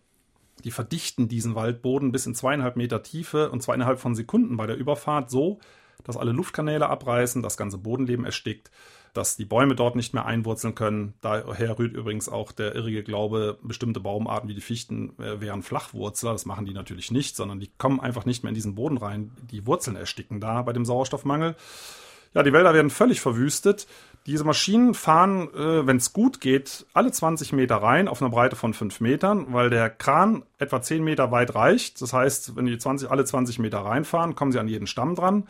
Die 0.64 0.70
verdichten 0.70 1.29
diesen 1.29 1.55
Waldboden 1.55 2.12
bis 2.12 2.25
in 2.25 2.35
zweieinhalb 2.35 2.77
Meter 2.77 3.03
Tiefe 3.03 3.51
und 3.51 3.62
zwar 3.62 3.75
innerhalb 3.75 3.98
von 3.98 4.14
Sekunden 4.14 4.57
bei 4.57 4.66
der 4.66 4.77
Überfahrt 4.77 5.31
so, 5.31 5.59
dass 6.05 6.16
alle 6.16 6.33
Luftkanäle 6.33 6.88
abreißen, 6.88 7.42
das 7.42 7.57
ganze 7.57 7.79
Bodenleben 7.79 8.25
erstickt. 8.25 8.70
Dass 9.12 9.37
die 9.37 9.44
Bäume 9.44 9.75
dort 9.75 9.96
nicht 9.96 10.14
mehr 10.14 10.27
einwurzeln 10.27 10.75
können. 10.75 11.14
Daher 11.20 11.79
rührt 11.79 11.92
übrigens 11.92 12.29
auch 12.29 12.53
der 12.53 12.75
irrige 12.75 13.03
Glaube, 13.03 13.59
bestimmte 13.62 14.01
Baumarten 14.01 14.48
wie 14.48 14.55
die 14.55 14.61
Fichten 14.61 15.18
äh, 15.18 15.40
wären 15.40 15.62
Flachwurzler. 15.62 16.33
Das 16.33 16.46
machen 16.46 16.64
die 16.64 16.72
natürlich 16.72 17.11
nicht, 17.11 17.37
sondern 17.37 17.61
die 17.61 17.70
kommen 17.79 18.01
einfach 18.01 18.25
nicht 18.25 18.42
mehr 18.42 18.48
in 18.48 18.55
diesen 18.55 18.75
Boden 18.75 18.96
rein. 18.96 19.33
Die 19.51 19.66
Wurzeln 19.66 19.96
ersticken 19.96 20.40
da 20.40 20.62
bei 20.62 20.72
dem 20.72 20.85
Sauerstoffmangel. 20.85 21.57
Ja, 22.35 22.42
die 22.42 22.53
Wälder 22.53 22.72
werden 22.72 22.90
völlig 22.90 23.20
verwüstet. 23.20 23.87
Diese 24.25 24.44
Maschinen 24.44 24.94
fahren, 24.94 25.53
äh, 25.55 25.87
wenn 25.87 25.98
es 25.98 26.12
gut 26.12 26.40
geht, 26.40 26.87
alle 26.94 27.12
20 27.12 27.53
Meter 27.53 27.77
rein 27.77 28.09
auf 28.09 28.22
einer 28.22 28.31
Breite 28.31 28.57
von 28.57 28.72
5 28.72 29.01
Metern, 29.01 29.53
weil 29.53 29.68
der 29.68 29.90
Kran 29.90 30.44
etwa 30.59 30.81
10 30.81 31.05
Meter 31.05 31.31
weit 31.31 31.55
reicht. 31.55 32.01
Das 32.01 32.12
heißt, 32.14 32.57
wenn 32.57 32.64
die 32.64 32.79
20, 32.79 33.11
alle 33.11 33.25
20 33.25 33.59
Meter 33.59 33.81
reinfahren, 33.81 34.35
kommen 34.35 34.53
sie 34.53 34.59
an 34.59 34.68
jeden 34.68 34.87
Stamm 34.87 35.14
dran. 35.14 35.48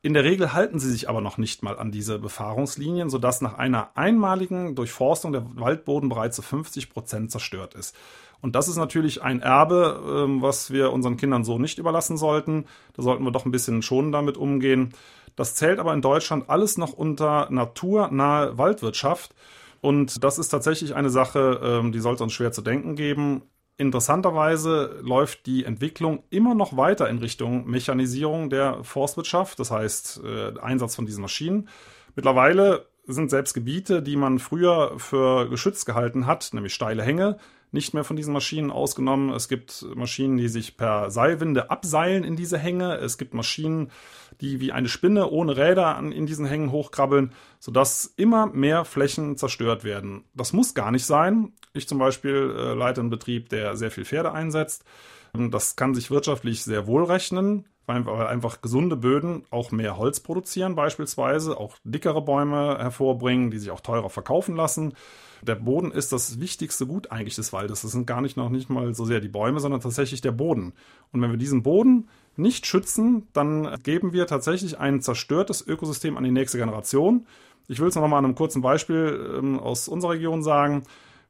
In 0.00 0.14
der 0.14 0.22
Regel 0.22 0.52
halten 0.52 0.78
sie 0.78 0.90
sich 0.90 1.08
aber 1.08 1.20
noch 1.20 1.38
nicht 1.38 1.64
mal 1.64 1.76
an 1.76 1.90
diese 1.90 2.20
Befahrungslinien, 2.20 3.10
sodass 3.10 3.40
nach 3.40 3.58
einer 3.58 3.96
einmaligen 3.96 4.76
Durchforstung 4.76 5.32
der 5.32 5.44
Waldboden 5.56 6.08
bereits 6.08 6.36
zu 6.36 6.42
50 6.42 6.90
Prozent 6.90 7.32
zerstört 7.32 7.74
ist. 7.74 7.96
Und 8.40 8.54
das 8.54 8.68
ist 8.68 8.76
natürlich 8.76 9.22
ein 9.22 9.40
Erbe, 9.40 10.24
ähm, 10.24 10.40
was 10.40 10.70
wir 10.70 10.92
unseren 10.92 11.16
Kindern 11.16 11.42
so 11.42 11.58
nicht 11.58 11.78
überlassen 11.78 12.16
sollten. 12.16 12.66
Da 12.94 13.02
sollten 13.02 13.24
wir 13.24 13.32
doch 13.32 13.44
ein 13.44 13.50
bisschen 13.50 13.82
schon 13.82 14.12
damit 14.12 14.36
umgehen. 14.36 14.94
Das 15.34 15.56
zählt 15.56 15.80
aber 15.80 15.92
in 15.94 16.02
Deutschland 16.02 16.48
alles 16.48 16.78
noch 16.78 16.92
unter 16.92 17.48
naturnahe 17.50 18.56
Waldwirtschaft. 18.56 19.34
Und 19.80 20.22
das 20.22 20.38
ist 20.38 20.48
tatsächlich 20.48 20.94
eine 20.94 21.10
Sache, 21.10 21.60
ähm, 21.62 21.90
die 21.90 22.00
sollte 22.00 22.22
uns 22.22 22.32
schwer 22.32 22.52
zu 22.52 22.62
denken 22.62 22.94
geben. 22.94 23.42
Interessanterweise 23.80 24.98
läuft 25.02 25.46
die 25.46 25.64
Entwicklung 25.64 26.24
immer 26.30 26.56
noch 26.56 26.76
weiter 26.76 27.08
in 27.08 27.18
Richtung 27.18 27.64
Mechanisierung 27.66 28.50
der 28.50 28.82
Forstwirtschaft, 28.82 29.60
das 29.60 29.70
heißt 29.70 30.20
äh, 30.24 30.58
Einsatz 30.58 30.96
von 30.96 31.06
diesen 31.06 31.22
Maschinen. 31.22 31.68
Mittlerweile 32.16 32.86
sind 33.06 33.30
selbst 33.30 33.54
Gebiete, 33.54 34.02
die 34.02 34.16
man 34.16 34.40
früher 34.40 34.98
für 34.98 35.48
geschützt 35.48 35.86
gehalten 35.86 36.26
hat, 36.26 36.50
nämlich 36.52 36.74
steile 36.74 37.04
Hänge, 37.04 37.38
nicht 37.70 37.94
mehr 37.94 38.02
von 38.02 38.16
diesen 38.16 38.32
Maschinen 38.32 38.72
ausgenommen. 38.72 39.30
Es 39.30 39.48
gibt 39.48 39.86
Maschinen, 39.94 40.38
die 40.38 40.48
sich 40.48 40.76
per 40.76 41.12
Seilwinde 41.12 41.70
abseilen 41.70 42.24
in 42.24 42.34
diese 42.34 42.58
Hänge. 42.58 42.96
Es 42.96 43.16
gibt 43.16 43.32
Maschinen, 43.32 43.92
die 44.40 44.60
wie 44.60 44.72
eine 44.72 44.88
Spinne 44.88 45.30
ohne 45.30 45.56
Räder 45.56 45.96
an, 45.96 46.12
in 46.12 46.26
diesen 46.26 46.46
Hängen 46.46 46.72
hochkrabbeln, 46.72 47.32
sodass 47.58 48.12
immer 48.16 48.46
mehr 48.46 48.84
Flächen 48.84 49.36
zerstört 49.36 49.84
werden. 49.84 50.24
Das 50.34 50.52
muss 50.52 50.74
gar 50.74 50.90
nicht 50.90 51.06
sein. 51.06 51.52
Ich 51.72 51.88
zum 51.88 51.98
Beispiel 51.98 52.54
äh, 52.56 52.74
leite 52.74 53.00
einen 53.00 53.10
Betrieb, 53.10 53.48
der 53.48 53.76
sehr 53.76 53.90
viel 53.90 54.04
Pferde 54.04 54.32
einsetzt. 54.32 54.84
Das 55.32 55.76
kann 55.76 55.94
sich 55.94 56.10
wirtschaftlich 56.10 56.64
sehr 56.64 56.86
wohl 56.86 57.04
rechnen, 57.04 57.66
weil 57.86 58.06
einfach 58.08 58.60
gesunde 58.60 58.96
Böden 58.96 59.44
auch 59.50 59.72
mehr 59.72 59.96
Holz 59.96 60.20
produzieren 60.20 60.74
beispielsweise, 60.74 61.58
auch 61.58 61.76
dickere 61.84 62.22
Bäume 62.22 62.78
hervorbringen, 62.78 63.50
die 63.50 63.58
sich 63.58 63.70
auch 63.70 63.80
teurer 63.80 64.10
verkaufen 64.10 64.56
lassen. 64.56 64.94
Der 65.42 65.54
Boden 65.54 65.92
ist 65.92 66.12
das 66.12 66.40
wichtigste 66.40 66.86
Gut 66.86 67.12
eigentlich 67.12 67.36
des 67.36 67.52
Waldes. 67.52 67.82
Das 67.82 67.92
sind 67.92 68.06
gar 68.06 68.20
nicht 68.20 68.36
noch 68.36 68.48
nicht 68.48 68.70
mal 68.70 68.94
so 68.94 69.04
sehr 69.04 69.20
die 69.20 69.28
Bäume, 69.28 69.60
sondern 69.60 69.80
tatsächlich 69.80 70.20
der 70.20 70.32
Boden. 70.32 70.72
Und 71.12 71.22
wenn 71.22 71.30
wir 71.30 71.38
diesen 71.38 71.62
Boden 71.62 72.08
nicht 72.38 72.66
schützen, 72.66 73.28
dann 73.32 73.82
geben 73.82 74.12
wir 74.12 74.26
tatsächlich 74.26 74.78
ein 74.78 75.00
zerstörtes 75.00 75.66
Ökosystem 75.66 76.16
an 76.16 76.24
die 76.24 76.30
nächste 76.30 76.58
Generation. 76.58 77.26
Ich 77.66 77.80
will 77.80 77.88
es 77.88 77.94
noch 77.94 78.06
mal 78.06 78.18
an 78.18 78.24
einem 78.24 78.34
kurzen 78.34 78.62
Beispiel 78.62 79.36
ähm, 79.38 79.58
aus 79.58 79.88
unserer 79.88 80.12
Region 80.12 80.42
sagen. 80.42 80.84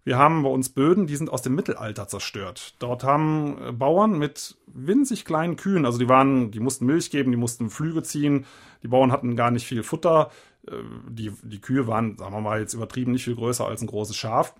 Wir 0.04 0.16
haben 0.16 0.42
bei 0.42 0.48
uns 0.48 0.70
Böden, 0.70 1.06
die 1.06 1.16
sind 1.16 1.30
aus 1.30 1.42
dem 1.42 1.54
Mittelalter 1.54 2.08
zerstört. 2.08 2.74
Dort 2.78 3.04
haben 3.04 3.58
äh, 3.60 3.72
Bauern 3.72 4.18
mit 4.18 4.56
winzig 4.66 5.24
kleinen 5.24 5.56
Kühen, 5.56 5.84
also 5.84 5.98
die 5.98 6.08
waren, 6.08 6.50
die 6.50 6.60
mussten 6.60 6.86
Milch 6.86 7.10
geben, 7.10 7.30
die 7.30 7.36
mussten 7.36 7.70
Flüge 7.70 8.02
ziehen, 8.02 8.46
die 8.82 8.88
Bauern 8.88 9.12
hatten 9.12 9.36
gar 9.36 9.50
nicht 9.50 9.66
viel 9.66 9.82
Futter, 9.82 10.30
äh, 10.66 10.76
die, 11.08 11.32
die 11.42 11.60
Kühe 11.60 11.86
waren, 11.86 12.16
sagen 12.16 12.32
wir 12.32 12.40
mal 12.40 12.60
jetzt 12.60 12.74
übertrieben, 12.74 13.12
nicht 13.12 13.24
viel 13.24 13.36
größer 13.36 13.66
als 13.66 13.82
ein 13.82 13.88
großes 13.88 14.16
Schaf. 14.16 14.54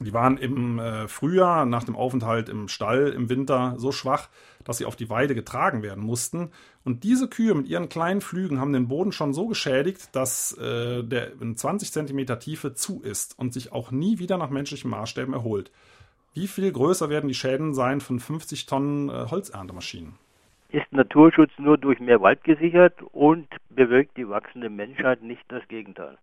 Die 0.00 0.12
waren 0.12 0.38
im 0.38 0.80
äh, 0.80 1.06
Frühjahr 1.06 1.66
nach 1.66 1.84
dem 1.84 1.94
Aufenthalt 1.94 2.48
im 2.48 2.66
Stall 2.66 3.08
im 3.08 3.28
Winter 3.28 3.74
so 3.76 3.92
schwach, 3.92 4.28
dass 4.64 4.78
sie 4.78 4.86
auf 4.86 4.96
die 4.96 5.08
Weide 5.08 5.36
getragen 5.36 5.82
werden 5.82 6.02
mussten. 6.02 6.50
Und 6.84 7.04
diese 7.04 7.28
Kühe 7.28 7.54
mit 7.54 7.68
ihren 7.68 7.88
kleinen 7.88 8.20
Flügen 8.20 8.60
haben 8.60 8.72
den 8.72 8.88
Boden 8.88 9.12
schon 9.12 9.32
so 9.32 9.46
geschädigt, 9.46 10.08
dass 10.12 10.56
äh, 10.58 11.04
der 11.04 11.40
in 11.40 11.56
20 11.56 11.92
Zentimeter 11.92 12.40
Tiefe 12.40 12.74
zu 12.74 13.02
ist 13.02 13.38
und 13.38 13.52
sich 13.52 13.72
auch 13.72 13.92
nie 13.92 14.18
wieder 14.18 14.36
nach 14.36 14.50
menschlichen 14.50 14.90
Maßstäben 14.90 15.32
erholt. 15.32 15.70
Wie 16.32 16.48
viel 16.48 16.72
größer 16.72 17.08
werden 17.08 17.28
die 17.28 17.34
Schäden 17.34 17.74
sein 17.74 18.00
von 18.00 18.18
50 18.18 18.66
Tonnen 18.66 19.08
äh, 19.08 19.26
Holzerntemaschinen? 19.30 20.14
Ist 20.70 20.92
Naturschutz 20.92 21.52
nur 21.58 21.78
durch 21.78 22.00
mehr 22.00 22.20
Wald 22.20 22.42
gesichert 22.42 22.94
und 23.12 23.46
bewirkt 23.70 24.16
die 24.16 24.28
wachsende 24.28 24.70
Menschheit 24.70 25.22
nicht 25.22 25.44
das 25.46 25.62
Gegenteil? 25.68 26.18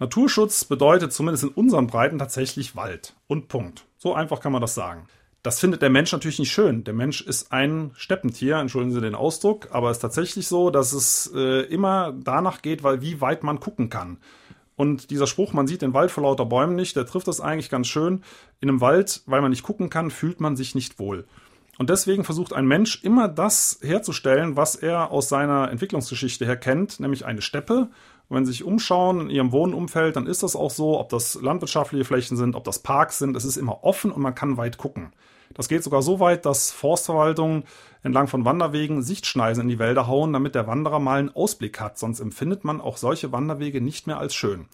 Naturschutz 0.00 0.64
bedeutet 0.64 1.12
zumindest 1.12 1.44
in 1.44 1.50
unseren 1.50 1.86
Breiten 1.86 2.18
tatsächlich 2.18 2.74
Wald. 2.74 3.14
Und 3.26 3.48
Punkt. 3.48 3.84
So 3.98 4.14
einfach 4.14 4.40
kann 4.40 4.50
man 4.50 4.62
das 4.62 4.74
sagen. 4.74 5.06
Das 5.42 5.60
findet 5.60 5.82
der 5.82 5.90
Mensch 5.90 6.10
natürlich 6.10 6.38
nicht 6.38 6.52
schön. 6.52 6.84
Der 6.84 6.94
Mensch 6.94 7.20
ist 7.20 7.52
ein 7.52 7.92
Steppentier, 7.94 8.56
entschuldigen 8.56 8.94
Sie 8.94 9.00
den 9.00 9.14
Ausdruck, 9.14 9.68
aber 9.72 9.90
es 9.90 9.98
ist 9.98 10.02
tatsächlich 10.02 10.48
so, 10.48 10.70
dass 10.70 10.92
es 10.92 11.30
äh, 11.34 11.62
immer 11.66 12.12
danach 12.12 12.62
geht, 12.62 12.82
weil 12.82 13.02
wie 13.02 13.20
weit 13.20 13.42
man 13.42 13.60
gucken 13.60 13.90
kann. 13.90 14.18
Und 14.74 15.10
dieser 15.10 15.26
Spruch, 15.26 15.52
man 15.52 15.66
sieht 15.66 15.82
den 15.82 15.92
Wald 15.92 16.10
vor 16.10 16.22
lauter 16.22 16.46
Bäumen 16.46 16.76
nicht, 16.76 16.96
der 16.96 17.06
trifft 17.06 17.28
das 17.28 17.42
eigentlich 17.42 17.68
ganz 17.68 17.86
schön. 17.86 18.22
In 18.60 18.70
einem 18.70 18.80
Wald, 18.80 19.22
weil 19.26 19.42
man 19.42 19.50
nicht 19.50 19.62
gucken 19.62 19.90
kann, 19.90 20.10
fühlt 20.10 20.40
man 20.40 20.56
sich 20.56 20.74
nicht 20.74 20.98
wohl. 20.98 21.26
Und 21.78 21.90
deswegen 21.90 22.24
versucht 22.24 22.54
ein 22.54 22.66
Mensch 22.66 23.02
immer 23.02 23.28
das 23.28 23.78
herzustellen, 23.82 24.56
was 24.56 24.76
er 24.76 25.10
aus 25.10 25.28
seiner 25.28 25.70
Entwicklungsgeschichte 25.70 26.46
her 26.46 26.56
kennt, 26.56 27.00
nämlich 27.00 27.26
eine 27.26 27.42
Steppe 27.42 27.88
und 28.30 28.36
wenn 28.36 28.46
Sie 28.46 28.52
sich 28.52 28.64
umschauen 28.64 29.22
in 29.22 29.30
Ihrem 29.30 29.50
Wohnumfeld, 29.50 30.14
dann 30.14 30.28
ist 30.28 30.44
das 30.44 30.54
auch 30.54 30.70
so, 30.70 31.00
ob 31.00 31.08
das 31.08 31.34
landwirtschaftliche 31.42 32.04
Flächen 32.04 32.36
sind, 32.36 32.54
ob 32.54 32.62
das 32.62 32.78
Parks 32.78 33.18
sind, 33.18 33.36
es 33.36 33.44
ist 33.44 33.56
immer 33.56 33.82
offen 33.82 34.12
und 34.12 34.22
man 34.22 34.36
kann 34.36 34.56
weit 34.56 34.78
gucken. 34.78 35.12
Das 35.52 35.68
geht 35.68 35.82
sogar 35.82 36.00
so 36.00 36.20
weit, 36.20 36.46
dass 36.46 36.70
Forstverwaltungen 36.70 37.64
entlang 38.04 38.28
von 38.28 38.44
Wanderwegen 38.44 39.02
Sichtschneisen 39.02 39.64
in 39.64 39.68
die 39.68 39.80
Wälder 39.80 40.06
hauen, 40.06 40.32
damit 40.32 40.54
der 40.54 40.68
Wanderer 40.68 41.00
mal 41.00 41.18
einen 41.18 41.34
Ausblick 41.34 41.80
hat. 41.80 41.98
Sonst 41.98 42.20
empfindet 42.20 42.62
man 42.64 42.80
auch 42.80 42.98
solche 42.98 43.32
Wanderwege 43.32 43.80
nicht 43.80 44.06
mehr 44.06 44.18
als 44.18 44.32
schön. 44.32 44.66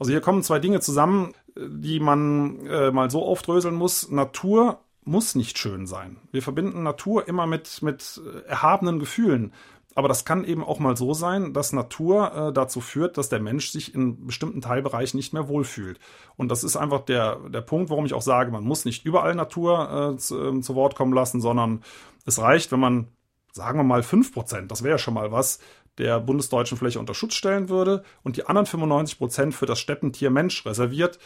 Also 0.00 0.10
hier 0.10 0.20
kommen 0.20 0.42
zwei 0.42 0.58
Dinge 0.58 0.80
zusammen, 0.80 1.34
die 1.56 2.00
man 2.00 2.66
äh, 2.66 2.90
mal 2.90 3.12
so 3.12 3.24
aufdröseln 3.24 3.76
muss. 3.76 4.10
Natur 4.10 4.80
muss 5.04 5.36
nicht 5.36 5.56
schön 5.56 5.86
sein. 5.86 6.16
Wir 6.32 6.42
verbinden 6.42 6.82
Natur 6.82 7.28
immer 7.28 7.46
mit, 7.46 7.80
mit 7.82 8.20
äh, 8.24 8.48
erhabenen 8.48 8.98
Gefühlen. 8.98 9.52
Aber 9.94 10.08
das 10.08 10.24
kann 10.24 10.44
eben 10.44 10.62
auch 10.62 10.78
mal 10.78 10.96
so 10.96 11.14
sein, 11.14 11.52
dass 11.52 11.72
Natur 11.72 12.32
äh, 12.32 12.52
dazu 12.52 12.80
führt, 12.80 13.18
dass 13.18 13.28
der 13.28 13.40
Mensch 13.40 13.70
sich 13.70 13.94
in 13.94 14.26
bestimmten 14.26 14.60
Teilbereichen 14.60 15.16
nicht 15.16 15.32
mehr 15.32 15.48
wohlfühlt. 15.48 15.98
Und 16.36 16.50
das 16.50 16.62
ist 16.62 16.76
einfach 16.76 17.00
der, 17.00 17.36
der 17.48 17.62
Punkt, 17.62 17.90
warum 17.90 18.06
ich 18.06 18.14
auch 18.14 18.22
sage, 18.22 18.52
man 18.52 18.64
muss 18.64 18.84
nicht 18.84 19.04
überall 19.04 19.34
Natur 19.34 20.12
äh, 20.14 20.16
zu, 20.18 20.40
äh, 20.40 20.60
zu 20.60 20.74
Wort 20.74 20.94
kommen 20.94 21.12
lassen, 21.12 21.40
sondern 21.40 21.82
es 22.26 22.38
reicht, 22.38 22.70
wenn 22.70 22.80
man, 22.80 23.08
sagen 23.52 23.78
wir 23.78 23.84
mal, 23.84 24.02
5%, 24.02 24.66
das 24.66 24.82
wäre 24.82 24.94
ja 24.94 24.98
schon 24.98 25.14
mal 25.14 25.32
was, 25.32 25.58
der 25.96 26.20
bundesdeutschen 26.20 26.78
Fläche 26.78 27.00
unter 27.00 27.14
Schutz 27.14 27.34
stellen 27.34 27.68
würde 27.68 28.04
und 28.22 28.36
die 28.36 28.46
anderen 28.46 28.66
95% 28.66 29.52
für 29.52 29.66
das 29.66 29.80
Steppentier 29.80 30.30
Mensch 30.30 30.64
reserviert 30.64 31.18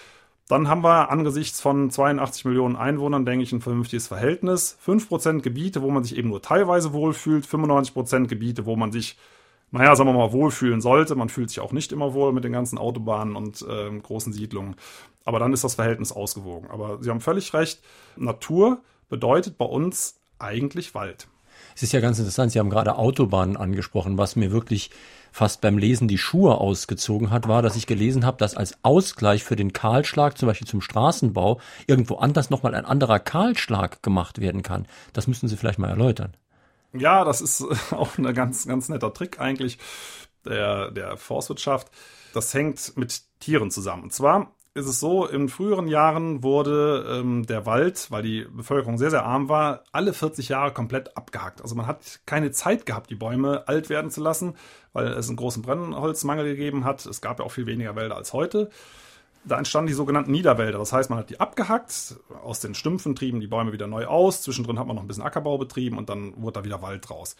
dann 0.48 0.68
haben 0.68 0.83
wir 0.83 1.11
angesichts 1.11 1.61
von 1.61 1.90
82 1.90 2.44
Millionen 2.44 2.76
Einwohnern, 2.76 3.24
denke 3.24 3.44
ich, 3.44 3.52
ein 3.52 3.61
vernünftiges 3.61 4.09
Verhältnis. 4.09 4.76
5% 4.85 5.40
Gebiete, 5.40 5.83
wo 5.83 5.90
man 5.90 6.05
sich 6.05 6.16
eben 6.16 6.28
nur 6.28 6.42
teilweise 6.42 6.92
wohlfühlt, 6.92 7.46
95% 7.46 8.26
Gebiete, 8.26 8.66
wo 8.66 8.76
man 8.76 8.92
sich, 8.92 9.16
naja, 9.70 9.94
sagen 9.96 10.11
wir 10.11 10.14
mal, 10.14 10.33
wohlfühlen 10.33 10.81
sollte. 10.81 11.14
Man 11.14 11.28
fühlt 11.28 11.48
sich 11.48 11.61
auch 11.61 11.72
nicht 11.72 11.92
immer 11.92 12.12
wohl 12.12 12.33
mit 12.33 12.44
den 12.44 12.52
ganzen 12.52 12.76
Autobahnen 12.76 13.37
und 13.37 13.62
äh, 13.62 13.98
großen 13.98 14.33
Siedlungen. 14.33 14.76
Aber 15.24 15.38
dann 15.38 15.52
ist 15.52 15.64
das 15.64 15.76
Verhältnis 15.76 16.12
ausgewogen. 16.12 16.68
Aber 16.70 17.02
Sie 17.02 17.11
haben 17.11 17.20
völlig 17.20 17.55
recht, 17.55 17.81
Natur 18.16 18.83
bedeutet 19.09 19.57
bei 19.59 19.64
uns 19.64 20.20
eigentlich 20.38 20.94
Wald. 20.94 21.28
Es 21.74 21.83
ist 21.83 21.92
ja 21.92 22.00
ganz 22.00 22.18
interessant, 22.18 22.52
Sie 22.52 22.59
haben 22.59 22.70
gerade 22.70 22.96
Autobahnen 22.96 23.57
angesprochen, 23.57 24.18
was 24.18 24.37
mir 24.37 24.50
wirklich 24.50 24.90
fast 25.33 25.61
beim 25.62 25.79
Lesen 25.79 26.07
die 26.07 26.18
Schuhe 26.18 26.59
ausgezogen 26.59 27.31
hat, 27.31 27.49
war, 27.49 27.62
dass 27.62 27.75
ich 27.75 27.87
gelesen 27.87 28.25
habe, 28.25 28.37
dass 28.37 28.55
als 28.55 28.77
Ausgleich 28.83 29.42
für 29.42 29.57
den 29.57 29.73
Kahlschlag, 29.73 30.38
zum 30.38 30.47
Beispiel 30.47 30.68
zum 30.68 30.81
Straßenbau, 30.81 31.61
irgendwo 31.87 32.16
anders 32.16 32.51
nochmal 32.51 32.75
ein 32.75 32.85
anderer 32.85 33.18
Kahlschlag 33.18 34.03
gemacht 34.03 34.40
werden 34.40 34.62
kann. 34.62 34.87
Das 35.12 35.27
müssen 35.27 35.49
Sie 35.49 35.57
vielleicht 35.57 35.79
mal 35.79 35.90
erläutern. 35.90 36.37
Ja, 36.92 37.25
das 37.25 37.40
ist 37.40 37.64
auch 37.92 38.18
ein 38.18 38.35
ganz, 38.35 38.66
ganz 38.66 38.88
netter 38.88 39.12
Trick 39.12 39.40
eigentlich 39.40 39.79
der, 40.45 40.90
der 40.90 41.16
Forstwirtschaft. 41.16 41.90
Das 42.35 42.53
hängt 42.55 42.97
mit 42.97 43.23
Tieren 43.40 43.71
zusammen. 43.71 44.05
Und 44.05 44.12
zwar 44.12 44.55
ist 44.74 44.87
es 44.87 45.00
so, 45.00 45.26
in 45.26 45.50
früheren 45.50 45.87
Jahren 45.87 46.42
wurde 46.42 47.20
ähm, 47.20 47.44
der 47.44 47.66
Wald, 47.66 48.10
weil 48.10 48.23
die 48.23 48.46
Bevölkerung 48.50 48.96
sehr, 48.96 49.10
sehr 49.10 49.25
arm 49.25 49.48
war, 49.50 49.85
alle 49.92 50.14
40 50.14 50.48
Jahre 50.48 50.73
komplett 50.73 51.14
abgehackt. 51.16 51.60
Also 51.60 51.75
man 51.75 51.87
hat 51.87 52.20
keine 52.25 52.52
Zeit 52.52 52.87
gehabt, 52.87 53.10
die 53.10 53.14
Bäume 53.14 53.68
alt 53.68 53.90
werden 53.90 54.10
zu 54.10 54.23
lassen, 54.23 54.54
weil 54.94 55.08
es 55.08 55.29
einen 55.29 55.37
großen 55.37 55.62
Brennholzmangel 55.62 56.46
gegeben 56.46 56.85
hat. 56.85 57.04
Es 57.04 57.20
gab 57.20 57.38
ja 57.38 57.44
auch 57.44 57.52
viel 57.52 57.66
weniger 57.66 57.96
Wälder 57.96 58.16
als 58.16 58.33
heute. 58.33 58.70
Da 59.44 59.58
entstanden 59.58 59.88
die 59.88 59.94
sogenannten 59.94 60.31
Niederwälder. 60.31 60.79
Das 60.79 60.92
heißt, 60.92 61.10
man 61.10 61.18
hat 61.18 61.29
die 61.29 61.40
abgehackt, 61.40 62.16
aus 62.42 62.60
den 62.60 62.75
Stümpfen 62.75 63.14
trieben 63.14 63.40
die 63.40 63.48
Bäume 63.48 63.73
wieder 63.73 63.88
neu 63.88 64.06
aus, 64.06 64.40
zwischendrin 64.40 64.79
hat 64.79 64.87
man 64.87 64.96
noch 64.96 65.02
ein 65.02 65.08
bisschen 65.08 65.25
Ackerbau 65.25 65.58
betrieben 65.58 65.98
und 65.98 66.08
dann 66.08 66.33
wurde 66.40 66.60
da 66.60 66.64
wieder 66.64 66.81
Wald 66.81 67.08
draus. 67.08 67.37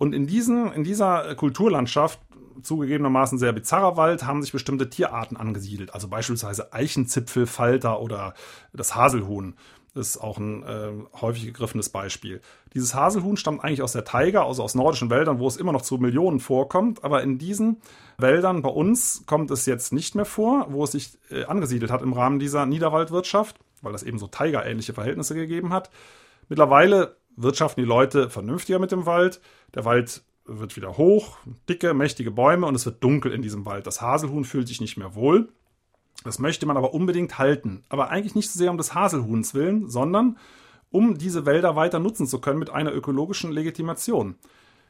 Und 0.00 0.14
in, 0.14 0.26
diesen, 0.26 0.72
in 0.72 0.82
dieser 0.82 1.34
Kulturlandschaft, 1.34 2.20
zugegebenermaßen 2.62 3.36
sehr 3.36 3.52
bizarrer 3.52 3.98
Wald, 3.98 4.24
haben 4.24 4.40
sich 4.40 4.50
bestimmte 4.50 4.88
Tierarten 4.88 5.36
angesiedelt. 5.36 5.92
Also 5.92 6.08
beispielsweise 6.08 6.72
Eichenzipfelfalter 6.72 8.00
oder 8.00 8.32
das 8.72 8.94
Haselhuhn. 8.94 9.56
Das 9.92 10.08
ist 10.08 10.16
auch 10.16 10.38
ein 10.38 10.62
äh, 10.62 10.92
häufig 11.20 11.44
gegriffenes 11.44 11.90
Beispiel. 11.90 12.40
Dieses 12.72 12.94
Haselhuhn 12.94 13.36
stammt 13.36 13.62
eigentlich 13.62 13.82
aus 13.82 13.92
der 13.92 14.06
Taiga, 14.06 14.46
also 14.46 14.62
aus 14.62 14.74
nordischen 14.74 15.10
Wäldern, 15.10 15.38
wo 15.38 15.46
es 15.46 15.58
immer 15.58 15.72
noch 15.72 15.82
zu 15.82 15.98
Millionen 15.98 16.40
vorkommt. 16.40 17.04
Aber 17.04 17.22
in 17.22 17.36
diesen 17.36 17.82
Wäldern 18.16 18.62
bei 18.62 18.70
uns 18.70 19.24
kommt 19.26 19.50
es 19.50 19.66
jetzt 19.66 19.92
nicht 19.92 20.14
mehr 20.14 20.24
vor, 20.24 20.68
wo 20.70 20.82
es 20.84 20.92
sich 20.92 21.18
äh, 21.30 21.44
angesiedelt 21.44 21.92
hat 21.92 22.00
im 22.00 22.14
Rahmen 22.14 22.38
dieser 22.38 22.64
Niederwaldwirtschaft, 22.64 23.58
weil 23.82 23.92
das 23.92 24.02
eben 24.02 24.18
so 24.18 24.28
Taiga-ähnliche 24.28 24.94
Verhältnisse 24.94 25.34
gegeben 25.34 25.74
hat. 25.74 25.90
Mittlerweile 26.48 27.19
wirtschaften 27.36 27.80
die 27.80 27.86
Leute 27.86 28.30
vernünftiger 28.30 28.78
mit 28.78 28.92
dem 28.92 29.06
Wald. 29.06 29.40
Der 29.74 29.84
Wald 29.84 30.22
wird 30.44 30.76
wieder 30.76 30.96
hoch, 30.96 31.38
dicke, 31.68 31.94
mächtige 31.94 32.30
Bäume 32.30 32.66
und 32.66 32.74
es 32.74 32.86
wird 32.86 33.02
dunkel 33.02 33.32
in 33.32 33.42
diesem 33.42 33.66
Wald. 33.66 33.86
Das 33.86 34.00
Haselhuhn 34.00 34.44
fühlt 34.44 34.68
sich 34.68 34.80
nicht 34.80 34.96
mehr 34.96 35.14
wohl. 35.14 35.48
Das 36.24 36.38
möchte 36.38 36.66
man 36.66 36.76
aber 36.76 36.92
unbedingt 36.92 37.38
halten. 37.38 37.82
Aber 37.88 38.10
eigentlich 38.10 38.34
nicht 38.34 38.50
so 38.50 38.58
sehr 38.58 38.70
um 38.70 38.76
des 38.76 38.94
Haselhuhns 38.94 39.54
willen, 39.54 39.88
sondern 39.88 40.38
um 40.90 41.16
diese 41.16 41.46
Wälder 41.46 41.76
weiter 41.76 41.98
nutzen 41.98 42.26
zu 42.26 42.40
können 42.40 42.58
mit 42.58 42.70
einer 42.70 42.92
ökologischen 42.92 43.52
Legitimation. 43.52 44.36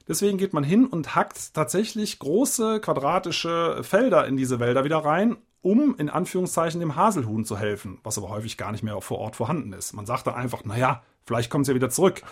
Deswegen 0.08 0.38
geht 0.38 0.54
man 0.54 0.64
hin 0.64 0.86
und 0.86 1.14
hackt 1.14 1.54
tatsächlich 1.54 2.18
große 2.18 2.80
quadratische 2.80 3.80
Felder 3.82 4.26
in 4.26 4.36
diese 4.36 4.58
Wälder 4.58 4.84
wieder 4.84 4.98
rein, 4.98 5.36
um 5.62 5.94
in 5.96 6.08
Anführungszeichen 6.08 6.80
dem 6.80 6.96
Haselhuhn 6.96 7.44
zu 7.44 7.58
helfen, 7.58 8.00
was 8.02 8.18
aber 8.18 8.30
häufig 8.30 8.56
gar 8.56 8.72
nicht 8.72 8.82
mehr 8.82 9.00
vor 9.02 9.18
Ort 9.18 9.36
vorhanden 9.36 9.72
ist. 9.72 9.92
Man 9.92 10.06
sagt 10.06 10.26
dann 10.26 10.34
einfach, 10.34 10.64
naja, 10.64 11.02
vielleicht 11.30 11.48
kommt 11.48 11.62
es 11.62 11.68
ja 11.68 11.76
wieder 11.76 11.90
zurück. 11.90 12.22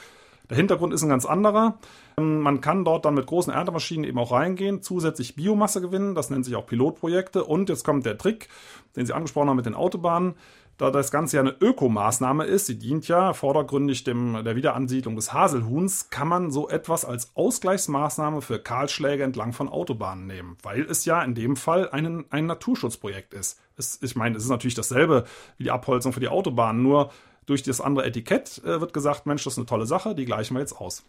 Der 0.51 0.57
Hintergrund 0.57 0.92
ist 0.92 1.05
ein 1.05 1.09
ganz 1.09 1.24
anderer. 1.24 1.78
Ähm, 2.16 2.40
man 2.40 2.61
kann 2.61 2.84
dort 2.84 3.05
dann 3.05 3.14
mit 3.14 3.26
großen 3.26 3.53
Erntemaschinen 3.53 4.03
eben 4.03 4.18
auch 4.18 4.32
reingehen, 4.32 4.82
zusätzlich 4.82 5.36
Biomasse 5.36 5.80
gewinnen. 5.80 6.16
Das 6.16 6.30
nennt 6.30 6.44
sich 6.44 6.57
auch 6.57 6.66
Pilotprojekte. 6.66 7.44
Und 7.44 7.68
jetzt 7.68 7.84
kommt 7.84 8.05
der 8.07 8.18
Trick, 8.18 8.49
den 8.96 9.07
Sie 9.07 9.12
angesprochen 9.12 9.51
haben 9.51 9.57
mit 9.57 9.66
den 9.66 9.74
Autobahnen. 9.74 10.34
Da 10.78 10.92
das 10.92 11.11
Ganze 11.11 11.36
ja 11.36 11.42
eine 11.42 11.57
Ökomaßnahme 11.61 12.44
ist, 12.44 12.66
sie 12.66 12.78
dient 12.78 13.09
ja 13.09 13.32
vordergründig 13.32 14.05
dem, 14.05 14.44
der 14.44 14.55
Wiederansiedlung 14.55 15.16
des 15.16 15.32
Haselhuhns, 15.32 16.11
kann 16.11 16.28
man 16.28 16.53
so 16.53 16.68
etwas 16.68 17.05
als 17.05 17.32
Ausgleichsmaßnahme 17.34 18.42
für 18.42 18.61
Kahlschläge 18.61 19.24
entlang 19.24 19.53
von 19.53 19.68
Autobahnen 19.68 20.28
nehmen, 20.28 20.57
weil 20.62 20.82
es 20.82 21.05
ja 21.05 21.20
in 21.22 21.34
dem 21.34 21.57
Fall 21.57 21.90
ein, 21.90 22.26
ein 22.30 22.46
Naturschutzprojekt 22.46 23.34
ist. 23.34 23.59
Es, 23.76 24.01
ich 24.03 24.14
meine, 24.14 24.36
es 24.36 24.44
ist 24.44 24.51
natürlich 24.51 24.76
dasselbe 24.76 25.24
wie 25.57 25.64
die 25.64 25.72
Abholzung 25.72 26.12
für 26.12 26.20
die 26.20 26.28
Autobahnen, 26.28 26.80
nur 26.80 27.11
durch 27.49 27.62
das 27.62 27.80
andere 27.80 28.07
Etikett 28.07 28.61
äh, 28.64 28.80
wird 28.80 28.92
gesagt, 28.92 29.26
Mensch, 29.26 29.44
das 29.44 29.55
ist 29.55 29.59
eine 29.59 29.66
tolle 29.66 29.86
Sache, 29.86 30.14
die 30.14 30.24
gleichen 30.24 30.55
wir 30.55 30.61
jetzt 30.61 30.74
aus. 30.74 31.05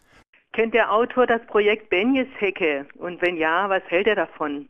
Kennt 0.53 0.73
der 0.73 0.91
Autor 0.91 1.27
das 1.27 1.45
Projekt 1.45 1.89
Benjes-Hecke? 1.89 2.87
Und 2.95 3.21
wenn 3.21 3.37
ja, 3.37 3.69
was 3.69 3.83
hält 3.87 4.07
er 4.07 4.15
davon? 4.15 4.67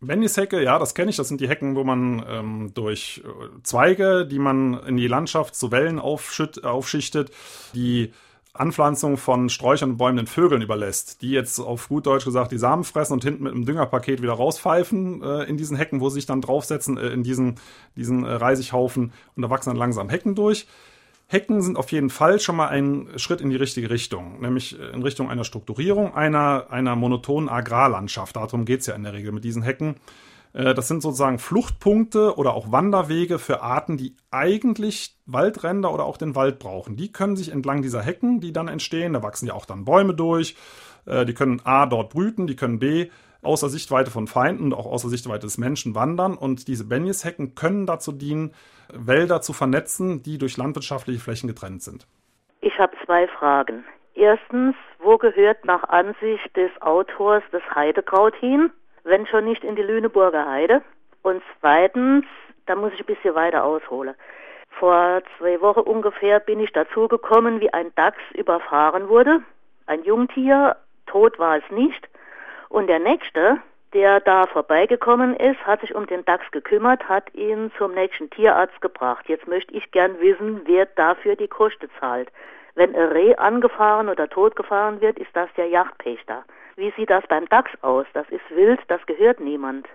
Benjes-Hecke, 0.00 0.62
ja, 0.62 0.78
das 0.78 0.94
kenne 0.94 1.10
ich. 1.10 1.16
Das 1.16 1.28
sind 1.28 1.40
die 1.40 1.48
Hecken, 1.48 1.76
wo 1.76 1.84
man 1.84 2.24
ähm, 2.28 2.72
durch 2.74 3.22
äh, 3.24 3.62
Zweige, 3.62 4.26
die 4.26 4.38
man 4.38 4.74
in 4.86 4.96
die 4.96 5.08
Landschaft 5.08 5.54
zu 5.54 5.70
Wellen 5.70 5.98
aufschichtet, 5.98 7.30
die 7.74 8.12
Anpflanzung 8.54 9.16
von 9.16 9.48
Sträuchern 9.48 9.90
und 9.90 9.96
Bäumen 9.96 10.16
den 10.16 10.26
Vögeln 10.28 10.62
überlässt, 10.62 11.22
die 11.22 11.30
jetzt 11.30 11.58
auf 11.58 11.88
gut 11.88 12.06
Deutsch 12.06 12.24
gesagt 12.24 12.52
die 12.52 12.58
Samen 12.58 12.84
fressen 12.84 13.14
und 13.14 13.24
hinten 13.24 13.42
mit 13.42 13.52
einem 13.52 13.66
Düngerpaket 13.66 14.22
wieder 14.22 14.34
rauspfeifen 14.34 15.22
äh, 15.22 15.42
in 15.44 15.56
diesen 15.56 15.76
Hecken, 15.76 16.00
wo 16.00 16.08
sie 16.08 16.16
sich 16.16 16.26
dann 16.26 16.40
draufsetzen, 16.40 16.96
äh, 16.96 17.08
in 17.08 17.24
diesen, 17.24 17.56
diesen 17.96 18.24
äh, 18.24 18.32
Reisighaufen 18.32 19.12
und 19.34 19.42
da 19.42 19.50
wachsen 19.50 19.70
dann 19.70 19.76
langsam 19.76 20.08
Hecken 20.08 20.36
durch. 20.36 20.68
Hecken 21.26 21.62
sind 21.62 21.76
auf 21.76 21.90
jeden 21.90 22.10
Fall 22.10 22.38
schon 22.38 22.54
mal 22.54 22.68
ein 22.68 23.08
Schritt 23.16 23.40
in 23.40 23.50
die 23.50 23.56
richtige 23.56 23.90
Richtung, 23.90 24.40
nämlich 24.40 24.78
äh, 24.78 24.90
in 24.90 25.02
Richtung 25.02 25.30
einer 25.30 25.44
Strukturierung 25.44 26.14
einer, 26.14 26.66
einer 26.70 26.94
monotonen 26.94 27.48
Agrarlandschaft. 27.48 28.36
Darum 28.36 28.64
geht 28.64 28.80
es 28.80 28.86
ja 28.86 28.94
in 28.94 29.02
der 29.02 29.14
Regel 29.14 29.32
mit 29.32 29.42
diesen 29.42 29.62
Hecken. 29.62 29.96
Äh, 30.54 30.72
das 30.72 30.88
sind 30.88 31.02
sozusagen 31.02 31.38
Fluchtpunkte 31.38 32.36
oder 32.38 32.54
auch 32.54 32.72
Wanderwege 32.72 33.38
für 33.38 33.60
Arten, 33.60 33.98
die 33.98 34.16
eigentlich 34.30 35.16
Waldränder 35.26 35.92
oder 35.92 36.04
auch 36.04 36.16
den 36.16 36.34
Wald 36.34 36.58
brauchen. 36.58 36.96
Die 36.96 37.12
können 37.12 37.36
sich 37.36 37.52
entlang 37.52 37.82
dieser 37.82 38.02
Hecken, 38.02 38.40
die 38.40 38.52
dann 38.52 38.68
entstehen, 38.68 39.12
da 39.12 39.22
wachsen 39.22 39.46
ja 39.46 39.54
auch 39.54 39.66
dann 39.66 39.84
Bäume 39.84 40.14
durch, 40.14 40.56
äh, 41.06 41.26
die 41.26 41.34
können 41.34 41.60
A 41.64 41.86
dort 41.86 42.10
brüten, 42.10 42.46
die 42.46 42.56
können 42.56 42.78
B 42.78 43.10
außer 43.42 43.68
Sichtweite 43.68 44.10
von 44.10 44.26
Feinden 44.26 44.64
und 44.64 44.74
auch 44.74 44.86
außer 44.86 45.10
Sichtweite 45.10 45.40
des 45.40 45.58
Menschen 45.58 45.94
wandern. 45.94 46.34
Und 46.34 46.66
diese 46.66 46.88
Benjes-Hecken 46.88 47.54
können 47.54 47.84
dazu 47.84 48.10
dienen, 48.12 48.54
Wälder 48.92 49.42
zu 49.42 49.52
vernetzen, 49.52 50.22
die 50.22 50.38
durch 50.38 50.56
landwirtschaftliche 50.56 51.20
Flächen 51.20 51.46
getrennt 51.48 51.82
sind. 51.82 52.06
Ich 52.60 52.78
habe 52.78 52.92
zwei 53.04 53.28
Fragen. 53.28 53.84
Erstens, 54.14 54.74
wo 54.98 55.18
gehört 55.18 55.64
nach 55.64 55.82
Ansicht 55.84 56.56
des 56.56 56.70
Autors 56.80 57.42
das 57.52 57.62
Heidekraut 57.74 58.34
hin? 58.36 58.70
Wenn 59.04 59.26
schon 59.26 59.44
nicht 59.44 59.62
in 59.64 59.76
die 59.76 59.82
Lüneburger 59.82 60.48
Heide. 60.48 60.82
Und 61.22 61.42
zweitens, 61.60 62.24
da 62.66 62.74
muss 62.74 62.92
ich 62.94 63.00
ein 63.00 63.06
bisschen 63.06 63.34
weiter 63.34 63.64
ausholen. 63.64 64.14
Vor 64.70 65.22
zwei 65.38 65.60
Wochen 65.60 65.80
ungefähr 65.80 66.40
bin 66.40 66.58
ich 66.60 66.72
dazu 66.72 67.06
gekommen, 67.08 67.60
wie 67.60 67.72
ein 67.72 67.94
Dachs 67.94 68.20
überfahren 68.34 69.08
wurde. 69.08 69.40
Ein 69.86 70.02
Jungtier, 70.02 70.76
tot 71.06 71.38
war 71.38 71.58
es 71.58 71.70
nicht. 71.70 72.08
Und 72.68 72.88
der 72.88 72.98
nächste, 72.98 73.58
der 73.92 74.20
da 74.20 74.46
vorbeigekommen 74.46 75.36
ist, 75.36 75.64
hat 75.64 75.80
sich 75.80 75.94
um 75.94 76.06
den 76.06 76.24
Dachs 76.24 76.50
gekümmert, 76.50 77.08
hat 77.08 77.32
ihn 77.34 77.70
zum 77.78 77.94
nächsten 77.94 78.28
Tierarzt 78.30 78.80
gebracht. 78.80 79.28
Jetzt 79.28 79.46
möchte 79.46 79.72
ich 79.74 79.90
gern 79.92 80.18
wissen, 80.20 80.62
wer 80.64 80.86
dafür 80.86 81.36
die 81.36 81.48
Kosten 81.48 81.88
zahlt. 82.00 82.30
Wenn 82.74 82.94
ein 82.96 83.12
Reh 83.12 83.36
angefahren 83.36 84.08
oder 84.08 84.28
totgefahren 84.28 85.00
wird, 85.00 85.18
ist 85.18 85.30
das 85.34 85.48
der 85.56 85.68
Yachtpächter. 85.68 86.44
Wie 86.76 86.92
sieht 86.96 87.10
das 87.10 87.24
beim 87.28 87.46
Dachs 87.48 87.70
aus? 87.82 88.06
Das 88.14 88.26
ist 88.30 88.42
wild, 88.50 88.80
das 88.88 89.04
gehört 89.06 89.40
niemand. 89.40 89.86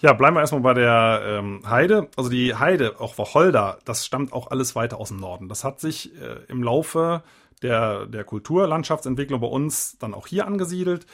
Ja, 0.00 0.12
bleiben 0.12 0.36
wir 0.36 0.40
erstmal 0.40 0.60
bei 0.60 0.74
der 0.74 1.22
ähm, 1.24 1.62
Heide. 1.68 2.08
Also 2.16 2.28
die 2.28 2.54
Heide, 2.54 3.00
auch 3.00 3.16
Wacholder, 3.16 3.78
das 3.84 4.04
stammt 4.04 4.32
auch 4.32 4.50
alles 4.50 4.76
weiter 4.76 4.98
aus 4.98 5.08
dem 5.08 5.18
Norden. 5.18 5.48
Das 5.48 5.64
hat 5.64 5.80
sich 5.80 6.14
äh, 6.20 6.40
im 6.48 6.62
Laufe 6.62 7.22
der, 7.62 8.06
der 8.06 8.24
Kulturlandschaftsentwicklung 8.24 9.40
bei 9.40 9.46
uns 9.46 9.96
dann 9.98 10.12
auch 10.12 10.26
hier 10.26 10.46
angesiedelt. 10.46 11.06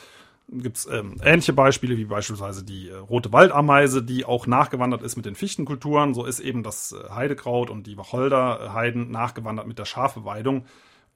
Gibt 0.48 0.78
es 0.78 0.86
ähm, 0.86 1.20
ähnliche 1.24 1.52
Beispiele 1.52 1.96
wie 1.96 2.06
beispielsweise 2.06 2.64
die 2.64 2.88
äh, 2.88 2.96
rote 2.96 3.32
Waldameise, 3.32 4.02
die 4.02 4.24
auch 4.24 4.48
nachgewandert 4.48 5.02
ist 5.02 5.14
mit 5.14 5.24
den 5.24 5.36
Fichtenkulturen. 5.36 6.12
So 6.12 6.24
ist 6.24 6.40
eben 6.40 6.64
das 6.64 6.92
äh, 6.92 7.10
Heidekraut 7.10 7.70
und 7.70 7.86
die 7.86 7.96
Wacholderheiden 7.96 9.12
nachgewandert 9.12 9.68
mit 9.68 9.78
der 9.78 9.84
Schafeweidung. 9.84 10.64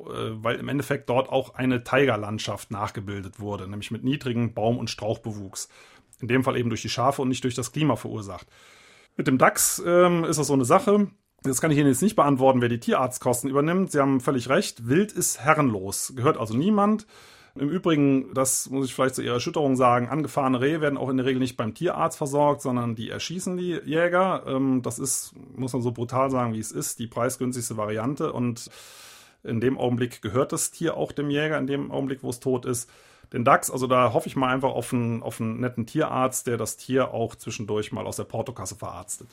Äh, 0.00 0.42
weil 0.42 0.56
im 0.56 0.68
Endeffekt 0.68 1.08
dort 1.08 1.28
auch 1.28 1.54
eine 1.54 1.84
Tigerlandschaft 1.84 2.70
nachgebildet 2.70 3.38
wurde, 3.40 3.68
nämlich 3.68 3.90
mit 3.90 4.04
niedrigem 4.04 4.52
Baum- 4.52 4.78
und 4.78 4.90
Strauchbewuchs. 4.90 5.68
In 6.20 6.28
dem 6.28 6.44
Fall 6.44 6.56
eben 6.56 6.68
durch 6.68 6.82
die 6.82 6.88
Schafe 6.88 7.22
und 7.22 7.28
nicht 7.28 7.44
durch 7.44 7.54
das 7.54 7.72
Klima 7.72 7.96
verursacht. 7.96 8.46
Mit 9.16 9.26
dem 9.26 9.38
DAX 9.38 9.82
ähm, 9.86 10.24
ist 10.24 10.38
das 10.38 10.48
so 10.48 10.54
eine 10.54 10.64
Sache. 10.64 11.08
Das 11.42 11.60
kann 11.60 11.70
ich 11.70 11.78
Ihnen 11.78 11.88
jetzt 11.88 12.02
nicht 12.02 12.16
beantworten, 12.16 12.60
wer 12.60 12.68
die 12.68 12.80
Tierarztkosten 12.80 13.50
übernimmt. 13.50 13.92
Sie 13.92 14.00
haben 14.00 14.20
völlig 14.20 14.48
recht. 14.48 14.88
Wild 14.88 15.12
ist 15.12 15.40
herrenlos, 15.40 16.14
gehört 16.16 16.38
also 16.38 16.56
niemand. 16.56 17.06
Im 17.56 17.68
Übrigen, 17.68 18.34
das 18.34 18.68
muss 18.70 18.86
ich 18.86 18.94
vielleicht 18.94 19.14
zu 19.14 19.22
Ihrer 19.22 19.34
Erschütterung 19.34 19.76
sagen, 19.76 20.08
angefahrene 20.08 20.60
Rehe 20.60 20.80
werden 20.80 20.98
auch 20.98 21.08
in 21.08 21.18
der 21.18 21.26
Regel 21.26 21.38
nicht 21.38 21.56
beim 21.56 21.72
Tierarzt 21.72 22.18
versorgt, 22.18 22.62
sondern 22.62 22.96
die 22.96 23.10
erschießen 23.10 23.56
die 23.56 23.78
Jäger. 23.84 24.42
Ähm, 24.46 24.82
das 24.82 24.98
ist, 24.98 25.34
muss 25.54 25.72
man 25.72 25.82
so 25.82 25.92
brutal 25.92 26.30
sagen, 26.32 26.52
wie 26.54 26.58
es 26.58 26.72
ist, 26.72 26.98
die 26.98 27.06
preisgünstigste 27.06 27.76
Variante 27.76 28.32
und 28.32 28.70
in 29.44 29.60
dem 29.60 29.78
Augenblick 29.78 30.22
gehört 30.22 30.52
das 30.52 30.70
Tier 30.70 30.96
auch 30.96 31.12
dem 31.12 31.30
Jäger, 31.30 31.58
in 31.58 31.66
dem 31.66 31.90
Augenblick, 31.90 32.22
wo 32.22 32.30
es 32.30 32.40
tot 32.40 32.66
ist. 32.66 32.90
Den 33.32 33.44
Dachs, 33.44 33.70
also 33.70 33.86
da 33.86 34.12
hoffe 34.12 34.28
ich 34.28 34.36
mal 34.36 34.52
einfach 34.52 34.70
auf 34.70 34.92
einen, 34.92 35.22
auf 35.22 35.40
einen 35.40 35.60
netten 35.60 35.86
Tierarzt, 35.86 36.46
der 36.46 36.56
das 36.56 36.76
Tier 36.76 37.12
auch 37.12 37.34
zwischendurch 37.34 37.92
mal 37.92 38.06
aus 38.06 38.16
der 38.16 38.24
Portokasse 38.24 38.76
verarztet. 38.76 39.28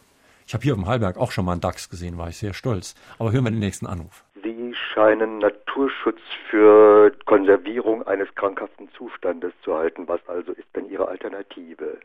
Ich 0.48 0.54
habe 0.54 0.64
hier 0.64 0.74
auf 0.74 0.80
dem 0.80 0.88
Hallberg 0.88 1.18
auch 1.18 1.32
schon 1.32 1.46
mal 1.46 1.54
einen 1.54 1.62
Dachs 1.62 1.90
gesehen, 1.90 2.18
war 2.18 2.30
ich 2.30 2.38
sehr 2.38 2.54
stolz. 2.54 2.96
Aber 3.20 3.32
hören 3.32 3.44
wir 3.44 3.52
den 3.52 3.60
nächsten 3.60 3.86
Anruf. 3.86 4.24
Sie 4.44 4.74
scheinen 4.74 5.40
Naturschutz 5.40 6.20
für 6.50 7.12
Konservierung 7.26 8.06
eines 8.08 8.34
krankhaften 8.36 8.90
Zustandes 8.98 9.54
zu 9.64 9.76
halten. 9.76 10.08
Was 10.08 10.20
also 10.28 10.52
ist 10.52 10.68
denn 10.76 10.90
Ihre 10.90 11.08
Alternative? 11.08 12.00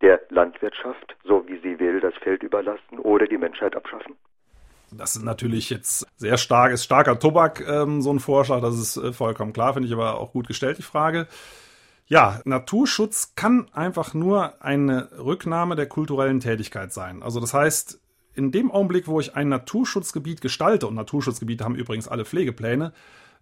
Der 0.00 0.20
Landwirtschaft, 0.30 1.14
so 1.22 1.46
wie 1.46 1.58
sie 1.58 1.78
will, 1.78 2.00
das 2.00 2.14
Feld 2.14 2.42
überlassen 2.42 2.98
oder 2.98 3.26
die 3.26 3.38
Menschheit 3.38 3.76
abschaffen? 3.76 4.16
Das 4.96 5.16
ist 5.16 5.22
natürlich 5.22 5.70
jetzt 5.70 6.06
sehr 6.16 6.36
stark, 6.36 6.72
ist 6.72 6.84
starker 6.84 7.18
Tobak, 7.18 7.66
ähm, 7.66 8.02
so 8.02 8.12
ein 8.12 8.20
Vorschlag, 8.20 8.60
das 8.60 8.78
ist 8.78 8.96
äh, 8.96 9.12
vollkommen 9.12 9.52
klar, 9.52 9.74
finde 9.74 9.88
ich 9.88 9.94
aber 9.94 10.18
auch 10.18 10.32
gut 10.32 10.46
gestellt, 10.46 10.78
die 10.78 10.82
Frage. 10.82 11.26
Ja, 12.06 12.40
Naturschutz 12.44 13.32
kann 13.36 13.68
einfach 13.72 14.12
nur 14.12 14.62
eine 14.62 15.08
Rücknahme 15.18 15.76
der 15.76 15.86
kulturellen 15.86 16.40
Tätigkeit 16.40 16.92
sein. 16.92 17.22
Also 17.22 17.40
das 17.40 17.54
heißt, 17.54 18.00
in 18.34 18.52
dem 18.52 18.70
Augenblick, 18.70 19.08
wo 19.08 19.20
ich 19.20 19.34
ein 19.34 19.48
Naturschutzgebiet 19.48 20.40
gestalte, 20.40 20.86
und 20.86 20.94
Naturschutzgebiete 20.94 21.64
haben 21.64 21.74
übrigens 21.74 22.08
alle 22.08 22.24
Pflegepläne, 22.24 22.92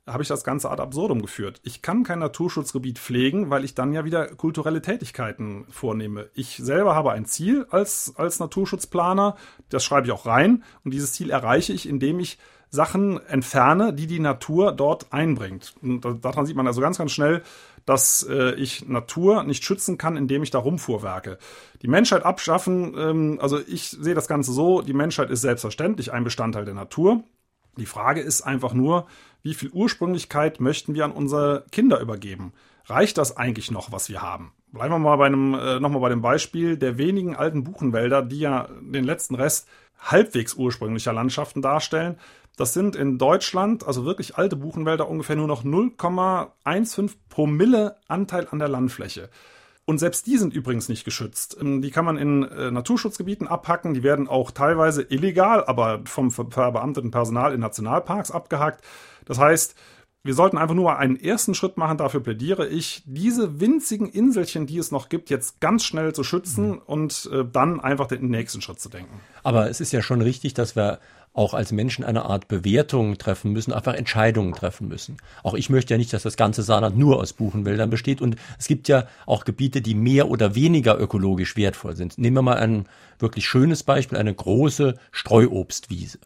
habe 0.07 0.23
ich 0.23 0.29
das 0.29 0.45
Ganze 0.45 0.71
ad 0.71 0.83
absurdum 0.83 1.23
geführt. 1.23 1.61
Ich 1.63 1.83
kann 1.83 2.03
kein 2.03 2.19
Naturschutzgebiet 2.19 2.99
pflegen, 2.99 3.51
weil 3.51 3.65
ich 3.65 3.75
dann 3.75 3.93
ja 3.93 4.05
wieder 4.05 4.27
kulturelle 4.29 4.83
Tätigkeiten 4.83 5.67
vornehme. 5.71 6.31
Ich 6.35 6.57
selber 6.57 6.95
habe 6.95 7.13
ein 7.13 7.27
Ziel 7.27 7.67
als, 7.71 8.15
als 8.17 8.41
Naturschutzplaner, 8.41 9.37
das 9.69 9.85
schreibe 9.85 10.07
ich 10.07 10.13
auch 10.13 10.27
rein 10.27 10.65
und 10.85 10.93
dieses 10.93 11.13
Ziel 11.13 11.31
erreiche 11.31 11.73
ich, 11.73 11.89
indem 11.89 12.21
ich 12.21 12.39
Sachen 12.71 13.21
entferne, 13.27 13.93
die 13.93 14.07
die 14.07 14.21
Natur 14.21 14.73
dort 14.73 15.13
einbringt. 15.13 15.75
Und 15.83 16.05
daran 16.25 16.47
sieht 16.47 16.57
man 16.57 16.69
also 16.69 16.81
ganz, 16.81 16.99
ganz 16.99 17.11
schnell, 17.11 17.43
dass 17.85 18.25
äh, 18.29 18.55
ich 18.55 18.87
Natur 18.89 19.43
nicht 19.43 19.65
schützen 19.65 19.99
kann, 19.99 20.17
indem 20.17 20.43
ich 20.43 20.51
da 20.51 20.59
rumfuhrwerke. 20.59 21.39
Die 21.83 21.89
Menschheit 21.89 22.25
abschaffen, 22.25 22.95
ähm, 22.97 23.39
also 23.41 23.59
ich 23.59 23.91
sehe 23.91 24.15
das 24.15 24.29
Ganze 24.29 24.53
so, 24.53 24.83
die 24.83 24.93
Menschheit 24.93 25.31
ist 25.31 25.41
selbstverständlich 25.41 26.13
ein 26.13 26.23
Bestandteil 26.23 26.65
der 26.65 26.75
Natur. 26.75 27.25
Die 27.77 27.87
Frage 27.87 28.21
ist 28.21 28.43
einfach 28.43 28.75
nur, 28.75 29.07
wie 29.43 29.55
viel 29.55 29.71
Ursprünglichkeit 29.71 30.61
möchten 30.61 30.95
wir 30.95 31.05
an 31.05 31.13
unsere 31.13 31.65
Kinder 31.71 32.01
übergeben? 32.01 32.53
Reicht 32.87 33.19
das 33.19 33.37
eigentlich 33.37 33.71
noch, 33.71 33.93
was 33.93 34.09
wir 34.09 34.23
haben? 34.23 34.53
Bleiben 34.73 34.93
wir 34.93 34.99
mal 34.99 35.17
bei 35.17 35.27
einem, 35.27 35.55
äh, 35.55 35.81
nochmal 35.81 36.01
bei 36.01 36.09
dem 36.09 36.23
Beispiel 36.23 36.77
der 36.77 36.99
wenigen 36.99 37.37
alten 37.37 37.65
Buchenwälder, 37.65 38.23
die 38.23 38.41
ja 38.41 38.69
den 38.81 39.05
letzten 39.05 39.35
Rest 39.35 39.69
halbwegs 39.99 40.55
ursprünglicher 40.55 41.13
Landschaften 41.13 41.63
darstellen. 41.63 42.17
Das 42.57 42.73
sind 42.73 42.97
in 42.97 43.19
Deutschland, 43.19 43.87
also 43.87 44.05
wirklich 44.05 44.37
alte 44.37 44.57
Buchenwälder, 44.57 45.09
ungefähr 45.09 45.37
nur 45.37 45.47
noch 45.47 45.65
0,15 45.65 47.11
Promille 47.29 47.97
Anteil 48.07 48.49
an 48.51 48.59
der 48.59 48.69
Landfläche. 48.69 49.31
Und 49.87 49.99
selbst 49.99 50.27
die 50.27 50.37
sind 50.37 50.55
übrigens 50.55 50.89
nicht 50.89 51.05
geschützt. 51.05 51.57
Ähm, 51.61 51.83
die 51.83 51.91
kann 51.91 52.05
man 52.05 52.17
in 52.17 52.45
äh, 52.45 52.71
Naturschutzgebieten 52.71 53.49
abhacken. 53.49 53.95
Die 53.95 54.03
werden 54.03 54.29
auch 54.29 54.51
teilweise 54.53 55.03
illegal, 55.03 55.65
aber 55.65 56.03
vom 56.05 56.31
verbeamteten 56.31 57.11
Personal 57.11 57.53
in 57.53 57.61
Nationalparks 57.61 58.31
abgehackt. 58.31 58.85
Das 59.31 59.39
heißt, 59.39 59.77
wir 60.25 60.35
sollten 60.35 60.59
einfach 60.59 60.75
nur 60.75 60.99
einen 60.99 61.15
ersten 61.15 61.55
Schritt 61.55 61.77
machen. 61.77 61.99
Dafür 61.99 62.19
plädiere 62.21 62.67
ich, 62.67 63.05
diese 63.07 63.61
winzigen 63.61 64.09
Inselchen, 64.09 64.67
die 64.67 64.77
es 64.77 64.91
noch 64.91 65.09
gibt, 65.09 65.31
jetzt 65.31 65.61
ganz 65.61 65.85
schnell 65.85 66.13
zu 66.13 66.25
schützen 66.25 66.71
mhm. 66.71 66.83
und 66.85 67.31
äh, 67.33 67.45
dann 67.45 67.79
einfach 67.79 68.09
den 68.09 68.29
nächsten 68.29 68.61
Schritt 68.61 68.81
zu 68.81 68.89
denken. 68.89 69.21
Aber 69.45 69.71
es 69.71 69.81
ist 69.81 69.93
ja 69.93 70.03
schon 70.03 70.21
richtig, 70.21 70.53
dass 70.53 70.75
wir 70.75 70.99
auch 71.33 71.55
als 71.55 71.71
Menschen 71.71 72.05
eine 72.05 72.25
Art 72.25 72.49
Bewertung 72.49 73.19
treffen 73.19 73.53
müssen, 73.53 73.73
einfach 73.73 73.95
Entscheidungen 73.95 74.53
treffen 74.53 74.89
müssen. 74.89 75.19
Auch 75.45 75.55
ich 75.55 75.71
möchte 75.71 75.95
ja 75.95 75.99
nicht, 75.99 76.13
dass 76.13 76.25
das 76.25 76.37
ganze 76.37 76.65
Saarland 76.65 76.99
nur 76.99 77.21
aus 77.21 77.33
Buchenwäldern 77.33 77.89
besteht. 77.89 78.21
Und 78.21 78.35
es 78.59 78.67
gibt 78.67 78.89
ja 78.89 79.07
auch 79.27 79.45
Gebiete, 79.45 79.81
die 79.81 79.95
mehr 79.95 80.29
oder 80.29 80.57
weniger 80.57 80.99
ökologisch 80.99 81.57
wertvoll 81.57 81.95
sind. 81.95 82.19
Nehmen 82.19 82.37
wir 82.37 82.43
mal 82.43 82.57
ein 82.57 82.89
wirklich 83.21 83.47
schönes 83.47 83.85
Beispiel, 83.85 84.19
eine 84.19 84.35
große 84.35 84.99
Streuobstwiese. 85.13 86.19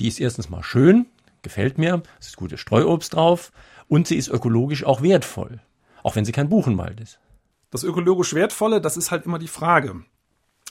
Die 0.00 0.08
ist 0.08 0.18
erstens 0.18 0.50
mal 0.50 0.64
schön, 0.64 1.06
gefällt 1.42 1.78
mir, 1.78 2.02
es 2.18 2.28
ist 2.28 2.36
gutes 2.36 2.60
Streuobst 2.60 3.14
drauf 3.14 3.52
und 3.88 4.06
sie 4.06 4.16
ist 4.16 4.28
ökologisch 4.28 4.84
auch 4.84 5.02
wertvoll, 5.02 5.60
auch 6.02 6.16
wenn 6.16 6.24
sie 6.24 6.32
kein 6.32 6.48
Buchenwald 6.48 7.00
ist. 7.00 7.18
Das 7.70 7.84
ökologisch 7.84 8.34
Wertvolle, 8.34 8.80
das 8.80 8.96
ist 8.96 9.10
halt 9.10 9.26
immer 9.26 9.38
die 9.38 9.48
Frage. 9.48 10.02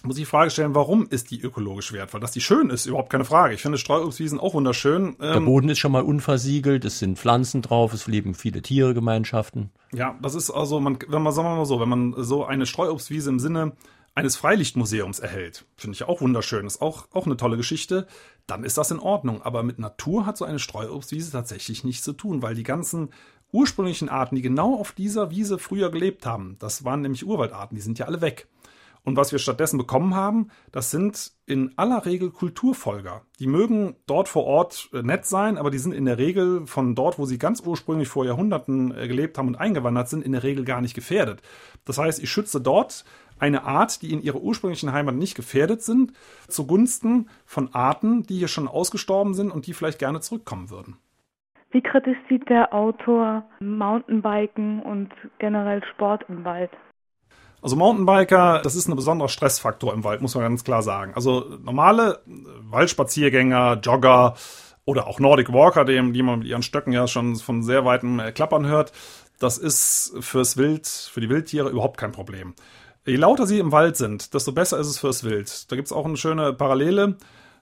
Muss 0.03 0.15
ich 0.15 0.21
die 0.21 0.29
Frage 0.29 0.49
stellen, 0.49 0.75
warum 0.75 1.07
ist 1.09 1.29
die 1.29 1.41
ökologisch 1.41 1.91
wertvoll? 1.91 2.21
Dass 2.21 2.31
die 2.31 2.39
schön 2.39 2.69
ist, 2.69 2.85
überhaupt 2.85 3.09
keine 3.09 3.25
Frage. 3.25 3.53
Ich 3.53 3.61
finde 3.61 3.77
Streuobstwiesen 3.77 4.39
auch 4.39 4.53
wunderschön. 4.53 5.17
Der 5.19 5.35
ähm, 5.35 5.45
Boden 5.45 5.67
ist 5.67 5.79
schon 5.79 5.91
mal 5.91 6.03
unversiegelt, 6.03 6.85
es 6.85 6.99
sind 6.99 7.19
Pflanzen 7.19 7.61
drauf, 7.61 7.93
es 7.93 8.07
leben 8.07 8.33
viele 8.33 8.61
Tieregemeinschaften. 8.61 9.71
Ja, 9.91 10.17
das 10.21 10.35
ist 10.35 10.51
also, 10.51 10.79
man, 10.79 10.99
wenn 11.07 11.21
man, 11.21 11.33
sagen 11.33 11.49
wir 11.49 11.55
mal 11.57 11.65
so, 11.65 11.81
wenn 11.81 11.89
man 11.89 12.13
so 12.17 12.45
eine 12.45 12.65
Streuobstwiese 12.65 13.29
im 13.29 13.39
Sinne 13.39 13.73
eines 14.15 14.37
Freilichtmuseums 14.37 15.19
erhält, 15.19 15.65
finde 15.75 15.95
ich 15.95 16.03
auch 16.03 16.21
wunderschön, 16.21 16.65
ist 16.65 16.81
auch, 16.81 17.07
auch 17.11 17.25
eine 17.25 17.35
tolle 17.35 17.57
Geschichte, 17.57 18.07
dann 18.49 18.63
ist 18.63 18.77
das 18.77 18.91
in 18.91 18.99
Ordnung. 18.99 19.41
Aber 19.41 19.63
mit 19.63 19.79
Natur 19.79 20.25
hat 20.25 20.37
so 20.37 20.45
eine 20.45 20.59
Streuobstwiese 20.59 21.31
tatsächlich 21.31 21.83
nichts 21.83 22.03
zu 22.03 22.13
tun, 22.13 22.41
weil 22.41 22.55
die 22.55 22.63
ganzen 22.63 23.09
ursprünglichen 23.51 24.09
Arten, 24.09 24.35
die 24.35 24.41
genau 24.41 24.75
auf 24.75 24.91
dieser 24.91 25.31
Wiese 25.31 25.57
früher 25.57 25.89
gelebt 25.89 26.25
haben, 26.25 26.55
das 26.59 26.83
waren 26.83 27.01
nämlich 27.01 27.25
Urwaldarten, 27.25 27.75
die 27.75 27.81
sind 27.81 27.97
ja 27.97 28.05
alle 28.05 28.21
weg. 28.21 28.47
Und 29.03 29.15
was 29.15 29.31
wir 29.31 29.39
stattdessen 29.39 29.77
bekommen 29.77 30.13
haben, 30.13 30.49
das 30.71 30.91
sind 30.91 31.31
in 31.45 31.71
aller 31.77 32.05
Regel 32.05 32.31
Kulturfolger. 32.31 33.21
Die 33.39 33.47
mögen 33.47 33.95
dort 34.05 34.27
vor 34.27 34.43
Ort 34.43 34.89
äh, 34.93 35.01
nett 35.01 35.25
sein, 35.25 35.57
aber 35.57 35.71
die 35.71 35.77
sind 35.77 35.93
in 35.93 36.05
der 36.05 36.17
Regel 36.17 36.67
von 36.67 36.95
dort, 36.95 37.17
wo 37.17 37.25
sie 37.25 37.37
ganz 37.37 37.61
ursprünglich 37.65 38.09
vor 38.09 38.25
Jahrhunderten 38.25 38.95
äh, 38.95 39.07
gelebt 39.07 39.37
haben 39.37 39.47
und 39.47 39.55
eingewandert 39.55 40.09
sind, 40.09 40.23
in 40.23 40.33
der 40.33 40.43
Regel 40.43 40.65
gar 40.65 40.81
nicht 40.81 40.93
gefährdet. 40.93 41.41
Das 41.85 41.97
heißt, 41.97 42.21
ich 42.21 42.29
schütze 42.29 42.59
dort 42.59 43.05
eine 43.39 43.63
Art, 43.63 44.01
die 44.01 44.11
in 44.11 44.21
ihrer 44.21 44.41
ursprünglichen 44.41 44.91
Heimat 44.91 45.15
nicht 45.15 45.35
gefährdet 45.35 45.81
sind, 45.81 46.13
zugunsten 46.47 47.29
von 47.45 47.73
Arten, 47.73 48.23
die 48.23 48.37
hier 48.37 48.47
schon 48.47 48.67
ausgestorben 48.67 49.33
sind 49.33 49.51
und 49.51 49.67
die 49.67 49.73
vielleicht 49.73 49.99
gerne 49.99 50.19
zurückkommen 50.19 50.69
würden. 50.69 50.97
Wie 51.71 51.81
kritisch 51.81 52.17
sieht 52.27 52.49
der 52.49 52.73
Autor 52.73 53.43
Mountainbiken 53.59 54.81
und 54.81 55.09
generell 55.37 55.83
Sport 55.93 56.25
im 56.27 56.43
Wald? 56.43 56.71
Also 57.61 57.75
Mountainbiker, 57.75 58.61
das 58.63 58.75
ist 58.75 58.87
ein 58.87 58.95
besonderer 58.95 59.27
Stressfaktor 59.27 59.93
im 59.93 60.03
Wald, 60.03 60.21
muss 60.21 60.33
man 60.33 60.45
ganz 60.45 60.63
klar 60.63 60.81
sagen. 60.81 61.13
Also 61.13 61.57
normale 61.61 62.21
Waldspaziergänger, 62.25 63.79
Jogger 63.83 64.35
oder 64.85 65.07
auch 65.07 65.19
Nordic 65.19 65.51
Walker, 65.53 65.85
dem, 65.85 66.13
die 66.13 66.23
man 66.23 66.39
mit 66.39 66.47
ihren 66.47 66.63
Stöcken 66.63 66.93
ja 66.93 67.05
schon 67.07 67.35
von 67.35 67.61
sehr 67.61 67.85
weitem 67.85 68.21
Klappern 68.33 68.65
hört, 68.65 68.91
das 69.39 69.57
ist 69.57 70.15
fürs 70.19 70.57
Wild, 70.57 70.87
für 70.87 71.21
die 71.21 71.29
Wildtiere 71.29 71.69
überhaupt 71.69 71.97
kein 71.97 72.11
Problem. 72.11 72.55
Je 73.09 73.15
lauter 73.15 73.47
sie 73.47 73.57
im 73.57 73.71
Wald 73.71 73.97
sind, 73.97 74.35
desto 74.35 74.51
besser 74.51 74.77
ist 74.77 74.85
es 74.85 74.99
fürs 74.99 75.23
Wild. 75.23 75.71
Da 75.71 75.75
gibt 75.75 75.87
es 75.87 75.91
auch 75.91 76.05
eine 76.05 76.15
schöne 76.15 76.53
Parallele. 76.53 77.17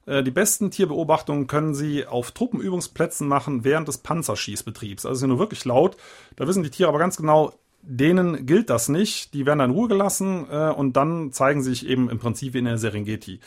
Äh, 0.05 0.21
die 0.21 0.31
besten 0.31 0.71
Tierbeobachtungen 0.71 1.47
können 1.47 1.73
Sie 1.73 2.05
auf 2.05 2.31
Truppenübungsplätzen 2.31 3.27
machen 3.29 3.63
während 3.63 3.87
des 3.87 3.99
Panzerschießbetriebs. 3.99 5.05
Also 5.05 5.19
sind 5.19 5.29
nur 5.29 5.39
wirklich 5.39 5.63
laut. 5.63 5.95
Da 6.35 6.47
wissen 6.47 6.63
die 6.63 6.69
Tiere 6.69 6.89
aber 6.89 6.99
ganz 6.99 7.15
genau, 7.15 7.53
denen 7.81 8.45
gilt 8.45 8.69
das 8.69 8.89
nicht. 8.89 9.33
Die 9.33 9.45
werden 9.45 9.59
dann 9.59 9.69
in 9.69 9.75
Ruhe 9.77 9.87
gelassen 9.87 10.47
äh, 10.51 10.69
und 10.69 10.97
dann 10.97 11.31
zeigen 11.31 11.63
sie 11.63 11.69
sich 11.69 11.87
eben 11.87 12.09
im 12.09 12.19
Prinzip 12.19 12.53
wie 12.53 12.59
in 12.59 12.65
der 12.65 12.77
Serengeti. 12.77 13.39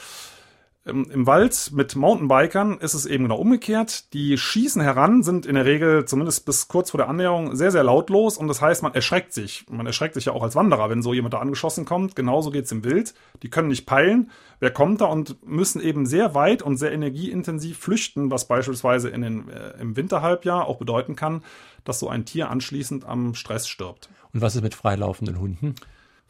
Im 0.86 1.26
Wald 1.26 1.72
mit 1.74 1.94
Mountainbikern 1.94 2.78
ist 2.78 2.94
es 2.94 3.04
eben 3.04 3.24
genau 3.24 3.36
umgekehrt. 3.36 4.14
Die 4.14 4.38
schießen 4.38 4.80
heran, 4.80 5.22
sind 5.22 5.44
in 5.44 5.54
der 5.54 5.66
Regel 5.66 6.06
zumindest 6.06 6.46
bis 6.46 6.68
kurz 6.68 6.92
vor 6.92 6.98
der 6.98 7.08
Annäherung 7.08 7.54
sehr, 7.54 7.70
sehr 7.70 7.84
lautlos 7.84 8.38
und 8.38 8.48
das 8.48 8.62
heißt, 8.62 8.82
man 8.82 8.94
erschreckt 8.94 9.34
sich. 9.34 9.66
Man 9.68 9.84
erschreckt 9.84 10.14
sich 10.14 10.24
ja 10.24 10.32
auch 10.32 10.42
als 10.42 10.56
Wanderer, 10.56 10.88
wenn 10.88 11.02
so 11.02 11.12
jemand 11.12 11.34
da 11.34 11.38
angeschossen 11.38 11.84
kommt. 11.84 12.16
Genauso 12.16 12.50
geht's 12.50 12.72
im 12.72 12.82
Wild. 12.82 13.12
Die 13.42 13.50
können 13.50 13.68
nicht 13.68 13.84
peilen, 13.84 14.30
wer 14.58 14.70
kommt 14.70 15.02
da 15.02 15.04
und 15.04 15.46
müssen 15.46 15.82
eben 15.82 16.06
sehr 16.06 16.34
weit 16.34 16.62
und 16.62 16.78
sehr 16.78 16.92
energieintensiv 16.92 17.76
flüchten, 17.76 18.30
was 18.30 18.48
beispielsweise 18.48 19.10
in 19.10 19.20
den, 19.20 19.48
äh, 19.50 19.78
im 19.80 19.96
Winterhalbjahr 19.96 20.66
auch 20.66 20.78
bedeuten 20.78 21.14
kann, 21.14 21.42
dass 21.84 21.98
so 21.98 22.08
ein 22.08 22.24
Tier 22.24 22.48
anschließend 22.48 23.04
am 23.04 23.34
Stress 23.34 23.68
stirbt. 23.68 24.08
Und 24.32 24.40
was 24.40 24.56
ist 24.56 24.62
mit 24.62 24.74
freilaufenden 24.74 25.38
Hunden? 25.40 25.74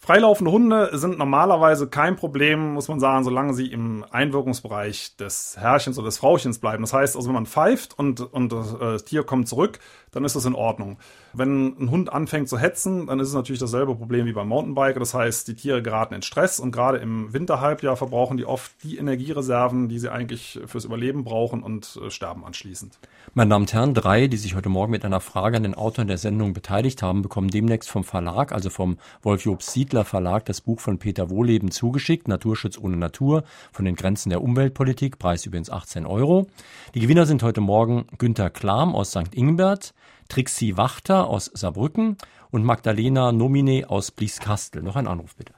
Freilaufende 0.02 0.50
Hunde 0.50 0.88
sind 0.94 1.18
normalerweise 1.18 1.86
kein 1.86 2.16
Problem, 2.16 2.72
muss 2.72 2.88
man 2.88 3.00
sagen, 3.00 3.22
solange 3.22 3.52
sie 3.52 3.66
im 3.66 4.02
Einwirkungsbereich 4.10 5.14
des 5.16 5.58
Herrchens 5.58 5.98
oder 5.98 6.06
des 6.06 6.16
Frauchens 6.16 6.58
bleiben. 6.58 6.82
Das 6.82 6.94
heißt, 6.94 7.16
also 7.16 7.28
wenn 7.28 7.34
man 7.34 7.44
pfeift 7.44 7.98
und, 7.98 8.20
und 8.20 8.50
das 8.50 8.72
äh, 8.80 8.96
Tier 9.04 9.24
kommt 9.24 9.46
zurück, 9.46 9.78
dann 10.10 10.24
ist 10.24 10.34
das 10.34 10.46
in 10.46 10.54
Ordnung. 10.54 10.96
Wenn 11.34 11.76
ein 11.78 11.90
Hund 11.90 12.10
anfängt 12.10 12.48
zu 12.48 12.58
hetzen, 12.58 13.08
dann 13.08 13.20
ist 13.20 13.28
es 13.28 13.34
natürlich 13.34 13.60
dasselbe 13.60 13.94
Problem 13.94 14.24
wie 14.24 14.32
beim 14.32 14.48
Mountainbiker. 14.48 14.98
Das 14.98 15.12
heißt, 15.12 15.46
die 15.48 15.54
Tiere 15.54 15.82
geraten 15.82 16.14
in 16.14 16.22
Stress 16.22 16.60
und 16.60 16.72
gerade 16.72 16.96
im 16.96 17.34
Winterhalbjahr 17.34 17.96
verbrauchen 17.96 18.38
die 18.38 18.46
oft 18.46 18.72
die 18.82 18.96
Energiereserven, 18.96 19.90
die 19.90 19.98
sie 19.98 20.10
eigentlich 20.10 20.60
fürs 20.64 20.86
Überleben 20.86 21.24
brauchen 21.24 21.62
und 21.62 22.00
äh, 22.02 22.10
sterben 22.10 22.46
anschließend. 22.46 22.98
Meine 23.32 23.50
Damen 23.50 23.62
und 23.62 23.72
Herren, 23.72 23.94
drei, 23.94 24.26
die 24.26 24.36
sich 24.36 24.56
heute 24.56 24.68
Morgen 24.68 24.90
mit 24.90 25.04
einer 25.04 25.20
Frage 25.20 25.56
an 25.56 25.62
den 25.62 25.76
Autor 25.76 26.04
der 26.04 26.18
Sendung 26.18 26.52
beteiligt 26.52 27.00
haben, 27.00 27.22
bekommen 27.22 27.46
demnächst 27.46 27.88
vom 27.88 28.02
Verlag, 28.02 28.50
also 28.50 28.70
vom 28.70 28.96
Wolf-Job 29.22 29.62
Siedler 29.62 30.04
Verlag, 30.04 30.46
das 30.46 30.60
Buch 30.60 30.80
von 30.80 30.98
Peter 30.98 31.30
Wohleben 31.30 31.70
zugeschickt, 31.70 32.26
Naturschutz 32.26 32.76
ohne 32.76 32.96
Natur, 32.96 33.44
von 33.70 33.84
den 33.84 33.94
Grenzen 33.94 34.30
der 34.30 34.42
Umweltpolitik, 34.42 35.20
Preis 35.20 35.46
übrigens 35.46 35.70
18 35.70 36.06
Euro. 36.06 36.48
Die 36.96 36.98
Gewinner 36.98 37.24
sind 37.24 37.44
heute 37.44 37.60
Morgen 37.60 38.06
Günter 38.18 38.50
Klam 38.50 38.96
aus 38.96 39.12
St. 39.12 39.32
Ingbert, 39.32 39.94
Trixie 40.28 40.76
Wachter 40.76 41.28
aus 41.28 41.52
Saarbrücken 41.54 42.16
und 42.50 42.64
Magdalena 42.64 43.30
Nomine 43.30 43.84
aus 43.88 44.10
Blieskastel. 44.10 44.82
Noch 44.82 44.96
ein 44.96 45.06
Anruf 45.06 45.36
bitte. 45.36 45.54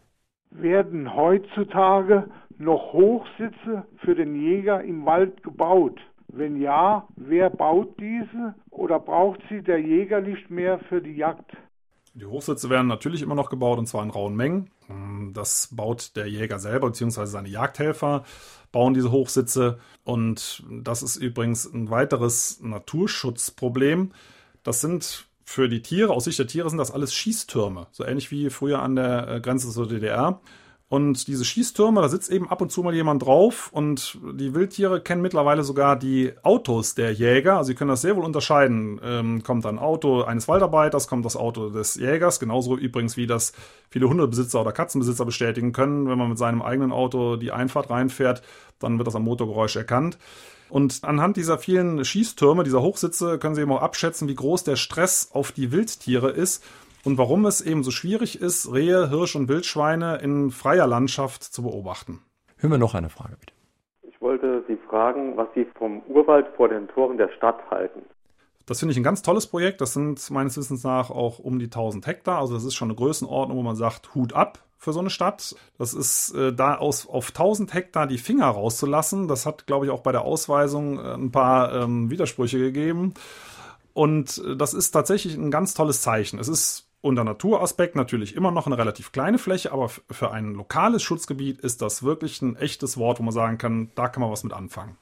Werden 0.50 1.14
heutzutage 1.16 2.28
noch 2.58 2.92
Hochsitze 2.92 3.86
für 3.96 4.14
den 4.14 4.34
Jäger 4.38 4.84
im 4.84 5.06
Wald 5.06 5.42
gebaut? 5.42 5.98
Wenn 6.32 6.60
ja, 6.60 7.06
wer 7.16 7.50
baut 7.50 8.00
diese 8.00 8.54
oder 8.70 8.98
braucht 8.98 9.40
sie 9.50 9.62
der 9.62 9.78
Jäger 9.78 10.22
nicht 10.22 10.50
mehr 10.50 10.78
für 10.88 11.02
die 11.02 11.14
Jagd? 11.14 11.56
Die 12.14 12.24
Hochsitze 12.24 12.70
werden 12.70 12.86
natürlich 12.86 13.22
immer 13.22 13.34
noch 13.34 13.50
gebaut 13.50 13.78
und 13.78 13.86
zwar 13.86 14.02
in 14.02 14.10
rauen 14.10 14.34
Mengen. 14.34 14.70
Das 15.34 15.68
baut 15.72 16.16
der 16.16 16.26
Jäger 16.26 16.58
selber 16.58 16.88
bzw. 16.88 17.26
seine 17.26 17.48
Jagdhelfer 17.48 18.24
bauen 18.70 18.94
diese 18.94 19.12
Hochsitze 19.12 19.78
und 20.04 20.64
das 20.70 21.02
ist 21.02 21.16
übrigens 21.16 21.70
ein 21.70 21.90
weiteres 21.90 22.60
Naturschutzproblem. 22.62 24.12
Das 24.62 24.80
sind 24.80 25.26
für 25.44 25.68
die 25.68 25.82
Tiere, 25.82 26.12
aus 26.12 26.24
Sicht 26.24 26.38
der 26.38 26.46
Tiere 26.46 26.70
sind 26.70 26.78
das 26.78 26.90
alles 26.90 27.14
Schießtürme, 27.14 27.86
so 27.90 28.04
ähnlich 28.04 28.30
wie 28.30 28.48
früher 28.48 28.80
an 28.80 28.96
der 28.96 29.28
äh, 29.28 29.40
Grenze 29.40 29.70
zur 29.70 29.86
DDR. 29.86 30.40
Und 30.92 31.26
diese 31.26 31.46
Schießtürme, 31.46 32.02
da 32.02 32.08
sitzt 32.10 32.30
eben 32.30 32.50
ab 32.50 32.60
und 32.60 32.70
zu 32.70 32.82
mal 32.82 32.94
jemand 32.94 33.24
drauf 33.24 33.70
und 33.72 34.18
die 34.34 34.54
Wildtiere 34.54 35.00
kennen 35.00 35.22
mittlerweile 35.22 35.64
sogar 35.64 35.96
die 35.96 36.34
Autos 36.42 36.94
der 36.94 37.14
Jäger. 37.14 37.56
Also 37.56 37.68
sie 37.68 37.74
können 37.74 37.88
das 37.88 38.02
sehr 38.02 38.14
wohl 38.14 38.26
unterscheiden. 38.26 39.00
Ähm, 39.02 39.42
kommt 39.42 39.64
ein 39.64 39.78
Auto 39.78 40.20
eines 40.20 40.48
Waldarbeiters, 40.48 41.08
kommt 41.08 41.24
das 41.24 41.34
Auto 41.34 41.70
des 41.70 41.94
Jägers, 41.94 42.40
genauso 42.40 42.76
übrigens 42.76 43.16
wie 43.16 43.26
das 43.26 43.54
viele 43.88 44.06
Hundebesitzer 44.06 44.60
oder 44.60 44.72
Katzenbesitzer 44.72 45.24
bestätigen 45.24 45.72
können. 45.72 46.10
Wenn 46.10 46.18
man 46.18 46.28
mit 46.28 46.36
seinem 46.36 46.60
eigenen 46.60 46.92
Auto 46.92 47.36
die 47.36 47.52
Einfahrt 47.52 47.88
reinfährt, 47.88 48.42
dann 48.78 48.98
wird 48.98 49.06
das 49.06 49.16
am 49.16 49.24
Motorgeräusch 49.24 49.76
erkannt. 49.76 50.18
Und 50.68 51.04
anhand 51.04 51.38
dieser 51.38 51.56
vielen 51.56 52.04
Schießtürme, 52.04 52.64
dieser 52.64 52.82
Hochsitze, 52.82 53.38
können 53.38 53.54
Sie 53.54 53.62
eben 53.62 53.72
auch 53.72 53.80
abschätzen, 53.80 54.28
wie 54.28 54.34
groß 54.34 54.64
der 54.64 54.76
Stress 54.76 55.30
auf 55.32 55.52
die 55.52 55.72
Wildtiere 55.72 56.28
ist 56.28 56.62
und 57.04 57.18
warum 57.18 57.46
es 57.46 57.60
eben 57.60 57.82
so 57.82 57.90
schwierig 57.90 58.40
ist, 58.40 58.72
Rehe, 58.72 59.08
Hirsch 59.10 59.36
und 59.36 59.48
Wildschweine 59.48 60.18
in 60.18 60.50
freier 60.50 60.86
Landschaft 60.86 61.42
zu 61.42 61.62
beobachten. 61.62 62.20
Hören 62.58 62.70
wir 62.70 62.78
noch 62.78 62.94
eine 62.94 63.08
Frage, 63.08 63.36
bitte. 63.38 63.52
Ich 64.02 64.20
wollte 64.20 64.62
Sie 64.68 64.76
fragen, 64.88 65.36
was 65.36 65.48
Sie 65.54 65.66
vom 65.76 66.00
Urwald 66.02 66.46
vor 66.56 66.68
den 66.68 66.86
Toren 66.88 67.18
der 67.18 67.28
Stadt 67.36 67.58
halten. 67.70 68.02
Das 68.66 68.78
finde 68.78 68.92
ich 68.92 68.98
ein 68.98 69.02
ganz 69.02 69.22
tolles 69.22 69.48
Projekt. 69.48 69.80
Das 69.80 69.92
sind 69.92 70.30
meines 70.30 70.56
Wissens 70.56 70.84
nach 70.84 71.10
auch 71.10 71.40
um 71.40 71.58
die 71.58 71.66
1000 71.66 72.06
Hektar. 72.06 72.38
Also 72.38 72.54
das 72.54 72.64
ist 72.64 72.74
schon 72.74 72.88
eine 72.88 72.94
Größenordnung, 72.94 73.58
wo 73.58 73.62
man 73.62 73.74
sagt, 73.74 74.14
Hut 74.14 74.32
ab 74.32 74.60
für 74.78 74.92
so 74.92 75.00
eine 75.00 75.10
Stadt. 75.10 75.56
Das 75.78 75.94
ist 75.94 76.34
äh, 76.34 76.52
da 76.52 76.76
aus, 76.76 77.08
auf 77.08 77.28
1000 77.28 77.74
Hektar 77.74 78.06
die 78.06 78.18
Finger 78.18 78.46
rauszulassen. 78.46 79.26
Das 79.26 79.46
hat, 79.46 79.66
glaube 79.66 79.86
ich, 79.86 79.90
auch 79.90 80.00
bei 80.00 80.12
der 80.12 80.22
Ausweisung 80.22 80.98
äh, 80.98 81.14
ein 81.14 81.32
paar 81.32 81.72
ähm, 81.74 82.10
Widersprüche 82.10 82.58
gegeben. 82.58 83.14
Und 83.94 84.42
äh, 84.44 84.56
das 84.56 84.74
ist 84.74 84.92
tatsächlich 84.92 85.34
ein 85.34 85.50
ganz 85.50 85.74
tolles 85.74 86.00
Zeichen. 86.00 86.38
Es 86.38 86.48
ist 86.48 86.88
unter 87.02 87.24
Naturaspekt 87.24 87.96
natürlich 87.96 88.34
immer 88.34 88.50
noch 88.50 88.66
eine 88.66 88.78
relativ 88.78 89.12
kleine 89.12 89.38
Fläche, 89.38 89.72
aber 89.72 89.88
für 89.88 90.30
ein 90.30 90.54
lokales 90.54 91.02
Schutzgebiet 91.02 91.60
ist 91.60 91.82
das 91.82 92.02
wirklich 92.02 92.40
ein 92.40 92.56
echtes 92.56 92.96
Wort, 92.96 93.18
wo 93.18 93.24
man 93.24 93.32
sagen 93.32 93.58
kann, 93.58 93.90
da 93.94 94.08
kann 94.08 94.22
man 94.22 94.30
was 94.30 94.44
mit 94.44 94.52
anfangen. 94.52 94.96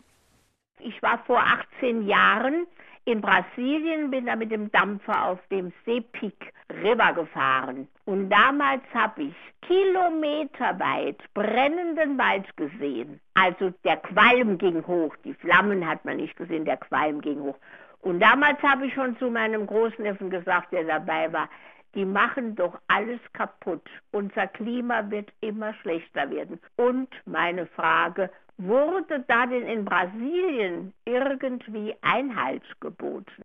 Ich 0.80 1.00
war 1.02 1.22
vor 1.26 1.40
18 1.40 2.08
Jahren 2.08 2.66
in 3.04 3.20
Brasilien, 3.20 4.10
bin 4.10 4.26
da 4.26 4.36
mit 4.36 4.50
dem 4.50 4.70
Dampfer 4.72 5.26
auf 5.26 5.38
dem 5.50 5.72
Sepik 5.84 6.52
River 6.82 7.12
gefahren. 7.12 7.86
Und 8.06 8.30
damals 8.30 8.82
habe 8.94 9.24
ich 9.24 9.34
kilometerweit 9.62 11.18
brennenden 11.34 12.18
Wald 12.18 12.56
gesehen. 12.56 13.20
Also 13.34 13.72
der 13.84 13.98
Qualm 13.98 14.58
ging 14.58 14.86
hoch. 14.86 15.14
Die 15.24 15.34
Flammen 15.34 15.86
hat 15.86 16.04
man 16.04 16.16
nicht 16.16 16.36
gesehen, 16.36 16.64
der 16.64 16.76
Qualm 16.78 17.20
ging 17.20 17.40
hoch. 17.40 17.56
Und 18.02 18.20
damals 18.20 18.62
habe 18.62 18.86
ich 18.86 18.94
schon 18.94 19.18
zu 19.18 19.30
meinem 19.30 19.66
Großneffen 19.66 20.30
gesagt, 20.30 20.72
der 20.72 20.84
dabei 20.84 21.32
war, 21.32 21.48
die 21.94 22.04
machen 22.04 22.54
doch 22.54 22.78
alles 22.88 23.20
kaputt. 23.32 23.82
Unser 24.12 24.46
Klima 24.46 25.10
wird 25.10 25.32
immer 25.40 25.74
schlechter 25.74 26.30
werden. 26.30 26.60
Und 26.76 27.08
meine 27.26 27.66
Frage, 27.66 28.30
wurde 28.58 29.24
da 29.26 29.46
denn 29.46 29.66
in 29.66 29.84
Brasilien 29.84 30.92
irgendwie 31.04 31.94
Einhalt 32.02 32.62
geboten? 32.80 33.42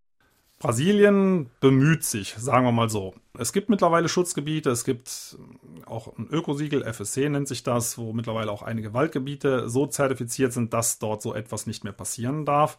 Brasilien 0.60 1.50
bemüht 1.60 2.04
sich, 2.04 2.34
sagen 2.34 2.66
wir 2.66 2.72
mal 2.72 2.89
so. 2.89 3.14
Es 3.38 3.52
gibt 3.52 3.70
mittlerweile 3.70 4.08
Schutzgebiete, 4.08 4.70
es 4.70 4.86
gibt 4.86 5.38
auch 5.86 6.18
ein 6.18 6.28
Ökosiegel, 6.30 6.84
FSC 6.84 7.30
nennt 7.30 7.48
sich 7.48 7.64
das, 7.64 7.98
wo 7.98 8.14
mittlerweile 8.14 8.52
auch 8.52 8.62
einige 8.62 8.93
Waldgebiete 8.93 9.70
so 9.70 9.86
zertifiziert 9.86 10.54
sind, 10.54 10.74
dass 10.74 10.98
dort 10.98 11.22
so 11.22 11.34
etwas 11.34 11.68
nicht 11.68 11.84
mehr 11.84 11.93
passieren 11.93 12.46
darf 12.46 12.78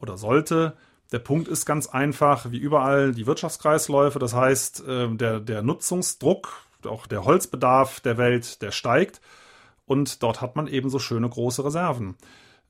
oder 0.00 0.18
sollte. 0.18 0.76
Der 1.12 1.18
Punkt 1.18 1.48
ist 1.48 1.64
ganz 1.64 1.86
einfach, 1.86 2.50
wie 2.50 2.58
überall 2.58 3.12
die 3.12 3.26
Wirtschaftskreisläufe, 3.26 4.18
das 4.18 4.34
heißt, 4.34 4.86
äh, 4.86 5.08
der, 5.08 5.40
der 5.40 5.62
Nutzungsdruck, 5.62 6.62
auch 6.84 7.06
der 7.06 7.24
Holzbedarf 7.24 8.00
der 8.00 8.18
Welt, 8.18 8.60
der 8.62 8.70
steigt 8.70 9.20
und 9.86 10.22
dort 10.22 10.40
hat 10.40 10.54
man 10.54 10.68
eben 10.68 10.90
so 10.90 10.98
schöne 10.98 11.28
große 11.28 11.64
Reserven. 11.64 12.16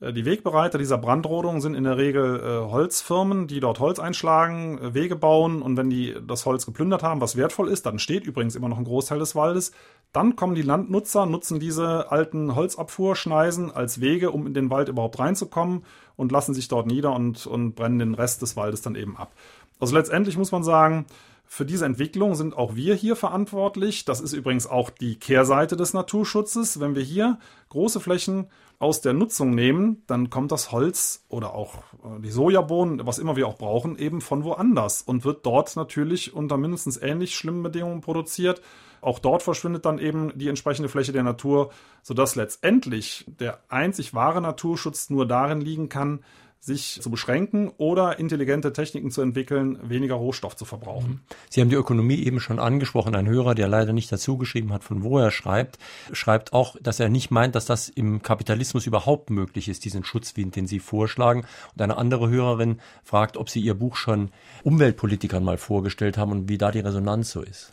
Äh, 0.00 0.12
die 0.12 0.24
Wegbereiter 0.24 0.78
dieser 0.78 0.98
Brandrodung 0.98 1.60
sind 1.60 1.74
in 1.74 1.84
der 1.84 1.96
Regel 1.96 2.40
äh, 2.40 2.70
Holzfirmen, 2.70 3.46
die 3.46 3.60
dort 3.60 3.80
Holz 3.80 3.98
einschlagen, 3.98 4.78
äh, 4.78 4.94
Wege 4.94 5.16
bauen 5.16 5.62
und 5.62 5.76
wenn 5.76 5.90
die 5.90 6.16
das 6.26 6.46
Holz 6.46 6.66
geplündert 6.66 7.02
haben, 7.02 7.20
was 7.20 7.36
wertvoll 7.36 7.68
ist, 7.68 7.86
dann 7.86 7.98
steht 7.98 8.24
übrigens 8.24 8.56
immer 8.56 8.68
noch 8.68 8.78
ein 8.78 8.84
Großteil 8.84 9.18
des 9.18 9.34
Waldes, 9.34 9.72
dann 10.12 10.36
kommen 10.36 10.54
die 10.54 10.62
Landnutzer, 10.62 11.26
nutzen 11.26 11.60
diese 11.60 12.10
alten 12.10 12.54
Holzabfuhrschneisen 12.54 13.70
als 13.70 14.00
Wege, 14.00 14.30
um 14.30 14.46
in 14.46 14.54
den 14.54 14.70
Wald 14.70 14.88
überhaupt 14.88 15.18
reinzukommen 15.18 15.84
und 16.16 16.32
lassen 16.32 16.54
sich 16.54 16.68
dort 16.68 16.86
nieder 16.86 17.14
und, 17.14 17.46
und 17.46 17.74
brennen 17.74 17.98
den 17.98 18.14
Rest 18.14 18.42
des 18.42 18.56
Waldes 18.56 18.82
dann 18.82 18.94
eben 18.94 19.16
ab. 19.16 19.32
Also 19.80 19.94
letztendlich 19.94 20.36
muss 20.36 20.50
man 20.50 20.64
sagen, 20.64 21.06
für 21.50 21.64
diese 21.64 21.86
Entwicklung 21.86 22.34
sind 22.34 22.56
auch 22.56 22.74
wir 22.74 22.94
hier 22.94 23.16
verantwortlich. 23.16 24.04
Das 24.04 24.20
ist 24.20 24.34
übrigens 24.34 24.66
auch 24.66 24.90
die 24.90 25.18
Kehrseite 25.18 25.76
des 25.76 25.94
Naturschutzes. 25.94 26.78
Wenn 26.78 26.94
wir 26.94 27.02
hier 27.02 27.38
große 27.70 28.00
Flächen 28.00 28.48
aus 28.78 29.00
der 29.00 29.12
Nutzung 29.12 29.50
nehmen, 29.50 30.02
dann 30.06 30.30
kommt 30.30 30.52
das 30.52 30.70
Holz 30.70 31.24
oder 31.28 31.54
auch 31.54 31.74
äh, 32.04 32.20
die 32.20 32.30
Sojabohnen, 32.30 33.04
was 33.06 33.18
immer 33.18 33.36
wir 33.36 33.48
auch 33.48 33.58
brauchen, 33.58 33.98
eben 33.98 34.20
von 34.20 34.44
woanders 34.44 35.02
und 35.02 35.24
wird 35.24 35.44
dort 35.44 35.74
natürlich 35.76 36.34
unter 36.34 36.56
mindestens 36.56 36.96
ähnlich 36.96 37.34
schlimmen 37.34 37.62
Bedingungen 37.62 38.00
produziert. 38.00 38.62
Auch 39.00 39.18
dort 39.18 39.42
verschwindet 39.42 39.84
dann 39.84 39.98
eben 39.98 40.36
die 40.36 40.48
entsprechende 40.48 40.88
Fläche 40.88 41.12
der 41.12 41.22
Natur, 41.22 41.70
sodass 42.02 42.36
letztendlich 42.36 43.24
der 43.26 43.60
einzig 43.68 44.14
wahre 44.14 44.40
Naturschutz 44.40 45.10
nur 45.10 45.26
darin 45.26 45.60
liegen 45.60 45.88
kann, 45.88 46.20
sich 46.60 47.00
zu 47.00 47.10
beschränken 47.10 47.70
oder 47.78 48.18
intelligente 48.18 48.72
Techniken 48.72 49.10
zu 49.10 49.22
entwickeln, 49.22 49.78
weniger 49.82 50.16
Rohstoff 50.16 50.56
zu 50.56 50.64
verbrauchen. 50.64 51.10
Mhm. 51.10 51.20
Sie 51.50 51.60
haben 51.60 51.70
die 51.70 51.76
Ökonomie 51.76 52.22
eben 52.24 52.40
schon 52.40 52.58
angesprochen. 52.58 53.14
Ein 53.14 53.28
Hörer, 53.28 53.54
der 53.54 53.68
leider 53.68 53.92
nicht 53.92 54.10
dazu 54.10 54.36
geschrieben 54.36 54.72
hat, 54.72 54.84
von 54.84 55.02
wo 55.02 55.18
er 55.18 55.30
schreibt, 55.30 55.78
schreibt 56.12 56.52
auch, 56.52 56.76
dass 56.80 57.00
er 57.00 57.08
nicht 57.08 57.30
meint, 57.30 57.54
dass 57.54 57.66
das 57.66 57.88
im 57.88 58.22
Kapitalismus 58.22 58.86
überhaupt 58.86 59.30
möglich 59.30 59.68
ist, 59.68 59.84
diesen 59.84 60.04
Schutzwind, 60.04 60.56
den 60.56 60.66
Sie 60.66 60.80
vorschlagen. 60.80 61.44
Und 61.74 61.82
eine 61.82 61.96
andere 61.96 62.28
Hörerin 62.28 62.80
fragt, 63.04 63.36
ob 63.36 63.48
Sie 63.48 63.60
Ihr 63.60 63.74
Buch 63.74 63.96
schon 63.96 64.30
Umweltpolitikern 64.64 65.44
mal 65.44 65.58
vorgestellt 65.58 66.18
haben 66.18 66.32
und 66.32 66.48
wie 66.48 66.58
da 66.58 66.70
die 66.70 66.80
Resonanz 66.80 67.30
so 67.30 67.42
ist. 67.42 67.70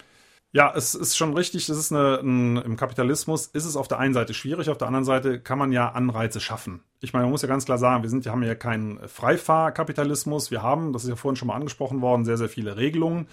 Ja, 0.56 0.72
es 0.74 0.96
ist 0.96 1.18
schon 1.18 1.34
richtig, 1.34 1.68
es 1.68 1.78
ist 1.78 1.92
eine, 1.92 2.22
ein, 2.22 2.56
im 2.56 2.78
Kapitalismus 2.78 3.48
ist 3.48 3.66
es 3.66 3.76
auf 3.76 3.90
der 3.90 4.00
einen 4.00 4.14
Seite 4.14 4.34
schwierig, 4.34 4.70
auf 4.70 4.78
der 4.78 4.88
anderen 4.88 5.04
Seite 5.04 5.42
kann 5.42 5.60
man 5.60 5.74
ja 5.74 5.90
Anreize 5.90 6.40
schaffen. 6.40 6.80
Ich 7.02 7.12
meine, 7.12 7.26
man 7.26 7.32
muss 7.32 7.42
ja 7.42 7.50
ganz 7.50 7.66
klar 7.66 7.78
sagen, 7.78 8.04
wir 8.04 8.10
sind, 8.10 8.24
wir 8.24 8.32
haben 8.32 8.42
ja 8.42 8.56
keinen 8.56 9.06
Freifahrkapitalismus. 9.06 10.52
Wir 10.52 10.64
haben, 10.64 10.94
das 10.94 11.04
ist 11.04 11.10
ja 11.10 11.18
vorhin 11.18 11.36
schon 11.36 11.50
mal 11.50 11.56
angesprochen 11.56 12.00
worden, 12.00 12.24
sehr, 12.24 12.38
sehr 12.38 12.48
viele 12.48 12.78
Regelungen. 12.78 13.28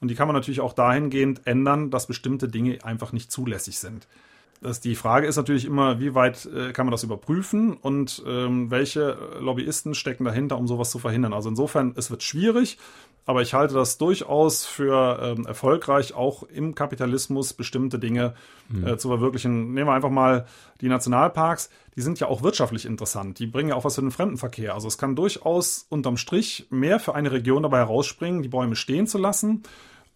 Und 0.00 0.06
die 0.06 0.14
kann 0.14 0.28
man 0.28 0.36
natürlich 0.36 0.60
auch 0.60 0.72
dahingehend 0.72 1.48
ändern, 1.48 1.90
dass 1.90 2.06
bestimmte 2.06 2.46
Dinge 2.46 2.78
einfach 2.84 3.10
nicht 3.10 3.32
zulässig 3.32 3.80
sind. 3.80 4.06
Das, 4.60 4.80
die 4.80 4.96
Frage 4.96 5.26
ist 5.26 5.36
natürlich 5.36 5.64
immer, 5.64 6.00
wie 6.00 6.14
weit 6.14 6.46
äh, 6.46 6.72
kann 6.72 6.86
man 6.86 6.90
das 6.90 7.04
überprüfen 7.04 7.74
und 7.74 8.22
ähm, 8.26 8.70
welche 8.70 9.16
Lobbyisten 9.40 9.94
stecken 9.94 10.24
dahinter, 10.24 10.58
um 10.58 10.66
sowas 10.66 10.90
zu 10.90 10.98
verhindern. 10.98 11.32
Also 11.32 11.48
insofern, 11.48 11.94
es 11.96 12.10
wird 12.10 12.22
schwierig, 12.22 12.78
aber 13.24 13.42
ich 13.42 13.54
halte 13.54 13.74
das 13.74 13.98
durchaus 13.98 14.64
für 14.64 15.20
ähm, 15.22 15.46
erfolgreich, 15.46 16.14
auch 16.14 16.42
im 16.42 16.74
Kapitalismus 16.74 17.52
bestimmte 17.52 17.98
Dinge 17.98 18.34
mhm. 18.68 18.86
äh, 18.86 18.98
zu 18.98 19.08
verwirklichen. 19.08 19.74
Nehmen 19.74 19.86
wir 19.86 19.92
einfach 19.92 20.10
mal 20.10 20.46
die 20.80 20.88
Nationalparks, 20.88 21.70
die 21.94 22.00
sind 22.00 22.18
ja 22.20 22.26
auch 22.26 22.42
wirtschaftlich 22.42 22.86
interessant. 22.86 23.38
Die 23.38 23.46
bringen 23.46 23.68
ja 23.68 23.74
auch 23.74 23.84
was 23.84 23.96
für 23.96 24.00
den 24.00 24.10
Fremdenverkehr. 24.10 24.74
Also 24.74 24.88
es 24.88 24.98
kann 24.98 25.14
durchaus 25.14 25.86
unterm 25.88 26.16
Strich 26.16 26.66
mehr 26.70 27.00
für 27.00 27.14
eine 27.14 27.30
Region 27.30 27.62
dabei 27.62 27.78
herausspringen, 27.78 28.42
die 28.42 28.48
Bäume 28.48 28.76
stehen 28.76 29.06
zu 29.06 29.18
lassen 29.18 29.62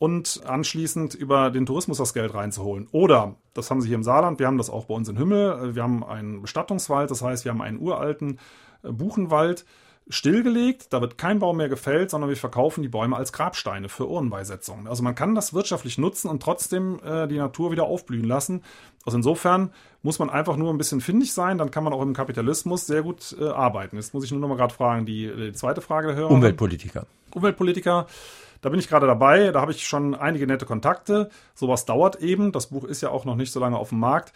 und 0.02 0.40
anschließend 0.44 1.14
über 1.14 1.52
den 1.52 1.64
Tourismus 1.64 1.98
das 1.98 2.12
Geld 2.12 2.34
reinzuholen. 2.34 2.88
Oder, 2.90 3.36
das 3.54 3.70
haben 3.70 3.80
sie 3.80 3.86
hier 3.86 3.94
im 3.94 4.02
Saarland, 4.02 4.40
wir 4.40 4.48
haben 4.48 4.58
das 4.58 4.68
auch 4.68 4.86
bei 4.86 4.94
uns 4.94 5.08
in 5.08 5.16
Hümmel, 5.16 5.76
wir 5.76 5.82
haben 5.84 6.02
einen 6.02 6.42
Bestattungswald, 6.42 7.08
das 7.08 7.22
heißt, 7.22 7.44
wir 7.44 7.52
haben 7.52 7.62
einen 7.62 7.78
uralten 7.78 8.40
äh, 8.82 8.90
Buchenwald 8.90 9.64
stillgelegt, 10.08 10.92
da 10.92 11.00
wird 11.00 11.18
kein 11.18 11.38
Baum 11.38 11.58
mehr 11.58 11.68
gefällt, 11.68 12.10
sondern 12.10 12.28
wir 12.28 12.36
verkaufen 12.36 12.82
die 12.82 12.88
Bäume 12.88 13.14
als 13.14 13.32
Grabsteine 13.32 13.88
für 13.88 14.08
Urnenbeisetzungen. 14.08 14.88
Also 14.88 15.04
man 15.04 15.14
kann 15.14 15.36
das 15.36 15.54
wirtschaftlich 15.54 15.98
nutzen 15.98 16.28
und 16.28 16.42
trotzdem 16.42 16.98
äh, 17.04 17.28
die 17.28 17.38
Natur 17.38 17.70
wieder 17.70 17.84
aufblühen 17.84 18.26
lassen. 18.26 18.64
Also 19.04 19.18
insofern 19.18 19.70
muss 20.02 20.18
man 20.18 20.30
einfach 20.30 20.56
nur 20.56 20.74
ein 20.74 20.78
bisschen 20.78 21.00
findig 21.00 21.32
sein, 21.32 21.58
dann 21.58 21.70
kann 21.70 21.84
man 21.84 21.92
auch 21.92 22.02
im 22.02 22.12
Kapitalismus 22.12 22.88
sehr 22.88 23.04
gut 23.04 23.36
äh, 23.40 23.44
arbeiten. 23.44 23.94
Jetzt 23.94 24.14
muss 24.14 24.24
ich 24.24 24.32
nur 24.32 24.40
noch 24.40 24.48
mal 24.48 24.56
gerade 24.56 24.74
fragen, 24.74 25.06
die, 25.06 25.30
die 25.32 25.52
zweite 25.52 25.80
Frage 25.80 26.08
der 26.08 26.16
Hörer. 26.16 26.30
Umweltpolitiker. 26.32 27.06
Umweltpolitiker. 27.32 28.08
Da 28.62 28.70
bin 28.70 28.78
ich 28.78 28.88
gerade 28.88 29.06
dabei, 29.06 29.50
da 29.50 29.60
habe 29.60 29.72
ich 29.72 29.86
schon 29.86 30.14
einige 30.14 30.46
nette 30.46 30.64
Kontakte. 30.64 31.28
Sowas 31.54 31.84
dauert 31.84 32.22
eben. 32.22 32.52
Das 32.52 32.68
Buch 32.68 32.84
ist 32.84 33.02
ja 33.02 33.10
auch 33.10 33.24
noch 33.26 33.36
nicht 33.36 33.52
so 33.52 33.60
lange 33.60 33.76
auf 33.76 33.90
dem 33.90 33.98
Markt. 33.98 34.32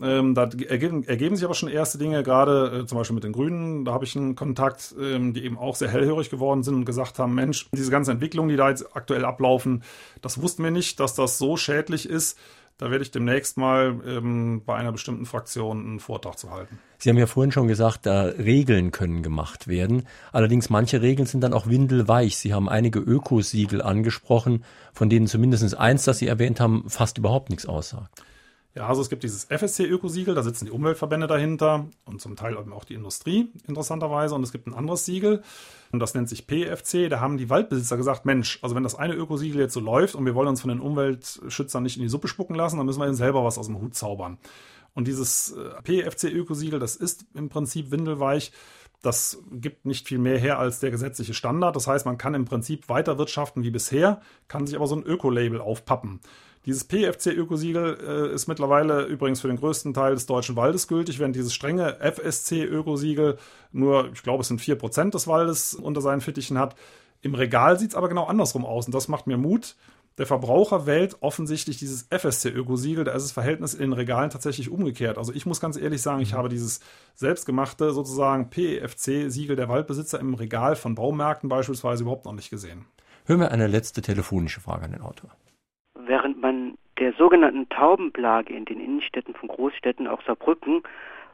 Ähm, 0.00 0.34
da 0.34 0.42
ergeben, 0.42 1.02
ergeben, 1.04 1.34
sich 1.34 1.44
aber 1.44 1.54
schon 1.54 1.68
erste 1.68 1.98
Dinge, 1.98 2.22
gerade 2.22 2.82
äh, 2.82 2.86
zum 2.86 2.98
Beispiel 2.98 3.14
mit 3.14 3.24
den 3.24 3.32
Grünen. 3.32 3.84
Da 3.84 3.92
habe 3.92 4.04
ich 4.04 4.16
einen 4.16 4.36
Kontakt, 4.36 4.94
ähm, 5.00 5.32
die 5.32 5.44
eben 5.44 5.58
auch 5.58 5.74
sehr 5.74 5.88
hellhörig 5.88 6.30
geworden 6.30 6.62
sind 6.62 6.74
und 6.74 6.84
gesagt 6.84 7.18
haben: 7.18 7.34
Mensch, 7.34 7.68
diese 7.72 7.90
ganzen 7.90 8.12
Entwicklungen, 8.12 8.48
die 8.48 8.56
da 8.56 8.68
jetzt 8.68 8.96
aktuell 8.96 9.24
ablaufen, 9.24 9.82
das 10.20 10.40
wussten 10.40 10.62
wir 10.62 10.70
nicht, 10.70 11.00
dass 11.00 11.14
das 11.14 11.38
so 11.38 11.56
schädlich 11.56 12.08
ist. 12.08 12.38
Da 12.78 12.90
werde 12.90 13.02
ich 13.02 13.10
demnächst 13.10 13.58
mal 13.58 14.00
ähm, 14.06 14.62
bei 14.64 14.74
einer 14.74 14.92
bestimmten 14.92 15.26
Fraktion 15.26 15.80
einen 15.80 16.00
Vortrag 16.00 16.38
zu 16.38 16.50
halten. 16.50 16.78
Sie 17.02 17.10
haben 17.10 17.18
ja 17.18 17.26
vorhin 17.26 17.50
schon 17.50 17.66
gesagt, 17.66 18.06
da 18.06 18.26
Regeln 18.26 18.92
können 18.92 19.24
gemacht 19.24 19.66
werden. 19.66 20.04
Allerdings 20.30 20.70
manche 20.70 21.02
Regeln 21.02 21.26
sind 21.26 21.40
dann 21.40 21.52
auch 21.52 21.66
windelweich. 21.66 22.36
Sie 22.36 22.54
haben 22.54 22.68
einige 22.68 23.00
Ökosiegel 23.00 23.82
angesprochen, 23.82 24.62
von 24.92 25.10
denen 25.10 25.26
zumindest 25.26 25.76
eins, 25.76 26.04
das 26.04 26.18
Sie 26.18 26.28
erwähnt 26.28 26.60
haben, 26.60 26.84
fast 26.88 27.18
überhaupt 27.18 27.50
nichts 27.50 27.66
aussagt. 27.66 28.22
Ja, 28.76 28.86
also 28.86 29.02
es 29.02 29.10
gibt 29.10 29.24
dieses 29.24 29.46
FSC-Ökosiegel, 29.46 30.36
da 30.36 30.44
sitzen 30.44 30.66
die 30.66 30.70
Umweltverbände 30.70 31.26
dahinter 31.26 31.88
und 32.04 32.20
zum 32.20 32.36
Teil 32.36 32.56
auch 32.56 32.84
die 32.84 32.94
Industrie, 32.94 33.50
interessanterweise. 33.66 34.36
Und 34.36 34.44
es 34.44 34.52
gibt 34.52 34.68
ein 34.68 34.74
anderes 34.74 35.04
Siegel, 35.04 35.42
und 35.90 35.98
das 35.98 36.14
nennt 36.14 36.28
sich 36.28 36.46
PFC. 36.46 37.10
Da 37.10 37.18
haben 37.18 37.36
die 37.36 37.50
Waldbesitzer 37.50 37.96
gesagt, 37.96 38.26
Mensch, 38.26 38.60
also 38.62 38.76
wenn 38.76 38.84
das 38.84 38.94
eine 38.94 39.14
Ökosiegel 39.14 39.60
jetzt 39.60 39.74
so 39.74 39.80
läuft 39.80 40.14
und 40.14 40.24
wir 40.24 40.36
wollen 40.36 40.48
uns 40.48 40.60
von 40.60 40.68
den 40.68 40.80
Umweltschützern 40.80 41.82
nicht 41.82 41.96
in 41.96 42.02
die 42.02 42.08
Suppe 42.08 42.28
spucken 42.28 42.54
lassen, 42.54 42.76
dann 42.76 42.86
müssen 42.86 43.00
wir 43.00 43.06
eben 43.06 43.16
selber 43.16 43.44
was 43.44 43.58
aus 43.58 43.66
dem 43.66 43.80
Hut 43.80 43.96
zaubern. 43.96 44.38
Und 44.94 45.08
dieses 45.08 45.52
äh, 45.52 45.82
PFC-Ökosiegel, 45.82 46.78
das 46.78 46.96
ist 46.96 47.24
im 47.34 47.48
Prinzip 47.48 47.90
windelweich. 47.90 48.52
Das 49.00 49.42
gibt 49.50 49.84
nicht 49.84 50.06
viel 50.06 50.18
mehr 50.18 50.38
her 50.38 50.58
als 50.58 50.78
der 50.78 50.92
gesetzliche 50.92 51.34
Standard. 51.34 51.74
Das 51.74 51.88
heißt, 51.88 52.06
man 52.06 52.18
kann 52.18 52.34
im 52.34 52.44
Prinzip 52.44 52.88
weiter 52.88 53.18
wirtschaften 53.18 53.64
wie 53.64 53.70
bisher, 53.70 54.20
kann 54.46 54.66
sich 54.66 54.76
aber 54.76 54.86
so 54.86 54.94
ein 54.94 55.02
Ökolabel 55.02 55.60
aufpappen. 55.60 56.20
Dieses 56.66 56.84
PFC-Ökosiegel 56.84 57.98
äh, 58.00 58.34
ist 58.34 58.46
mittlerweile 58.46 59.02
übrigens 59.02 59.40
für 59.40 59.48
den 59.48 59.56
größten 59.56 59.94
Teil 59.94 60.14
des 60.14 60.26
deutschen 60.26 60.54
Waldes 60.54 60.86
gültig, 60.86 61.18
während 61.18 61.34
dieses 61.34 61.52
strenge 61.52 61.98
FSC-Ökosiegel 61.98 63.36
nur, 63.72 64.10
ich 64.12 64.22
glaube, 64.22 64.42
es 64.42 64.48
sind 64.48 64.60
4% 64.60 65.10
des 65.10 65.26
Waldes 65.26 65.74
unter 65.74 66.00
seinen 66.00 66.20
Fittichen 66.20 66.58
hat. 66.58 66.76
Im 67.20 67.34
Regal 67.34 67.80
sieht 67.80 67.90
es 67.90 67.96
aber 67.96 68.08
genau 68.08 68.26
andersrum 68.26 68.64
aus 68.64 68.86
und 68.86 68.94
das 68.94 69.08
macht 69.08 69.26
mir 69.26 69.38
Mut. 69.38 69.74
Der 70.18 70.26
Verbraucher 70.26 70.86
wählt 70.86 71.16
offensichtlich 71.20 71.78
dieses 71.78 72.06
FSC-Ökosiegel, 72.10 73.04
da 73.04 73.12
ist 73.12 73.24
das 73.24 73.32
Verhältnis 73.32 73.72
in 73.72 73.80
den 73.80 73.92
Regalen 73.94 74.30
tatsächlich 74.30 74.70
umgekehrt. 74.70 75.16
Also 75.16 75.32
ich 75.32 75.46
muss 75.46 75.60
ganz 75.60 75.80
ehrlich 75.80 76.02
sagen, 76.02 76.20
ich 76.20 76.32
mhm. 76.32 76.36
habe 76.36 76.48
dieses 76.48 76.80
selbstgemachte 77.14 77.92
sozusagen 77.92 78.50
PEFC-Siegel 78.50 79.56
der 79.56 79.68
Waldbesitzer 79.68 80.20
im 80.20 80.34
Regal 80.34 80.76
von 80.76 80.94
Baumärkten 80.94 81.48
beispielsweise 81.48 82.02
überhaupt 82.02 82.26
noch 82.26 82.34
nicht 82.34 82.50
gesehen. 82.50 82.84
Hören 83.24 83.40
wir 83.40 83.52
eine 83.52 83.68
letzte 83.68 84.02
telefonische 84.02 84.60
Frage 84.60 84.84
an 84.84 84.92
den 84.92 85.02
Autor. 85.02 85.30
Während 85.94 86.40
man 86.40 86.76
der 86.98 87.12
sogenannten 87.14 87.68
Taubenplage 87.68 88.54
in 88.54 88.64
den 88.64 88.80
Innenstädten 88.80 89.34
von 89.34 89.48
Großstädten, 89.48 90.06
auch 90.06 90.22
Saarbrücken, 90.26 90.82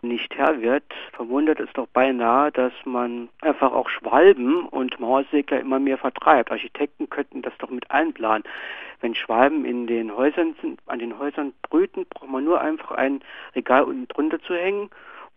nicht 0.02 0.34
Herr 0.36 0.60
wird, 0.60 0.84
verwundert 1.12 1.60
es 1.60 1.72
doch 1.74 1.86
beinahe, 1.88 2.52
dass 2.52 2.72
man 2.84 3.28
einfach 3.40 3.72
auch 3.72 3.88
Schwalben 3.88 4.66
und 4.68 4.98
Mauersegler 5.00 5.60
immer 5.60 5.78
mehr 5.78 5.98
vertreibt. 5.98 6.50
Architekten 6.50 7.08
könnten 7.10 7.42
das 7.42 7.52
doch 7.58 7.70
mit 7.70 7.90
einplanen. 7.90 8.44
Wenn 9.00 9.14
Schwalben 9.14 9.64
in 9.64 9.86
den 9.86 10.14
Häusern 10.14 10.54
sind, 10.60 10.80
an 10.86 10.98
den 10.98 11.18
Häusern 11.18 11.52
brüten, 11.62 12.06
braucht 12.06 12.30
man 12.30 12.44
nur 12.44 12.60
einfach 12.60 12.92
ein 12.92 13.20
Regal 13.54 13.84
unten 13.84 14.08
drunter 14.08 14.40
zu 14.42 14.54
hängen 14.54 14.90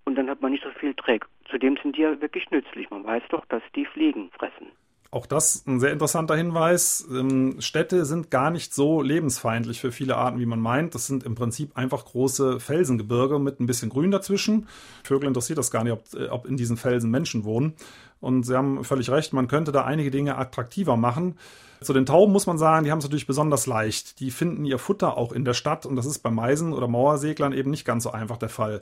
und 0.06 0.16
dann 0.16 0.30
hat 0.30 0.42
man 0.42 0.52
nicht 0.52 0.64
so 0.64 0.72
viel 0.72 0.94
Dreck. 0.96 1.26
Zudem 1.50 1.78
sind 1.78 1.98
die 1.98 2.02
ja 2.02 2.20
wirklich 2.22 2.50
nützlich. 2.52 2.90
Man 2.90 3.04
weiß 3.04 3.24
doch, 3.30 3.46
dass 3.46 3.62
die 3.76 3.86
Fliegen 3.86 4.30
fressen. 4.32 4.68
Auch 5.14 5.26
das 5.26 5.68
ein 5.68 5.82
sehr 5.82 5.92
interessanter 5.92 6.38
Hinweis. 6.38 7.06
Ähm, 7.12 7.58
Städte 7.60 8.06
sind 8.06 8.32
gar 8.32 8.50
nicht 8.50 8.74
so 8.74 9.02
lebensfeindlich 9.02 9.82
für 9.82 9.92
viele 9.92 10.16
Arten, 10.16 10.40
wie 10.40 10.46
man 10.46 10.62
meint. 10.62 10.96
Das 10.96 11.06
sind 11.06 11.26
im 11.26 11.36
Prinzip 11.36 11.76
einfach 11.76 12.06
große 12.06 12.62
Felsengebirge 12.62 13.38
mit 13.38 13.60
ein 13.60 13.66
bisschen 13.66 13.90
Grün 13.90 14.12
dazwischen. 14.12 14.70
Vögel 15.04 15.28
interessiert 15.28 15.58
das 15.58 15.70
gar 15.70 15.84
nicht, 15.84 15.92
ob, 15.92 16.14
äh, 16.14 16.30
ob 16.30 16.46
in 16.46 16.56
diesen 16.56 16.78
Felsen 16.78 17.12
Menschen 17.12 17.44
wohnen. 17.44 17.74
Und 18.22 18.44
Sie 18.44 18.56
haben 18.56 18.86
völlig 18.86 19.10
recht, 19.10 19.34
man 19.34 19.50
könnte 19.50 19.74
da 19.74 19.84
einige 19.84 20.12
Dinge 20.12 20.38
attraktiver 20.38 20.96
machen. 20.96 21.38
Zu 21.82 21.92
den 21.92 22.06
Tauben 22.06 22.32
muss 22.32 22.46
man 22.46 22.60
sagen, 22.60 22.86
die 22.86 22.92
haben 22.92 23.00
es 23.00 23.06
natürlich 23.06 23.26
besonders 23.26 23.66
leicht. 23.66 24.20
Die 24.20 24.30
finden 24.30 24.64
ihr 24.64 24.78
Futter 24.78 25.18
auch 25.18 25.32
in 25.32 25.44
der 25.44 25.56
Stadt 25.56 25.88
und 25.88 25.96
das 25.96 26.06
ist 26.06 26.20
bei 26.20 26.30
Meisen 26.30 26.72
oder 26.72 26.88
Mauerseglern 26.88 27.52
eben 27.52 27.72
nicht 27.72 27.86
ganz 27.86 28.04
so 28.04 28.12
einfach 28.12 28.38
der 28.38 28.50
Fall. 28.50 28.82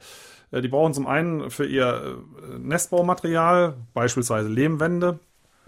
Äh, 0.52 0.62
die 0.62 0.68
brauchen 0.68 0.94
zum 0.94 1.08
einen 1.08 1.50
für 1.50 1.66
ihr 1.66 2.20
äh, 2.44 2.60
Nestbaumaterial 2.60 3.78
beispielsweise 3.94 4.50
Lehmwände, 4.50 5.20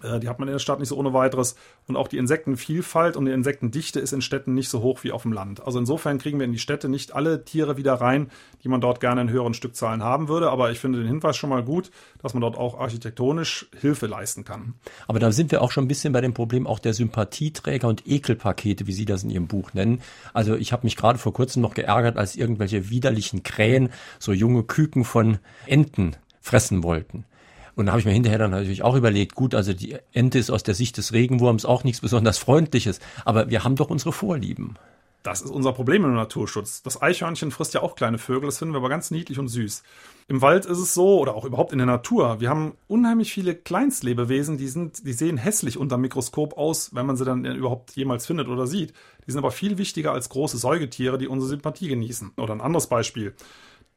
die 0.03 0.27
hat 0.27 0.39
man 0.39 0.47
in 0.47 0.53
der 0.53 0.59
Stadt 0.59 0.79
nicht 0.79 0.89
so 0.89 0.97
ohne 0.97 1.13
weiteres. 1.13 1.55
Und 1.87 1.95
auch 1.95 2.07
die 2.07 2.17
Insektenvielfalt 2.17 3.15
und 3.15 3.25
die 3.25 3.31
Insektendichte 3.31 3.99
ist 3.99 4.13
in 4.13 4.21
Städten 4.21 4.53
nicht 4.53 4.69
so 4.69 4.81
hoch 4.81 5.03
wie 5.03 5.11
auf 5.11 5.23
dem 5.23 5.33
Land. 5.33 5.65
Also 5.65 5.79
insofern 5.79 6.17
kriegen 6.17 6.39
wir 6.39 6.45
in 6.45 6.51
die 6.51 6.59
Städte 6.59 6.89
nicht 6.89 7.13
alle 7.13 7.43
Tiere 7.45 7.77
wieder 7.77 7.93
rein, 7.93 8.29
die 8.63 8.69
man 8.69 8.81
dort 8.81 8.99
gerne 8.99 9.21
in 9.21 9.29
höheren 9.29 9.53
Stückzahlen 9.53 10.03
haben 10.03 10.27
würde. 10.27 10.49
Aber 10.49 10.71
ich 10.71 10.79
finde 10.79 10.99
den 10.99 11.07
Hinweis 11.07 11.37
schon 11.37 11.49
mal 11.49 11.63
gut, 11.63 11.91
dass 12.21 12.33
man 12.33 12.41
dort 12.41 12.57
auch 12.57 12.79
architektonisch 12.79 13.67
Hilfe 13.79 14.07
leisten 14.07 14.43
kann. 14.43 14.75
Aber 15.07 15.19
da 15.19 15.31
sind 15.31 15.51
wir 15.51 15.61
auch 15.61 15.71
schon 15.71 15.85
ein 15.85 15.87
bisschen 15.87 16.13
bei 16.13 16.21
dem 16.21 16.33
Problem 16.33 16.67
auch 16.67 16.79
der 16.79 16.93
Sympathieträger 16.93 17.87
und 17.87 18.07
Ekelpakete, 18.07 18.87
wie 18.87 18.93
Sie 18.93 19.05
das 19.05 19.23
in 19.23 19.29
Ihrem 19.29 19.47
Buch 19.47 19.73
nennen. 19.73 20.01
Also 20.33 20.55
ich 20.55 20.73
habe 20.73 20.85
mich 20.85 20.95
gerade 20.95 21.19
vor 21.19 21.33
kurzem 21.33 21.61
noch 21.61 21.73
geärgert, 21.73 22.17
als 22.17 22.35
irgendwelche 22.35 22.89
widerlichen 22.89 23.43
Krähen 23.43 23.89
so 24.19 24.33
junge 24.33 24.63
Küken 24.63 25.03
von 25.03 25.39
Enten 25.65 26.15
fressen 26.41 26.83
wollten. 26.83 27.25
Und 27.81 27.87
da 27.87 27.93
habe 27.93 27.99
ich 27.99 28.05
mir 28.05 28.13
hinterher 28.13 28.37
dann 28.37 28.51
natürlich 28.51 28.83
auch 28.83 28.95
überlegt, 28.95 29.33
gut, 29.33 29.55
also 29.55 29.73
die 29.73 29.97
Ente 30.13 30.37
ist 30.37 30.51
aus 30.51 30.61
der 30.61 30.75
Sicht 30.75 30.97
des 30.97 31.13
Regenwurms 31.13 31.65
auch 31.65 31.83
nichts 31.83 31.99
besonders 31.99 32.37
Freundliches, 32.37 32.99
aber 33.25 33.49
wir 33.49 33.63
haben 33.63 33.75
doch 33.75 33.89
unsere 33.89 34.13
Vorlieben. 34.13 34.75
Das 35.23 35.41
ist 35.41 35.49
unser 35.49 35.73
Problem 35.73 36.05
im 36.05 36.13
Naturschutz. 36.13 36.83
Das 36.83 37.01
Eichhörnchen 37.01 37.49
frisst 37.49 37.73
ja 37.73 37.81
auch 37.81 37.95
kleine 37.95 38.19
Vögel, 38.19 38.45
das 38.45 38.59
finden 38.59 38.75
wir 38.75 38.77
aber 38.77 38.89
ganz 38.89 39.09
niedlich 39.09 39.39
und 39.39 39.47
süß. 39.47 39.81
Im 40.27 40.43
Wald 40.43 40.67
ist 40.67 40.77
es 40.77 40.93
so, 40.93 41.19
oder 41.19 41.33
auch 41.33 41.43
überhaupt 41.43 41.71
in 41.71 41.79
der 41.79 41.87
Natur, 41.87 42.39
wir 42.39 42.49
haben 42.49 42.73
unheimlich 42.87 43.33
viele 43.33 43.55
Kleinstlebewesen, 43.55 44.59
die 44.59 44.67
sind, 44.67 45.05
die 45.07 45.13
sehen 45.13 45.37
hässlich 45.37 45.77
unter 45.77 45.97
dem 45.97 46.01
Mikroskop 46.01 46.55
aus, 46.59 46.93
wenn 46.93 47.07
man 47.07 47.17
sie 47.17 47.25
dann 47.25 47.45
überhaupt 47.45 47.95
jemals 47.95 48.27
findet 48.27 48.47
oder 48.47 48.67
sieht. 48.67 48.93
Die 49.25 49.31
sind 49.31 49.39
aber 49.39 49.51
viel 49.51 49.79
wichtiger 49.79 50.11
als 50.11 50.29
große 50.29 50.57
Säugetiere, 50.59 51.17
die 51.17 51.27
unsere 51.27 51.49
Sympathie 51.49 51.87
genießen. 51.87 52.33
Oder 52.37 52.53
ein 52.53 52.61
anderes 52.61 52.87
Beispiel. 52.87 53.33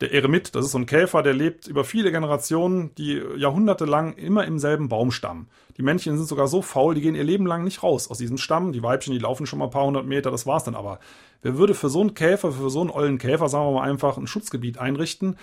Der 0.01 0.13
Eremit, 0.13 0.55
das 0.57 0.67
ist 0.67 0.73
so 0.73 0.79
ein 0.79 0.87
Käfer, 0.87 1.23
der 1.23 1.35
lebt 1.35 1.69
über 1.69 1.85
viele 1.85 2.11
Generationen, 2.11 2.93
die 2.97 3.23
jahrhundertelang 3.37 4.15
immer 4.15 4.45
im 4.45 4.59
selben 4.59 4.89
Baumstamm. 4.89 5.47
Die 5.77 5.83
Männchen 5.83 6.17
sind 6.17 6.27
sogar 6.27 6.49
so 6.49 6.63
faul, 6.63 6.95
die 6.95 7.01
gehen 7.01 7.15
ihr 7.15 7.23
Leben 7.23 7.47
lang 7.47 7.63
nicht 7.63 7.83
raus 7.83 8.11
aus 8.11 8.19
diesem 8.19 8.37
Stamm. 8.37 8.73
Die 8.73 8.83
Weibchen, 8.83 9.13
die 9.13 9.21
laufen 9.21 9.47
schon 9.47 9.61
mal 9.61 9.67
ein 9.67 9.71
paar 9.71 9.87
hundert 9.87 10.07
Meter, 10.07 10.33
das 10.33 10.47
war's 10.47 10.65
dann 10.65 10.75
aber. 10.75 10.99
Wer 11.43 11.59
würde 11.59 11.75
für 11.75 11.89
so 11.89 12.01
einen 12.01 12.15
Käfer, 12.15 12.51
für 12.51 12.71
so 12.71 12.81
einen 12.81 12.91
ollen 12.91 13.19
Käfer, 13.19 13.49
sagen 13.49 13.67
wir 13.67 13.73
mal 13.73 13.89
einfach, 13.89 14.17
ein 14.17 14.27
Schutzgebiet 14.27 14.79
einrichten? 14.79 15.37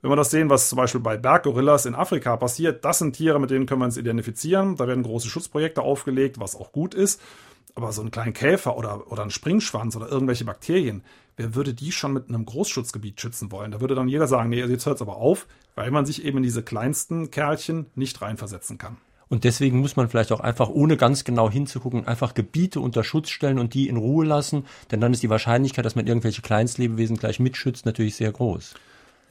Wenn 0.00 0.10
wir 0.10 0.16
das 0.16 0.30
sehen, 0.30 0.48
was 0.48 0.70
zum 0.70 0.76
Beispiel 0.76 1.02
bei 1.02 1.18
Berggorillas 1.18 1.84
in 1.84 1.94
Afrika 1.94 2.36
passiert, 2.38 2.84
das 2.86 3.00
sind 3.00 3.16
Tiere, 3.16 3.38
mit 3.38 3.50
denen 3.50 3.66
können 3.66 3.82
wir 3.82 3.84
uns 3.84 3.98
identifizieren. 3.98 4.76
Da 4.76 4.88
werden 4.88 5.02
große 5.02 5.28
Schutzprojekte 5.28 5.82
aufgelegt, 5.82 6.40
was 6.40 6.56
auch 6.56 6.72
gut 6.72 6.94
ist. 6.94 7.20
Aber 7.74 7.92
so 7.92 8.00
einen 8.00 8.10
kleinen 8.10 8.32
Käfer 8.32 8.76
oder, 8.78 9.12
oder 9.12 9.22
einen 9.22 9.30
Springschwanz 9.30 9.94
oder 9.94 10.08
irgendwelche 10.08 10.44
Bakterien, 10.44 11.04
wer 11.40 11.54
würde 11.54 11.72
die 11.72 11.90
schon 11.90 12.12
mit 12.12 12.28
einem 12.28 12.44
Großschutzgebiet 12.44 13.18
schützen 13.18 13.50
wollen? 13.50 13.70
Da 13.70 13.80
würde 13.80 13.94
dann 13.94 14.08
jeder 14.08 14.26
sagen, 14.26 14.50
nee, 14.50 14.62
jetzt 14.62 14.84
hört 14.84 14.96
es 14.96 15.02
aber 15.02 15.16
auf, 15.16 15.46
weil 15.74 15.90
man 15.90 16.04
sich 16.04 16.24
eben 16.24 16.36
in 16.36 16.42
diese 16.42 16.62
kleinsten 16.62 17.30
Kerlchen 17.30 17.86
nicht 17.94 18.20
reinversetzen 18.20 18.76
kann. 18.76 18.98
Und 19.28 19.44
deswegen 19.44 19.78
muss 19.78 19.96
man 19.96 20.08
vielleicht 20.08 20.32
auch 20.32 20.40
einfach, 20.40 20.68
ohne 20.68 20.98
ganz 20.98 21.24
genau 21.24 21.48
hinzugucken, 21.48 22.06
einfach 22.06 22.34
Gebiete 22.34 22.80
unter 22.80 23.04
Schutz 23.04 23.30
stellen 23.30 23.58
und 23.58 23.72
die 23.72 23.88
in 23.88 23.96
Ruhe 23.96 24.26
lassen. 24.26 24.66
Denn 24.90 25.00
dann 25.00 25.12
ist 25.14 25.22
die 25.22 25.30
Wahrscheinlichkeit, 25.30 25.84
dass 25.84 25.94
man 25.94 26.06
irgendwelche 26.06 26.42
Kleinstlebewesen 26.42 27.16
gleich 27.16 27.40
mitschützt, 27.40 27.86
natürlich 27.86 28.16
sehr 28.16 28.32
groß. 28.32 28.74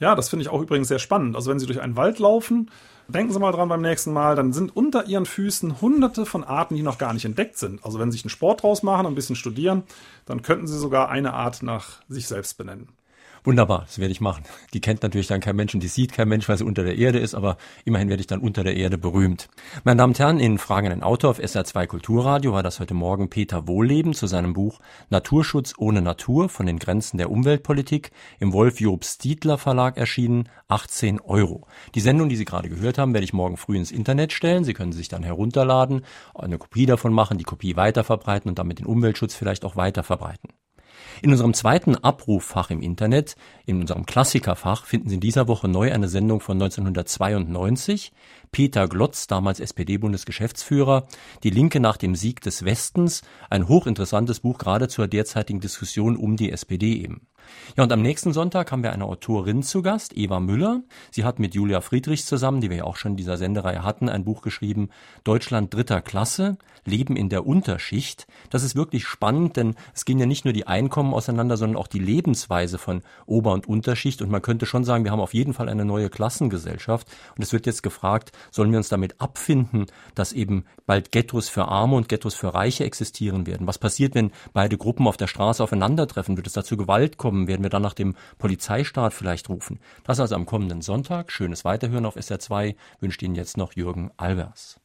Ja, 0.00 0.14
das 0.14 0.30
finde 0.30 0.42
ich 0.42 0.48
auch 0.48 0.62
übrigens 0.62 0.88
sehr 0.88 0.98
spannend. 0.98 1.36
Also 1.36 1.50
wenn 1.50 1.58
Sie 1.58 1.66
durch 1.66 1.80
einen 1.80 1.96
Wald 1.96 2.18
laufen, 2.18 2.70
denken 3.08 3.32
Sie 3.32 3.38
mal 3.38 3.52
dran 3.52 3.68
beim 3.68 3.82
nächsten 3.82 4.12
Mal, 4.12 4.34
dann 4.34 4.52
sind 4.52 4.74
unter 4.74 5.06
Ihren 5.06 5.26
Füßen 5.26 5.80
hunderte 5.82 6.24
von 6.24 6.42
Arten, 6.42 6.74
die 6.74 6.82
noch 6.82 6.96
gar 6.98 7.12
nicht 7.12 7.26
entdeckt 7.26 7.58
sind. 7.58 7.84
Also 7.84 7.98
wenn 7.98 8.10
Sie 8.10 8.16
sich 8.16 8.24
einen 8.24 8.30
Sport 8.30 8.62
draus 8.62 8.82
machen 8.82 9.06
und 9.06 9.12
ein 9.12 9.16
bisschen 9.16 9.36
studieren, 9.36 9.82
dann 10.24 10.42
könnten 10.42 10.66
Sie 10.66 10.78
sogar 10.78 11.10
eine 11.10 11.34
Art 11.34 11.62
nach 11.62 12.00
sich 12.08 12.26
selbst 12.26 12.56
benennen. 12.56 12.88
Wunderbar, 13.44 13.84
das 13.86 13.98
werde 13.98 14.12
ich 14.12 14.20
machen. 14.20 14.44
Die 14.74 14.80
kennt 14.80 15.02
natürlich 15.02 15.26
dann 15.26 15.40
kein 15.40 15.56
Mensch 15.56 15.72
und 15.74 15.82
die 15.82 15.88
sieht 15.88 16.12
kein 16.12 16.28
Mensch, 16.28 16.48
weil 16.48 16.58
sie 16.58 16.64
unter 16.64 16.84
der 16.84 16.98
Erde 16.98 17.18
ist, 17.18 17.34
aber 17.34 17.56
immerhin 17.84 18.10
werde 18.10 18.20
ich 18.20 18.26
dann 18.26 18.40
unter 18.40 18.64
der 18.64 18.76
Erde 18.76 18.98
berühmt. 18.98 19.48
Meine 19.84 19.98
Damen 19.98 20.10
und 20.10 20.18
Herren, 20.18 20.40
in 20.40 20.58
Fragen 20.58 20.88
an 20.88 20.92
den 20.92 21.02
Autor 21.02 21.30
auf 21.30 21.38
SR2 21.38 21.86
Kulturradio 21.86 22.52
war 22.52 22.62
das 22.62 22.80
heute 22.80 22.94
Morgen 22.94 23.30
Peter 23.30 23.66
Wohlleben 23.66 24.12
zu 24.12 24.26
seinem 24.26 24.52
Buch 24.52 24.80
Naturschutz 25.08 25.72
ohne 25.78 26.02
Natur 26.02 26.48
von 26.48 26.66
den 26.66 26.78
Grenzen 26.78 27.16
der 27.16 27.30
Umweltpolitik 27.30 28.10
im 28.38 28.52
Wolf-Job-Stiedler 28.52 29.56
Verlag 29.56 29.96
erschienen, 29.96 30.48
18 30.68 31.20
Euro. 31.20 31.66
Die 31.94 32.00
Sendung, 32.00 32.28
die 32.28 32.36
Sie 32.36 32.44
gerade 32.44 32.68
gehört 32.68 32.98
haben, 32.98 33.14
werde 33.14 33.24
ich 33.24 33.32
morgen 33.32 33.56
früh 33.56 33.76
ins 33.76 33.90
Internet 33.90 34.32
stellen. 34.32 34.64
Sie 34.64 34.74
können 34.74 34.92
sich 34.92 35.08
dann 35.08 35.22
herunterladen, 35.22 36.04
eine 36.34 36.58
Kopie 36.58 36.86
davon 36.86 37.12
machen, 37.12 37.38
die 37.38 37.44
Kopie 37.44 37.76
weiterverbreiten 37.76 38.48
und 38.50 38.58
damit 38.58 38.78
den 38.78 38.86
Umweltschutz 38.86 39.34
vielleicht 39.34 39.64
auch 39.64 39.76
weiterverbreiten. 39.76 40.50
In 41.22 41.30
unserem 41.30 41.54
zweiten 41.54 41.96
Abruffach 41.96 42.70
im 42.70 42.82
Internet, 42.82 43.36
in 43.66 43.80
unserem 43.80 44.06
Klassikerfach, 44.06 44.86
finden 44.86 45.08
Sie 45.08 45.16
in 45.16 45.20
dieser 45.20 45.48
Woche 45.48 45.68
neu 45.68 45.92
eine 45.92 46.08
Sendung 46.08 46.40
von 46.40 46.60
1992. 46.60 48.12
Peter 48.52 48.88
Glotz, 48.88 49.26
damals 49.26 49.60
SPD-Bundesgeschäftsführer, 49.60 51.06
Die 51.42 51.50
Linke 51.50 51.80
nach 51.80 51.96
dem 51.96 52.14
Sieg 52.14 52.40
des 52.40 52.64
Westens, 52.64 53.22
ein 53.48 53.68
hochinteressantes 53.68 54.40
Buch 54.40 54.58
gerade 54.58 54.88
zur 54.88 55.08
derzeitigen 55.08 55.60
Diskussion 55.60 56.16
um 56.16 56.36
die 56.36 56.50
SPD 56.50 56.94
eben. 56.94 57.26
Ja, 57.76 57.84
und 57.84 57.92
am 57.92 58.02
nächsten 58.02 58.32
Sonntag 58.32 58.72
haben 58.72 58.82
wir 58.82 58.92
eine 58.92 59.04
Autorin 59.04 59.62
zu 59.62 59.82
Gast, 59.82 60.16
Eva 60.16 60.40
Müller. 60.40 60.82
Sie 61.10 61.24
hat 61.24 61.38
mit 61.38 61.54
Julia 61.54 61.80
Friedrichs 61.80 62.26
zusammen, 62.26 62.60
die 62.60 62.70
wir 62.70 62.78
ja 62.78 62.84
auch 62.84 62.96
schon 62.96 63.12
in 63.12 63.16
dieser 63.16 63.36
Sendereihe 63.36 63.84
hatten, 63.84 64.08
ein 64.08 64.24
Buch 64.24 64.42
geschrieben, 64.42 64.90
Deutschland 65.24 65.72
dritter 65.72 66.00
Klasse, 66.00 66.58
Leben 66.84 67.16
in 67.16 67.28
der 67.28 67.46
Unterschicht. 67.46 68.26
Das 68.50 68.62
ist 68.62 68.74
wirklich 68.74 69.04
spannend, 69.04 69.56
denn 69.56 69.74
es 69.94 70.04
gehen 70.04 70.18
ja 70.18 70.26
nicht 70.26 70.44
nur 70.44 70.52
die 70.52 70.66
Einkommen 70.66 71.14
auseinander, 71.14 71.56
sondern 71.56 71.76
auch 71.80 71.86
die 71.86 71.98
Lebensweise 71.98 72.78
von 72.78 73.02
Ober- 73.26 73.52
und 73.52 73.68
Unterschicht. 73.68 74.22
Und 74.22 74.30
man 74.30 74.42
könnte 74.42 74.66
schon 74.66 74.84
sagen, 74.84 75.04
wir 75.04 75.12
haben 75.12 75.20
auf 75.20 75.34
jeden 75.34 75.54
Fall 75.54 75.68
eine 75.68 75.84
neue 75.84 76.10
Klassengesellschaft. 76.10 77.08
Und 77.36 77.42
es 77.42 77.52
wird 77.52 77.66
jetzt 77.66 77.82
gefragt, 77.82 78.32
sollen 78.50 78.70
wir 78.70 78.78
uns 78.78 78.88
damit 78.88 79.20
abfinden, 79.20 79.86
dass 80.14 80.32
eben 80.32 80.64
bald 80.86 81.12
Ghettos 81.12 81.48
für 81.48 81.66
Arme 81.66 81.96
und 81.96 82.08
Ghettos 82.08 82.34
für 82.34 82.54
Reiche 82.54 82.84
existieren 82.84 83.46
werden? 83.46 83.66
Was 83.66 83.78
passiert, 83.78 84.14
wenn 84.14 84.32
beide 84.52 84.76
Gruppen 84.76 85.06
auf 85.06 85.16
der 85.16 85.26
Straße 85.26 85.62
aufeinandertreffen? 85.62 86.36
Wird 86.36 86.46
es 86.46 86.52
dazu 86.52 86.76
Gewalt 86.76 87.16
kommen? 87.16 87.39
Kommen, 87.40 87.48
werden 87.48 87.62
wir 87.62 87.70
dann 87.70 87.82
nach 87.82 87.94
dem 87.94 88.14
Polizeistaat 88.38 89.14
vielleicht 89.14 89.48
rufen. 89.48 89.80
Das 90.04 90.20
also 90.20 90.34
am 90.34 90.46
kommenden 90.46 90.82
Sonntag. 90.82 91.32
Schönes 91.32 91.64
Weiterhören 91.64 92.06
auf 92.06 92.16
SR2 92.16 92.76
wünscht 93.00 93.22
Ihnen 93.22 93.34
jetzt 93.34 93.56
noch 93.56 93.74
Jürgen 93.74 94.10
Albers. 94.16 94.80